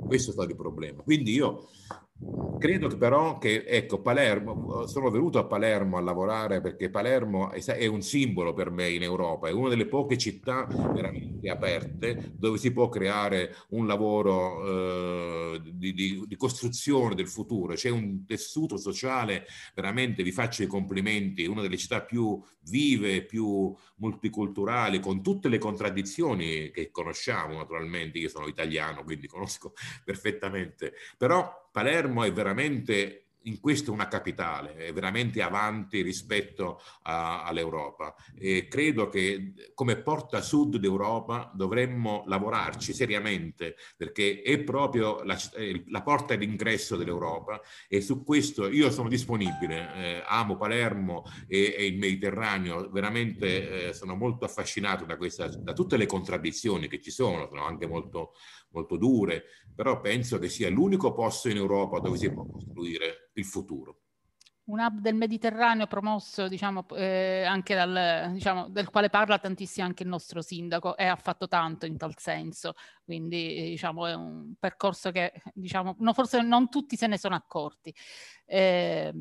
questo 0.07 0.29
è 0.29 0.33
stato 0.33 0.51
il 0.51 0.55
problema. 0.55 1.03
Quindi 1.03 1.33
io 1.33 1.67
Credo 2.59 2.89
però 2.97 3.37
che, 3.37 3.63
ecco, 3.65 4.01
Palermo, 4.01 4.85
sono 4.85 5.09
venuto 5.09 5.39
a 5.39 5.45
Palermo 5.45 5.95
a 5.95 6.01
lavorare 6.01 6.59
perché 6.59 6.89
Palermo 6.89 7.51
è, 7.51 7.63
è, 7.63 7.85
un 7.85 8.01
simbolo 8.01 8.51
per 8.51 8.69
me 8.69 8.89
in 8.89 9.01
Europa, 9.01 9.47
è 9.47 9.53
una 9.53 9.69
delle 9.69 9.87
poche 9.87 10.17
città 10.17 10.65
veramente 10.65 11.49
aperte 11.49 12.33
dove 12.35 12.57
si 12.57 12.73
può 12.73 12.89
creare 12.89 13.55
un 13.69 13.87
lavoro 13.87 15.53
eh, 15.53 15.61
di, 15.73 15.93
di, 15.93 16.23
di, 16.27 16.35
costruzione 16.35 17.15
del 17.15 17.29
futuro, 17.29 17.75
c'è 17.75 17.89
un 17.89 18.25
tessuto 18.25 18.75
sociale 18.75 19.45
veramente, 19.73 20.21
vi 20.21 20.33
faccio 20.33 20.61
i 20.61 20.67
complimenti, 20.67 21.45
una 21.45 21.61
delle 21.61 21.77
città 21.77 22.01
più 22.01 22.37
vive, 22.63 23.23
più 23.23 23.73
multiculturali, 23.95 24.99
con 24.99 25.23
tutte 25.23 25.47
le 25.47 25.57
contraddizioni 25.57 26.69
che 26.71 26.91
conosciamo 26.91 27.55
naturalmente, 27.55 28.17
io 28.17 28.27
sono 28.27 28.47
italiano 28.47 29.05
quindi 29.05 29.27
conosco 29.27 29.71
perfettamente, 30.03 30.91
però 31.17 31.67
Palermo 31.79 32.25
è 32.25 32.33
veramente 32.33 33.29
in 33.43 33.61
questo 33.61 33.93
una 33.93 34.09
capitale, 34.09 34.75
è 34.75 34.91
veramente 34.91 35.41
avanti 35.41 36.01
rispetto 36.01 36.81
a, 37.03 37.45
all'Europa. 37.45 38.13
E 38.37 38.67
credo 38.67 39.07
che 39.07 39.53
come 39.73 39.95
porta 39.95 40.41
sud 40.41 40.75
d'Europa 40.75 41.49
dovremmo 41.55 42.25
lavorarci 42.27 42.91
seriamente 42.91 43.77
perché 43.95 44.41
è 44.41 44.59
proprio 44.59 45.23
la, 45.23 45.37
la 45.87 46.01
porta 46.01 46.35
d'ingresso 46.35 46.97
dell'Europa 46.97 47.61
e 47.87 48.01
su 48.01 48.25
questo 48.25 48.67
io 48.67 48.91
sono 48.91 49.07
disponibile, 49.07 49.93
eh, 49.95 50.23
amo 50.27 50.57
Palermo 50.57 51.23
e, 51.47 51.75
e, 51.77 51.85
il 51.85 51.97
Mediterraneo, 51.97 52.89
veramente 52.89 53.87
eh, 53.87 53.93
sono 53.93 54.15
molto 54.15 54.43
affascinato 54.43 55.05
da, 55.05 55.15
questa, 55.15 55.47
da 55.47 55.71
tutte 55.71 55.95
le 55.95 56.07
contraddizioni 56.07 56.89
che 56.89 56.99
ci 56.99 57.09
sono, 57.09 57.47
sono 57.47 57.63
anche 57.63 57.87
molto 57.87 58.33
molto 58.71 58.97
dure, 58.97 59.43
però 59.75 59.99
penso 59.99 60.37
che 60.39 60.49
sia 60.49 60.69
l'unico 60.69 61.13
posto 61.13 61.49
in 61.49 61.57
Europa 61.57 61.99
dove 61.99 62.17
si 62.17 62.31
può 62.31 62.45
costruire 62.45 63.31
il 63.33 63.45
futuro 63.45 64.01
un 64.69 64.79
hub 64.79 64.99
del 64.99 65.15
Mediterraneo 65.15 65.87
promosso, 65.87 66.47
diciamo, 66.47 66.85
eh, 66.89 67.43
anche 67.43 67.73
dal, 67.73 68.31
diciamo, 68.33 68.69
del 68.69 68.89
quale 68.89 69.09
parla 69.09 69.39
tantissimo 69.39 69.85
anche 69.85 70.03
il 70.03 70.09
nostro 70.09 70.41
sindaco 70.41 70.95
e 70.95 71.05
ha 71.05 71.15
fatto 71.15 71.47
tanto 71.47 71.85
in 71.87 71.97
tal 71.97 72.17
senso. 72.17 72.73
Quindi, 73.03 73.55
eh, 73.55 73.69
diciamo, 73.69 74.05
è 74.05 74.13
un 74.13 74.53
percorso 74.59 75.11
che, 75.11 75.41
diciamo, 75.53 75.95
no, 75.99 76.13
forse 76.13 76.41
non 76.41 76.69
tutti 76.69 76.95
se 76.95 77.07
ne 77.07 77.17
sono 77.17 77.35
accorti. 77.35 77.93
Eh, 78.45 79.11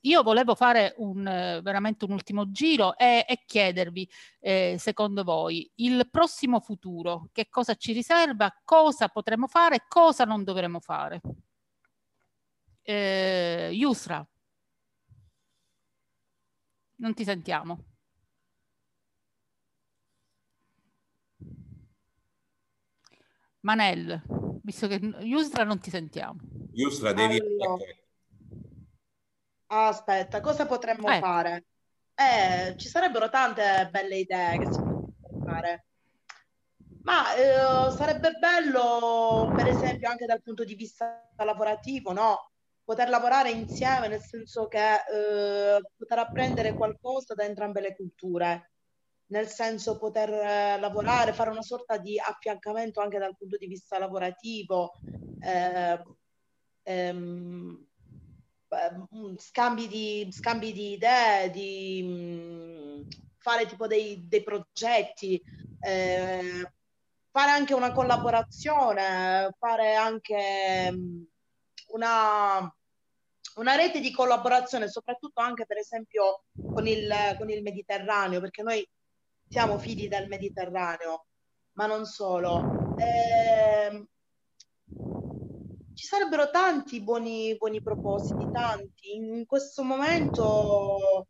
io 0.00 0.22
volevo 0.22 0.54
fare 0.56 0.94
un, 0.98 1.22
veramente 1.62 2.04
un 2.04 2.12
ultimo 2.12 2.50
giro 2.50 2.96
e, 2.96 3.24
e 3.28 3.44
chiedervi, 3.46 4.08
eh, 4.40 4.76
secondo 4.78 5.22
voi, 5.22 5.70
il 5.76 6.08
prossimo 6.10 6.58
futuro, 6.60 7.28
che 7.32 7.48
cosa 7.48 7.74
ci 7.74 7.92
riserva, 7.92 8.52
cosa 8.64 9.08
potremo 9.08 9.46
fare, 9.46 9.84
cosa 9.86 10.24
non 10.24 10.42
dovremo 10.42 10.80
fare. 10.80 11.20
Eh, 12.82 13.70
Yusra. 13.72 14.26
Non 16.96 17.14
ti 17.14 17.24
sentiamo. 17.24 17.84
Manel, 23.60 24.22
visto 24.62 24.86
che 24.86 24.94
Yusra 25.20 25.64
non 25.64 25.80
ti 25.80 25.90
sentiamo. 25.90 26.38
Yusra 26.72 27.12
devi... 27.12 27.38
Allora. 27.38 27.84
Aspetta, 29.88 30.40
cosa 30.40 30.66
potremmo 30.66 31.08
eh. 31.08 31.18
fare? 31.18 31.64
Eh, 32.14 32.76
ci 32.76 32.88
sarebbero 32.88 33.28
tante 33.28 33.88
belle 33.90 34.18
idee 34.18 34.58
che 34.58 34.72
si 34.72 34.78
possono 34.78 35.12
fare. 35.44 35.86
Ma 37.02 37.34
eh, 37.34 37.90
sarebbe 37.92 38.32
bello, 38.38 39.52
per 39.54 39.66
esempio, 39.66 40.08
anche 40.08 40.26
dal 40.26 40.42
punto 40.42 40.64
di 40.64 40.74
vista 40.74 41.28
lavorativo, 41.36 42.12
no? 42.12 42.52
Poter 42.86 43.08
lavorare 43.08 43.50
insieme, 43.50 44.06
nel 44.06 44.22
senso 44.22 44.68
che 44.68 44.78
eh, 44.78 45.80
poter 45.96 46.18
apprendere 46.20 46.72
qualcosa 46.72 47.34
da 47.34 47.42
entrambe 47.42 47.80
le 47.80 47.96
culture, 47.96 48.70
nel 49.32 49.48
senso 49.48 49.98
poter 49.98 50.30
eh, 50.30 50.78
lavorare, 50.78 51.32
fare 51.32 51.50
una 51.50 51.62
sorta 51.62 51.98
di 51.98 52.16
affiancamento 52.16 53.00
anche 53.00 53.18
dal 53.18 53.36
punto 53.36 53.56
di 53.56 53.66
vista 53.66 53.98
lavorativo, 53.98 54.92
eh, 55.40 56.00
ehm, 56.84 57.86
scambi, 59.36 59.88
di, 59.88 60.28
scambi 60.30 60.72
di 60.72 60.92
idee, 60.92 61.50
di 61.50 62.02
mh, 62.04 63.00
mm, 63.00 63.02
fare 63.38 63.66
tipo 63.66 63.88
dei, 63.88 64.28
dei 64.28 64.44
progetti, 64.44 65.42
eh, 65.80 66.72
fare 67.32 67.50
anche 67.50 67.74
una 67.74 67.90
collaborazione, 67.90 69.52
fare 69.58 69.96
anche 69.96 70.92
mh, 70.92 70.96
mm, 70.96 71.22
una, 71.88 72.74
una 73.56 73.74
rete 73.74 74.00
di 74.00 74.12
collaborazione, 74.12 74.88
soprattutto 74.88 75.40
anche 75.40 75.66
per 75.66 75.78
esempio 75.78 76.44
con 76.72 76.86
il, 76.86 77.10
con 77.38 77.50
il 77.50 77.62
Mediterraneo, 77.62 78.40
perché 78.40 78.62
noi 78.62 78.86
siamo 79.48 79.78
figli 79.78 80.08
del 80.08 80.28
Mediterraneo, 80.28 81.26
ma 81.72 81.86
non 81.86 82.04
solo. 82.04 82.94
Eh, 82.96 84.06
ci 85.94 86.04
sarebbero 86.04 86.50
tanti 86.50 87.00
buoni, 87.00 87.56
buoni 87.56 87.80
propositi, 87.80 88.50
tanti. 88.50 89.14
In 89.14 89.46
questo 89.46 89.82
momento 89.82 91.26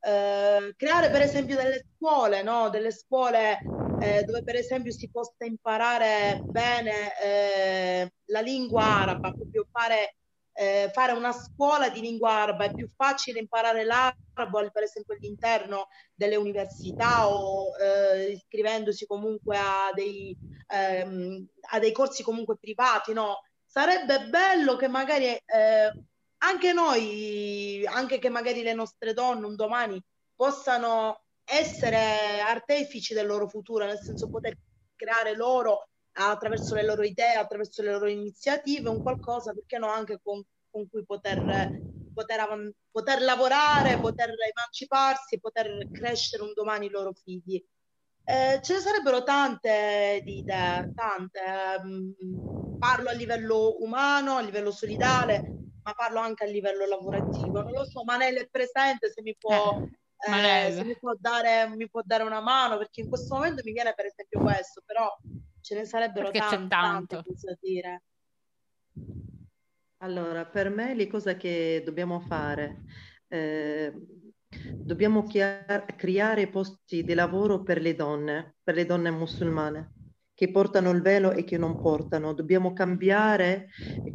eh, 0.00 0.74
creare 0.76 1.10
per 1.10 1.22
esempio 1.22 1.56
delle 1.56 1.84
scuole, 1.96 2.42
no? 2.42 2.68
delle 2.68 2.90
scuole 2.90 3.58
eh, 4.00 4.24
dove 4.24 4.42
per 4.42 4.56
esempio 4.56 4.92
si 4.92 5.08
possa 5.10 5.44
imparare 5.44 6.42
bene 6.46 7.20
eh, 7.20 8.12
la 8.26 8.40
lingua 8.40 8.82
araba, 8.82 9.32
proprio 9.32 9.66
fare 9.70 10.14
eh, 10.52 10.90
fare 10.92 11.12
una 11.12 11.32
scuola 11.32 11.88
di 11.88 12.00
lingua 12.00 12.32
araba, 12.32 12.64
è 12.64 12.74
più 12.74 12.88
facile 12.94 13.38
imparare 13.38 13.84
l'arabo 13.84 14.70
per 14.70 14.82
esempio 14.82 15.14
all'interno 15.14 15.88
delle 16.14 16.36
università 16.36 17.28
o 17.28 17.68
eh, 17.78 18.32
iscrivendosi 18.32 19.06
comunque 19.06 19.56
a 19.56 19.90
dei, 19.94 20.36
ehm, 20.66 21.46
a 21.72 21.78
dei 21.78 21.92
corsi 21.92 22.22
comunque 22.22 22.56
privati, 22.58 23.12
no? 23.12 23.40
Sarebbe 23.64 24.28
bello 24.28 24.76
che 24.76 24.88
magari 24.88 25.26
eh, 25.26 25.92
anche 26.38 26.72
noi, 26.72 27.86
anche 27.86 28.18
che 28.18 28.28
magari 28.28 28.62
le 28.62 28.74
nostre 28.74 29.14
donne 29.14 29.46
un 29.46 29.56
domani 29.56 30.02
possano 30.34 31.22
essere 31.50 32.40
artefici 32.40 33.14
del 33.14 33.26
loro 33.26 33.48
futuro, 33.48 33.84
nel 33.84 33.98
senso 33.98 34.28
poter 34.28 34.56
creare 34.94 35.34
loro 35.34 35.88
attraverso 36.12 36.74
le 36.74 36.84
loro 36.84 37.02
idee, 37.02 37.34
attraverso 37.34 37.82
le 37.82 37.92
loro 37.92 38.08
iniziative, 38.08 38.88
un 38.88 39.00
qualcosa, 39.00 39.52
perché 39.52 39.78
no, 39.78 39.88
anche 39.88 40.20
con, 40.22 40.42
con 40.70 40.88
cui 40.88 41.04
poter, 41.04 41.70
poter, 42.12 42.72
poter, 42.90 43.22
lavorare, 43.22 43.98
poter 43.98 44.30
emanciparsi, 44.30 45.40
poter 45.40 45.88
crescere 45.90 46.42
un 46.42 46.52
domani 46.54 46.86
i 46.86 46.90
loro 46.90 47.12
figli. 47.12 47.64
Eh, 48.24 48.60
ce 48.62 48.74
ne 48.74 48.80
sarebbero 48.80 49.22
tante 49.22 50.20
di 50.24 50.38
idee, 50.38 50.92
tante. 50.94 51.40
Mm, 51.84 52.78
parlo 52.78 53.08
a 53.08 53.12
livello 53.12 53.82
umano, 53.82 54.36
a 54.36 54.40
livello 54.40 54.70
solidale, 54.70 55.42
ma 55.82 55.94
parlo 55.94 56.20
anche 56.20 56.44
a 56.44 56.48
livello 56.48 56.86
lavorativo. 56.86 57.62
Non 57.62 57.72
lo 57.72 57.84
so, 57.84 58.04
Manele 58.04 58.40
è 58.40 58.48
presente, 58.48 59.10
se 59.10 59.22
mi 59.22 59.34
può... 59.36 59.80
Eh. 59.80 59.98
Eh, 60.26 60.72
se 60.72 60.84
mi 60.84 60.96
può, 60.98 61.14
dare, 61.18 61.68
mi 61.74 61.88
può 61.88 62.02
dare 62.04 62.24
una 62.24 62.40
mano 62.40 62.76
perché 62.76 63.00
in 63.00 63.08
questo 63.08 63.34
momento 63.34 63.62
mi 63.64 63.72
viene 63.72 63.94
per 63.94 64.04
esempio 64.04 64.40
questo 64.40 64.82
però 64.84 65.08
Ce 65.62 65.74
ne 65.74 65.84
sarebbero 65.84 66.30
tante, 66.30 66.68
tante 66.68 67.22
cose 67.24 67.58
dire. 67.60 68.02
Allora, 69.98 70.46
per 70.46 70.70
me 70.70 70.94
le 70.94 71.06
cose 71.06 71.36
che 71.36 71.82
dobbiamo 71.84 72.20
fare, 72.20 72.84
eh, 73.28 73.92
dobbiamo 74.48 75.26
creare 75.26 76.48
posti 76.48 77.04
di 77.04 77.14
lavoro 77.14 77.62
per 77.62 77.80
le 77.80 77.94
donne, 77.94 78.56
per 78.62 78.74
le 78.74 78.86
donne 78.86 79.10
musulmane 79.10 79.92
che 80.40 80.50
portano 80.50 80.88
il 80.88 81.02
velo 81.02 81.32
e 81.32 81.44
che 81.44 81.58
non 81.58 81.78
portano. 81.78 82.32
Dobbiamo 82.32 82.72
cambiare 82.72 83.68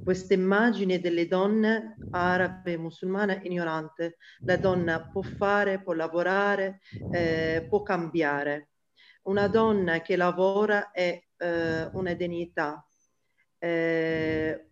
questa 0.03 0.33
immagine 0.33 0.99
delle 0.99 1.27
donne 1.27 1.97
arabe 2.09 2.77
musulmane 2.77 3.41
ignorante. 3.43 4.17
La 4.39 4.57
donna 4.57 5.07
può 5.07 5.21
fare, 5.21 5.83
può 5.83 5.93
lavorare, 5.93 6.79
eh, 7.11 7.67
può 7.69 7.83
cambiare. 7.83 8.69
Una 9.25 9.47
donna 9.47 10.01
che 10.01 10.15
lavora 10.15 10.89
è 10.89 11.23
eh, 11.37 11.89
una 11.93 12.13
dignità. 12.13 12.83
Eh, 13.59 14.69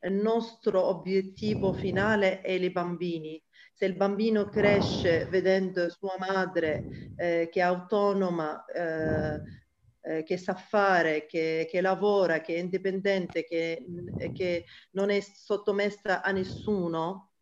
il 0.00 0.12
nostro 0.12 0.86
obiettivo 0.86 1.72
finale 1.72 2.40
è 2.40 2.50
i 2.50 2.70
bambini. 2.70 3.40
Se 3.72 3.84
il 3.84 3.94
bambino 3.94 4.48
cresce 4.48 5.26
vedendo 5.26 5.88
sua 5.88 6.16
madre 6.18 7.12
eh, 7.16 7.48
che 7.48 7.60
è 7.60 7.62
autonoma, 7.62 8.64
eh, 8.64 9.64
eh, 10.06 10.22
che 10.22 10.36
sa 10.36 10.54
fare, 10.54 11.26
che, 11.26 11.66
che, 11.68 11.80
lavora, 11.80 12.40
che 12.40 12.54
è 12.54 12.58
indipendente, 12.58 13.44
che, 13.44 13.84
che 14.32 14.64
non 14.92 15.10
è 15.10 15.20
sottomessa 15.20 16.22
a 16.22 16.30
nessuno, 16.30 17.32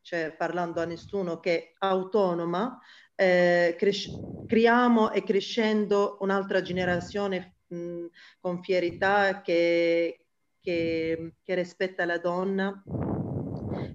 cioè 0.00 0.34
parlando 0.36 0.80
a 0.80 0.86
nessuno, 0.86 1.40
che 1.40 1.58
è 1.58 1.72
autonoma, 1.78 2.78
eh, 3.14 3.74
cres- 3.76 4.24
creiamo 4.46 5.12
e 5.12 5.22
crescendo 5.22 6.16
un'altra 6.20 6.62
generazione 6.62 7.58
mh, 7.66 8.06
con 8.40 8.62
fierità 8.62 9.42
che, 9.42 10.26
che, 10.60 11.34
che, 11.42 11.54
rispetta 11.54 12.06
la 12.06 12.18
donna, 12.18 12.82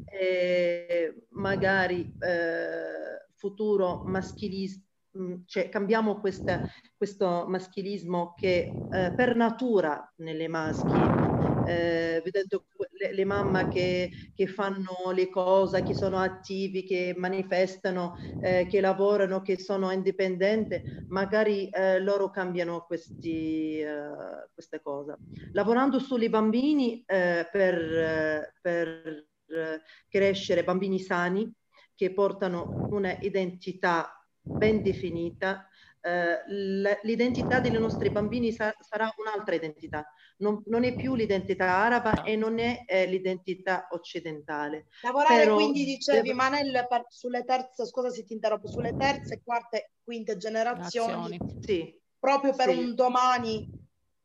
e 0.06 1.28
magari 1.30 2.16
eh, 2.20 3.26
futuro 3.34 4.04
maschilismo 4.06 4.86
cioè 5.46 5.70
cambiamo 5.70 6.20
questa, 6.20 6.62
questo 6.96 7.46
maschilismo 7.48 8.34
che 8.36 8.72
eh, 8.92 9.14
per 9.16 9.36
natura 9.36 10.12
nelle 10.18 10.48
maschi, 10.48 10.92
eh, 11.68 12.22
vedendo 12.24 12.66
le, 13.00 13.14
le 13.14 13.26
mamme 13.26 13.68
che, 13.68 14.10
che, 14.34 14.48
fanno 14.48 15.12
le 15.14 15.30
cose, 15.30 15.84
che 15.84 15.94
sono 15.94 16.20
attivi, 16.20 16.84
che 16.84 17.14
manifestano, 17.16 18.16
eh, 18.42 18.68
che 18.70 18.82
lavorano, 18.82 19.42
che 19.42 19.58
sono 19.58 19.92
indipendenti, 19.92 20.82
magari 21.08 21.70
eh, 21.70 22.00
loro 22.00 22.30
cambiano 22.30 22.86
questi, 22.86 23.84
uh, 23.84 24.48
queste 24.54 24.82
cose. 24.82 25.18
Lavorando 25.54 26.00
sui 26.00 26.30
bambini 26.30 27.04
eh, 27.06 27.48
per, 27.52 28.52
per 28.62 29.28
crescere 30.10 30.64
bambini 30.64 31.00
sani 31.00 31.54
che 31.94 32.14
portano 32.14 32.88
una 32.92 33.18
identità 33.22 34.25
ben 34.52 34.82
definita, 34.82 35.68
eh, 36.02 36.98
l'identità 37.02 37.60
dei 37.60 37.72
nostri 37.72 38.12
bambini 38.12 38.52
sa- 38.52 38.76
sarà 38.80 39.12
un'altra 39.18 39.56
identità, 39.56 40.06
non, 40.38 40.62
non, 40.68 40.84
è 40.84 40.96
più 40.96 41.16
l'identità 41.16 41.66
araba 41.78 42.24
e 42.24 42.36
non 42.36 42.60
è 42.60 42.84
eh, 42.86 43.08
l'identità 43.08 43.88
occidentale. 43.90 44.86
Lavorare 45.02 45.44
Però, 45.44 45.56
quindi, 45.56 45.84
dicevi 45.84 46.28
devo... 46.28 46.36
Manel, 46.36 46.86
per, 46.88 47.06
sulle 47.10 47.44
terze, 47.44 47.86
scusa 47.86 48.10
se 48.10 48.24
ti 48.24 48.34
interrompo, 48.34 48.68
sulle 48.68 48.96
terze, 48.96 49.42
quarte, 49.44 49.94
quinte 50.04 50.38
generazioni, 50.38 51.42
sì. 51.60 52.00
proprio 52.20 52.54
per 52.54 52.70
sì. 52.70 52.78
un 52.78 52.94
domani, 52.94 53.68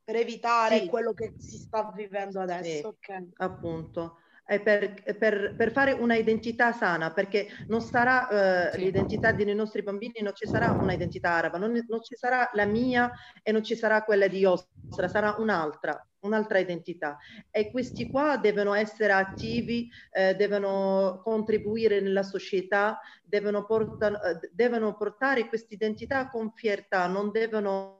per 0.04 0.16
evitare 0.16 0.80
sì. 0.80 0.86
quello 0.86 1.14
che 1.14 1.34
si 1.38 1.56
sta 1.56 1.90
vivendo 1.94 2.40
adesso. 2.40 2.88
Okay. 2.88 3.30
Appunto 3.36 4.18
per, 4.58 5.16
per, 5.16 5.54
per, 5.56 5.70
fare 5.70 5.92
una 5.92 6.16
identità 6.16 6.72
sana, 6.72 7.12
perché 7.12 7.46
non 7.68 7.80
sarà 7.80 8.68
eh, 8.68 8.72
sì. 8.72 8.80
l'identità 8.80 9.30
dei 9.30 9.54
nostri 9.54 9.82
bambini, 9.82 10.22
non 10.22 10.34
ci 10.34 10.48
sarà 10.48 10.72
una 10.72 10.92
identità 10.92 11.30
araba, 11.30 11.58
non, 11.58 11.70
non, 11.86 12.02
ci 12.02 12.16
sarà 12.16 12.50
la 12.54 12.64
mia 12.64 13.12
e 13.44 13.52
non 13.52 13.62
ci 13.62 13.76
sarà 13.76 14.02
quella 14.02 14.26
di 14.26 14.44
Ostra, 14.44 15.06
sarà 15.06 15.36
un'altra, 15.38 16.04
un'altra 16.20 16.58
identità. 16.58 17.16
E 17.48 17.70
questi 17.70 18.10
qua 18.10 18.38
devono 18.38 18.74
essere 18.74 19.12
attivi, 19.12 19.88
eh, 20.10 20.34
devono 20.34 21.20
contribuire 21.22 22.00
nella 22.00 22.24
società, 22.24 22.98
devono, 23.22 23.64
porta, 23.64 24.20
devono 24.50 24.96
portare 24.96 25.46
questa 25.46 25.74
identità 25.74 26.28
con 26.28 26.50
fiertà, 26.52 27.06
non 27.06 27.30
devono 27.30 27.98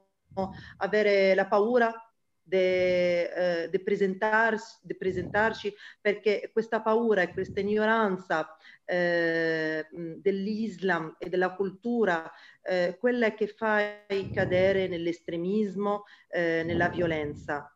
avere 0.77 1.33
la 1.33 1.47
paura 1.47 2.10
di 2.51 2.57
eh, 2.57 3.81
presentarci, 3.83 4.95
presentarci, 4.97 5.73
perché 6.01 6.49
questa 6.51 6.81
paura 6.81 7.21
e 7.21 7.31
questa 7.31 7.61
ignoranza 7.61 8.57
eh, 8.83 9.87
dell'Islam 10.17 11.15
e 11.17 11.29
della 11.29 11.53
cultura, 11.53 12.29
eh, 12.61 12.97
quella 12.99 13.33
che 13.33 13.47
fa 13.47 14.05
cadere 14.33 14.87
nell'estremismo, 14.87 16.03
eh, 16.27 16.63
nella 16.65 16.89
violenza. 16.89 17.73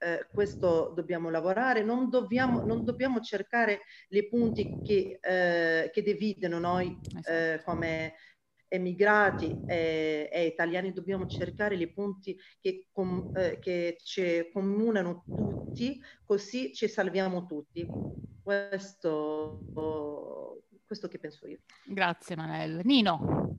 Eh, 0.00 0.28
questo 0.32 0.92
dobbiamo 0.94 1.28
lavorare, 1.28 1.82
non 1.82 2.08
dobbiamo, 2.08 2.62
non 2.64 2.84
dobbiamo 2.84 3.20
cercare 3.20 3.80
i 4.10 4.28
punti 4.28 4.80
che, 4.84 5.18
eh, 5.20 5.90
che 5.90 6.02
dividono 6.02 6.58
noi 6.60 6.96
esatto. 7.02 7.62
come 7.64 8.14
emigrati 8.68 9.58
e, 9.66 10.28
e, 10.32 10.46
italiani 10.46 10.92
dobbiamo 10.92 11.26
cercare 11.26 11.74
i 11.74 11.92
punti 11.92 12.38
che, 12.60 12.88
com, 12.92 13.32
eh, 13.34 13.58
che 13.58 13.96
ci 14.02 14.48
comunano 14.52 15.24
tutti, 15.24 16.00
così 16.24 16.72
ci 16.74 16.86
salviamo 16.88 17.46
tutti. 17.46 17.86
Questo, 18.42 19.60
questo 20.86 21.08
che 21.08 21.18
penso 21.18 21.46
io. 21.46 21.60
Grazie 21.84 22.36
Manel. 22.36 22.80
Nino. 22.84 23.58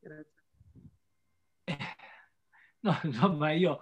Grazie. 0.00 0.34
No, 2.84 2.98
insomma, 3.02 3.50
io 3.52 3.78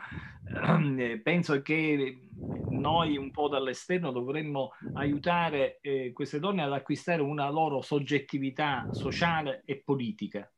eh, 0.46 1.20
penso 1.22 1.60
che 1.60 2.28
noi 2.70 3.16
un 3.16 3.30
po' 3.30 3.48
dall'esterno 3.48 4.12
dovremmo 4.12 4.72
aiutare 4.94 5.80
eh, 5.80 6.12
queste 6.12 6.38
donne 6.38 6.62
ad 6.62 6.72
acquistare 6.72 7.20
una 7.20 7.50
loro 7.50 7.82
soggettività 7.82 8.88
sociale 8.92 9.62
e 9.64 9.82
politica 9.82 10.50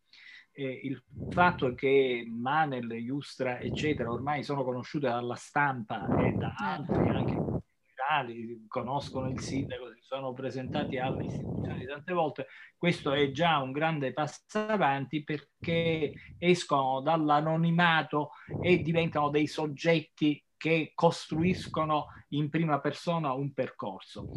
eh, 0.54 0.80
il 0.84 1.02
fatto 1.30 1.74
che 1.74 2.24
Manel, 2.28 2.90
Iustra, 2.92 3.58
eccetera, 3.58 4.10
ormai 4.10 4.42
sono 4.42 4.62
conosciute 4.62 5.08
dalla 5.08 5.34
stampa 5.34 6.06
e 6.16 6.32
da 6.32 6.54
altri, 6.56 7.08
anche 7.08 7.62
generali, 8.04 8.64
conoscono 8.68 9.28
il 9.28 9.40
sindaco, 9.40 9.92
si 9.94 10.02
sono 10.02 10.32
presentati 10.32 10.98
alle 10.98 11.24
istituzioni 11.24 11.84
tante 11.86 12.12
volte, 12.12 12.46
questo 12.76 13.12
è 13.12 13.30
già 13.30 13.58
un 13.58 13.72
grande 13.72 14.12
passo 14.12 14.58
avanti 14.58 15.24
perché 15.24 16.12
escono 16.38 17.00
dall'anonimato 17.00 18.30
e 18.62 18.82
diventano 18.82 19.30
dei 19.30 19.46
soggetti 19.46 20.42
che 20.56 20.92
costruiscono 20.94 22.06
in 22.30 22.48
prima 22.48 22.80
persona 22.80 23.32
un 23.32 23.52
percorso 23.52 24.28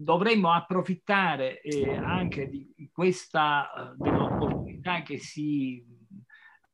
dovremmo 0.00 0.52
approfittare 0.52 1.60
eh, 1.60 1.96
anche 1.96 2.48
di 2.48 2.88
questa 2.92 3.94
uh, 3.96 4.02
dell'opportunità 4.02 5.02
che 5.02 5.18
si 5.18 5.84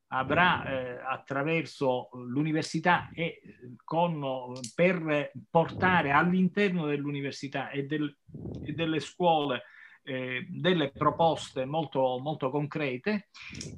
avrà 0.09 0.64
eh, 0.64 1.01
attraverso 1.03 2.11
l'università 2.12 3.11
e 3.14 3.41
con, 3.83 4.53
per 4.75 5.33
portare 5.51 6.12
all'interno 6.12 6.87
dell'università 6.87 7.70
e, 7.70 7.85
del, 7.85 8.14
e 8.62 8.72
delle 8.72 9.01
scuole 9.01 9.62
eh, 10.05 10.47
delle 10.49 10.93
proposte 10.93 11.64
molto, 11.64 12.18
molto 12.20 12.51
concrete. 12.51 13.29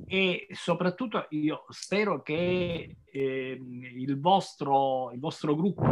E 0.07 0.49
soprattutto 0.51 1.26
io 1.30 1.64
spero 1.68 2.20
che 2.20 2.97
eh, 3.05 3.61
il, 3.94 4.20
vostro, 4.20 5.12
il 5.12 5.20
vostro 5.20 5.55
gruppo, 5.55 5.84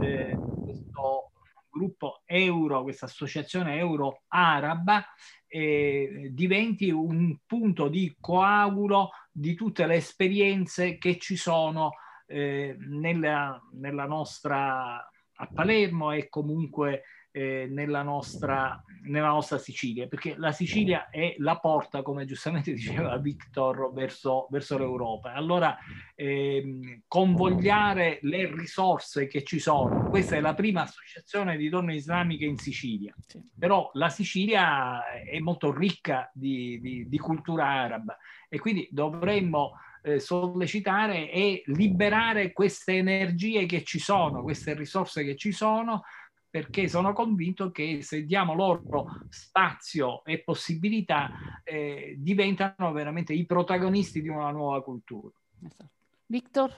eh, 0.00 0.38
questo 0.62 1.27
gruppo 1.70 2.22
euro, 2.24 2.82
questa 2.82 3.06
associazione 3.06 3.76
euro 3.76 4.22
araba, 4.28 5.04
eh, 5.46 6.28
diventi 6.32 6.90
un 6.90 7.38
punto 7.46 7.88
di 7.88 8.16
coagulo 8.20 9.10
di 9.30 9.54
tutte 9.54 9.86
le 9.86 9.96
esperienze 9.96 10.98
che 10.98 11.18
ci 11.18 11.36
sono 11.36 11.92
eh, 12.26 12.76
nella, 12.78 13.60
nella 13.72 14.04
nostra 14.06 15.08
a 15.40 15.46
Palermo 15.46 16.12
e 16.12 16.28
comunque 16.28 17.04
eh, 17.30 17.66
nella, 17.70 18.02
nostra, 18.02 18.82
nella 19.04 19.28
nostra 19.28 19.58
Sicilia, 19.58 20.06
perché 20.06 20.34
la 20.36 20.52
Sicilia 20.52 21.08
è 21.10 21.34
la 21.38 21.58
porta, 21.58 22.02
come 22.02 22.24
giustamente 22.24 22.72
diceva 22.74 23.16
Victor, 23.18 23.92
verso, 23.92 24.46
verso 24.50 24.78
l'Europa. 24.78 25.32
Allora, 25.32 25.76
ehm, 26.14 27.02
convogliare 27.06 28.18
le 28.22 28.52
risorse 28.54 29.26
che 29.26 29.42
ci 29.44 29.58
sono, 29.58 30.08
questa 30.08 30.36
è 30.36 30.40
la 30.40 30.54
prima 30.54 30.82
associazione 30.82 31.56
di 31.56 31.68
donne 31.68 31.94
islamiche 31.94 32.44
in 32.44 32.58
Sicilia, 32.58 33.14
però 33.58 33.90
la 33.94 34.08
Sicilia 34.08 35.08
è 35.22 35.38
molto 35.38 35.72
ricca 35.72 36.30
di, 36.32 36.80
di, 36.80 37.08
di 37.08 37.18
cultura 37.18 37.66
araba 37.66 38.16
e 38.48 38.58
quindi 38.58 38.88
dovremmo 38.90 39.74
eh, 40.02 40.20
sollecitare 40.20 41.30
e 41.30 41.62
liberare 41.66 42.52
queste 42.52 42.94
energie 42.94 43.66
che 43.66 43.82
ci 43.82 43.98
sono, 43.98 44.42
queste 44.42 44.74
risorse 44.74 45.24
che 45.24 45.36
ci 45.36 45.52
sono, 45.52 46.04
perché 46.50 46.88
sono 46.88 47.12
convinto 47.12 47.70
che 47.70 48.00
se 48.02 48.24
diamo 48.24 48.54
loro 48.54 48.82
spazio 49.28 50.24
e 50.24 50.42
possibilità 50.42 51.60
eh, 51.62 52.14
diventano 52.18 52.92
veramente 52.92 53.34
i 53.34 53.44
protagonisti 53.44 54.22
di 54.22 54.28
una 54.28 54.50
nuova 54.50 54.82
cultura. 54.82 55.34
Esatto. 55.64 55.90
Victor? 56.26 56.76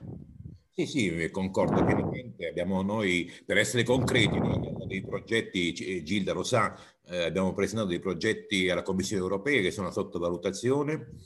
Sì, 0.73 0.87
sì, 0.87 1.31
concordo 1.31 1.85
pienamente. 1.85 2.49
Abbiamo 2.49 2.83
noi, 2.83 3.31
per 3.45 3.59
essere 3.59 3.85
concreti, 3.85 4.39
noi 4.39 4.55
abbiamo 4.55 4.87
dei 4.87 5.03
progetti, 5.03 5.73
eh, 5.73 6.03
Gilda 6.03 6.33
lo 6.33 6.43
sa, 6.43 6.77
eh, 7.07 7.25
abbiamo 7.25 7.53
presentato 7.53 7.89
dei 7.89 8.01
progetti 8.01 8.69
alla 8.71 8.83
Commissione 8.83 9.23
europea 9.23 9.61
che 9.61 9.71
sono 9.71 9.91
sotto 9.91 10.19
valutazione, 10.19 11.17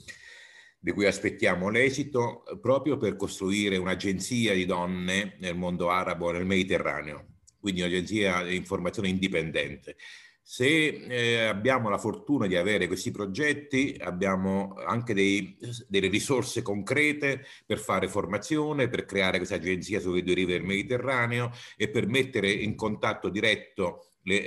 di 0.79 0.93
cui 0.93 1.07
aspettiamo 1.07 1.71
l'esito, 1.71 2.43
proprio 2.61 2.99
per 2.99 3.17
costruire 3.17 3.79
un'agenzia 3.79 4.53
di 4.53 4.67
donne 4.67 5.37
nel 5.39 5.57
mondo 5.57 5.89
arabo, 5.89 6.31
nel 6.31 6.45
Mediterraneo 6.45 7.34
quindi 7.65 7.81
un'agenzia 7.81 8.43
di 8.43 8.57
informazione 8.57 9.09
indipendente. 9.09 9.97
Se 10.43 10.67
eh, 10.67 11.45
abbiamo 11.45 11.89
la 11.89 11.97
fortuna 11.97 12.47
di 12.47 12.57
avere 12.57 12.87
questi 12.89 13.11
progetti, 13.11 13.97
abbiamo 13.99 14.75
anche 14.87 15.15
dei, 15.15 15.57
delle 15.89 16.09
risorse 16.09 16.61
concrete 16.61 17.47
per 17.65 17.79
fare 17.79 18.07
formazione, 18.07 18.91
per 18.91 19.07
creare 19.07 19.39
questa 19.39 19.55
agenzia 19.55 19.99
sulle 19.99 20.23
due 20.23 20.35
rive 20.35 20.53
del 20.53 20.65
Mediterraneo 20.65 21.53
e 21.79 21.89
per 21.89 22.07
mettere 22.07 22.51
in 22.51 22.75
contatto 22.75 23.31
diretto 23.31 24.17
le, 24.25 24.45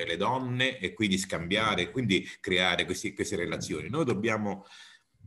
eh, 0.00 0.04
le 0.06 0.16
donne 0.16 0.78
e 0.78 0.94
quindi 0.94 1.18
scambiare, 1.18 1.90
quindi 1.90 2.26
creare 2.40 2.86
questi, 2.86 3.12
queste 3.12 3.36
relazioni. 3.36 3.90
Noi 3.90 4.06
dobbiamo 4.06 4.64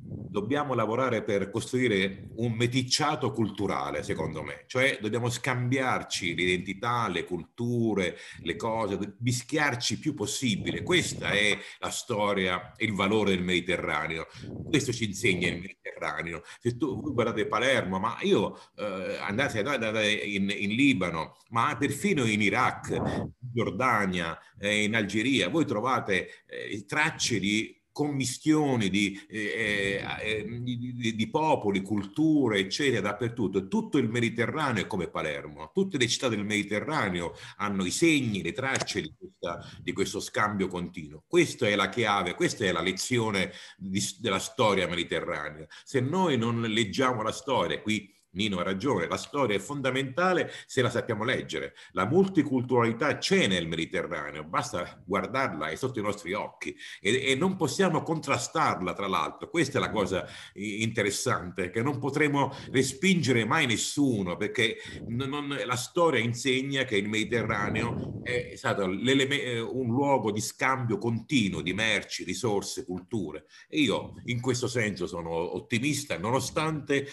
dobbiamo 0.01 0.73
lavorare 0.73 1.23
per 1.23 1.49
costruire 1.49 2.29
un 2.35 2.53
meticciato 2.53 3.31
culturale, 3.31 4.03
secondo 4.03 4.43
me, 4.43 4.63
cioè 4.67 4.99
dobbiamo 5.01 5.29
scambiarci 5.29 6.35
l'identità, 6.35 7.07
le 7.07 7.23
culture, 7.23 8.17
le 8.41 8.55
cose, 8.55 9.15
mischiarci 9.19 9.99
più 9.99 10.13
possibile. 10.13 10.83
Questa 10.83 11.31
è 11.31 11.57
la 11.79 11.89
storia 11.89 12.73
e 12.75 12.85
il 12.85 12.93
valore 12.93 13.31
del 13.31 13.43
Mediterraneo. 13.43 14.27
Questo 14.67 14.91
ci 14.91 15.05
insegna 15.05 15.47
il 15.47 15.59
Mediterraneo. 15.59 16.43
Se 16.59 16.77
tu 16.77 17.01
guardate 17.13 17.47
Palermo, 17.47 17.99
ma 17.99 18.17
io 18.21 18.59
eh, 18.75 19.17
andate, 19.19 19.59
andate 19.59 20.11
in, 20.11 20.53
in, 20.55 20.69
Libano, 20.69 21.37
ma 21.49 21.75
perfino 21.77 22.23
in 22.25 22.41
Iraq, 22.41 22.89
in 22.91 23.31
Giordania, 23.39 24.37
eh, 24.59 24.83
in 24.83 24.95
Algeria, 24.95 25.49
voi 25.49 25.65
trovate 25.65 26.45
eh, 26.45 26.85
tracce 26.85 27.39
di 27.39 27.78
commistioni 27.91 28.89
di, 28.89 29.19
eh, 29.29 30.03
eh, 30.21 30.21
eh, 30.21 30.61
di, 30.61 31.15
di, 31.15 31.29
popoli, 31.29 31.81
culture, 31.81 32.59
eccetera, 32.59 33.01
dappertutto. 33.01 33.67
Tutto 33.67 33.97
il 33.97 34.09
Mediterraneo 34.09 34.83
è 34.83 34.87
come 34.87 35.09
Palermo. 35.09 35.71
Tutte 35.73 35.97
le 35.97 36.07
città 36.07 36.27
del 36.27 36.45
Mediterraneo 36.45 37.33
hanno 37.57 37.85
i 37.85 37.91
segni, 37.91 38.41
le 38.41 38.51
tracce 38.53 39.01
di, 39.01 39.13
questa, 39.17 39.65
di 39.81 39.93
questo 39.93 40.19
scambio 40.19 40.67
continuo. 40.67 41.23
Questa 41.27 41.67
è 41.67 41.75
la 41.75 41.89
chiave, 41.89 42.35
questa 42.35 42.65
è 42.65 42.71
la 42.71 42.81
lezione 42.81 43.51
della 43.77 44.39
storia 44.39 44.87
mediterranea. 44.87 45.65
Se 45.83 45.99
noi 45.99 46.37
non 46.37 46.61
leggiamo 46.61 47.21
la 47.21 47.31
storia, 47.31 47.81
qui 47.81 48.17
Nino 48.31 48.59
ha 48.59 48.63
ragione, 48.63 49.07
la 49.07 49.17
storia 49.17 49.55
è 49.55 49.59
fondamentale 49.59 50.51
se 50.65 50.81
la 50.81 50.89
sappiamo 50.89 51.23
leggere. 51.23 51.73
La 51.91 52.05
multiculturalità 52.05 53.17
c'è 53.17 53.47
nel 53.47 53.67
Mediterraneo, 53.67 54.43
basta 54.43 55.01
guardarla, 55.05 55.67
è 55.67 55.75
sotto 55.75 55.99
i 55.99 56.03
nostri 56.03 56.33
occhi 56.33 56.75
e, 57.01 57.31
e 57.31 57.35
non 57.35 57.55
possiamo 57.55 58.03
contrastarla 58.03 58.93
tra 58.93 59.07
l'altro. 59.07 59.49
Questa 59.49 59.77
è 59.77 59.81
la 59.81 59.91
cosa 59.91 60.27
interessante, 60.53 61.69
che 61.69 61.81
non 61.81 61.97
potremo 61.99 62.53
respingere 62.71 63.45
mai 63.45 63.65
nessuno, 63.65 64.37
perché 64.37 64.77
non, 65.07 65.57
la 65.65 65.75
storia 65.75 66.19
insegna 66.19 66.83
che 66.83 66.97
il 66.97 67.09
Mediterraneo 67.09 68.21
è 68.23 68.55
stato 68.55 68.83
un 68.85 69.87
luogo 69.87 70.31
di 70.31 70.41
scambio 70.41 70.97
continuo 70.97 71.61
di 71.61 71.73
merci, 71.73 72.23
risorse, 72.23 72.85
culture. 72.85 73.45
E 73.67 73.79
io 73.79 74.13
in 74.25 74.39
questo 74.39 74.67
senso 74.67 75.07
sono 75.07 75.55
ottimista, 75.55 76.17
nonostante 76.17 77.07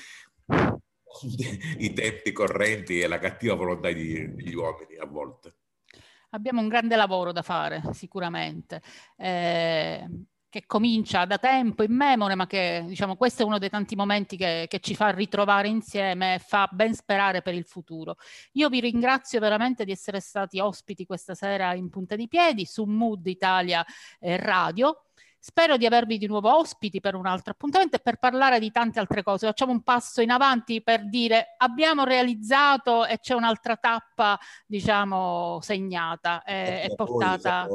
i 1.79 1.93
tempi 1.93 2.33
correnti 2.33 3.01
e 3.01 3.07
la 3.07 3.19
cattiva 3.19 3.55
volontà 3.55 3.93
degli 3.93 4.55
uomini 4.55 4.97
a 4.97 5.07
volte. 5.07 5.55
Abbiamo 6.31 6.61
un 6.61 6.69
grande 6.69 6.97
lavoro 6.97 7.33
da 7.33 7.43
fare, 7.43 7.83
sicuramente. 7.93 8.83
Eh, 9.17 10.07
che 10.49 10.65
comincia 10.67 11.27
da 11.27 11.37
tempo, 11.37 11.83
in 11.83 11.93
memore, 11.93 12.35
ma 12.35 12.47
che 12.47 12.83
diciamo 12.87 13.17
questo 13.17 13.43
è 13.43 13.45
uno 13.45 13.59
dei 13.59 13.69
tanti 13.69 13.95
momenti 13.95 14.39
che, 14.39 14.67
che, 14.69 14.81
ci 14.81 14.95
fa 14.95 15.11
ritrovare 15.11 15.69
insieme 15.69 16.37
e 16.37 16.39
fa 16.39 16.67
ben 16.73 16.95
sperare 16.95 17.43
per 17.43 17.53
il 17.53 17.67
futuro. 17.67 18.17
Io 18.53 18.71
vi 18.71 18.81
ringrazio 18.81 19.39
veramente 19.39 19.85
di 19.85 19.93
essere 19.93 20.21
stati 20.21 20.59
ospiti 20.59 21.05
questa 21.05 21.35
sera 21.35 21.75
in 21.75 21.91
Punta 21.91 22.17
di 22.17 22.27
Piedi 22.27 22.65
su 22.65 22.85
Mood 22.85 23.27
Italia 23.27 23.85
eh, 24.19 24.37
Radio. 24.39 25.06
Spero 25.49 25.77
di 25.77 25.87
avervi 25.87 26.19
di 26.19 26.27
nuovo 26.27 26.53
ospiti 26.59 26.99
per 26.99 27.15
un 27.15 27.25
altro 27.25 27.53
appuntamento 27.53 27.95
e 27.95 28.01
per 28.01 28.17
parlare 28.17 28.59
di 28.59 28.73
tante 28.73 28.99
altre 28.99 29.23
cose. 29.23 29.47
Facciamo 29.47 29.71
un 29.71 29.85
passo 29.85 30.21
in 30.21 30.31
avanti 30.31 30.83
per 30.83 31.09
dire 31.09 31.55
abbiamo 31.57 32.03
realizzato 32.03 33.07
e 33.07 33.21
c'è 33.21 33.33
un'altra 33.33 33.77
tappa, 33.77 34.37
diciamo, 34.67 35.61
segnata 35.63 36.43
e, 36.43 36.93
portata. 36.97 37.69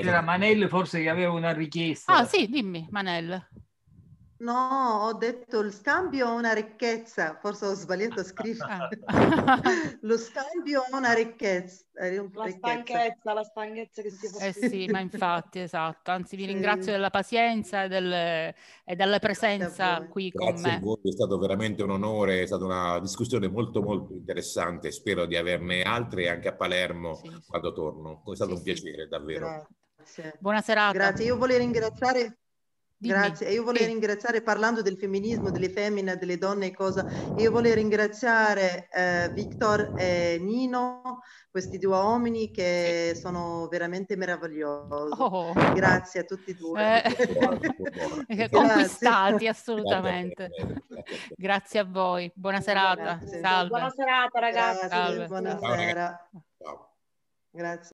Era 0.00 0.20
Manel 0.20 0.68
forse 0.68 1.02
che 1.02 1.08
aveva 1.08 1.32
una 1.32 1.52
richiesta. 1.52 2.18
Ah 2.18 2.24
sì, 2.24 2.46
dimmi 2.48 2.86
Manel. 2.90 3.48
No, 4.42 5.04
ho 5.04 5.12
detto 5.12 5.60
il 5.60 5.72
scambio 5.72 6.26
è 6.26 6.34
una 6.34 6.52
ricchezza, 6.52 7.38
forse 7.40 7.66
ho 7.66 7.74
sbagliato 7.74 8.20
a 8.20 8.24
scrivere. 8.24 8.88
Lo 10.02 10.18
scambio 10.18 10.82
è 10.84 10.96
una 10.96 11.12
ricchezza. 11.12 11.84
La 11.94 12.48
stanchezza, 12.48 13.32
la 13.34 13.44
stanchezza 13.44 14.02
che 14.02 14.10
si 14.10 14.26
fa. 14.26 14.46
Eh 14.46 14.52
sì, 14.52 14.86
ma 14.90 14.98
infatti, 14.98 15.60
esatto. 15.60 16.10
Anzi, 16.10 16.34
vi 16.34 16.46
ringrazio 16.46 16.90
della 16.90 17.10
pazienza 17.10 17.84
e, 17.84 17.88
del, 17.88 18.12
e 18.12 18.96
della 18.96 19.20
presenza 19.20 20.04
qui 20.08 20.30
Grazie 20.30 20.52
con 20.54 20.62
me. 20.62 20.78
Voi, 20.80 20.98
è 21.04 21.12
stato 21.12 21.38
veramente 21.38 21.84
un 21.84 21.90
onore, 21.90 22.42
è 22.42 22.46
stata 22.46 22.64
una 22.64 22.98
discussione 22.98 23.46
molto 23.48 23.80
molto 23.80 24.12
interessante. 24.12 24.90
Spero 24.90 25.24
di 25.24 25.36
averne 25.36 25.82
altre 25.82 26.28
anche 26.28 26.48
a 26.48 26.54
Palermo 26.54 27.14
sì, 27.14 27.30
quando 27.46 27.72
torno. 27.72 28.24
È 28.26 28.34
stato 28.34 28.50
sì, 28.52 28.56
un 28.56 28.62
piacere, 28.64 29.06
davvero. 29.06 29.68
Grazie. 29.94 30.34
Buona 30.40 30.60
serata. 30.60 30.92
Grazie, 30.92 31.26
io 31.26 31.36
volevo 31.36 31.60
ringraziare 31.60 32.38
Dimmi. 33.02 33.14
Grazie, 33.14 33.50
io 33.50 33.64
volevo 33.64 33.86
ringraziare, 33.86 34.42
parlando 34.42 34.80
del 34.80 34.96
femminismo, 34.96 35.50
delle 35.50 35.70
femmine, 35.70 36.16
delle 36.16 36.38
donne 36.38 36.66
e 36.66 36.72
cosa, 36.72 37.04
io 37.36 37.50
volevo 37.50 37.74
ringraziare 37.74 38.88
eh, 38.92 39.28
Victor 39.32 39.94
e 39.96 40.38
Nino, 40.40 41.18
questi 41.50 41.78
due 41.78 41.96
uomini 41.96 42.52
che 42.52 43.18
sono 43.20 43.66
veramente 43.66 44.14
meravigliosi. 44.14 45.20
Oh. 45.20 45.52
Grazie 45.74 46.20
a 46.20 46.22
tutti 46.22 46.52
e 46.52 46.54
due. 46.54 47.02
Eh, 48.28 48.48
conquistati 48.48 49.48
assolutamente. 49.48 50.50
Grazie 51.30 51.80
a 51.80 51.84
voi, 51.84 52.30
buona 52.32 52.60
serata. 52.60 53.18
Salve. 53.20 53.68
Buona 53.68 53.90
serata 53.90 54.38
ragazzi. 54.38 54.86
Grazie, 54.86 55.26
buonasera. 55.26 56.28
Ciao. 56.56 56.94
Grazie. 57.50 57.90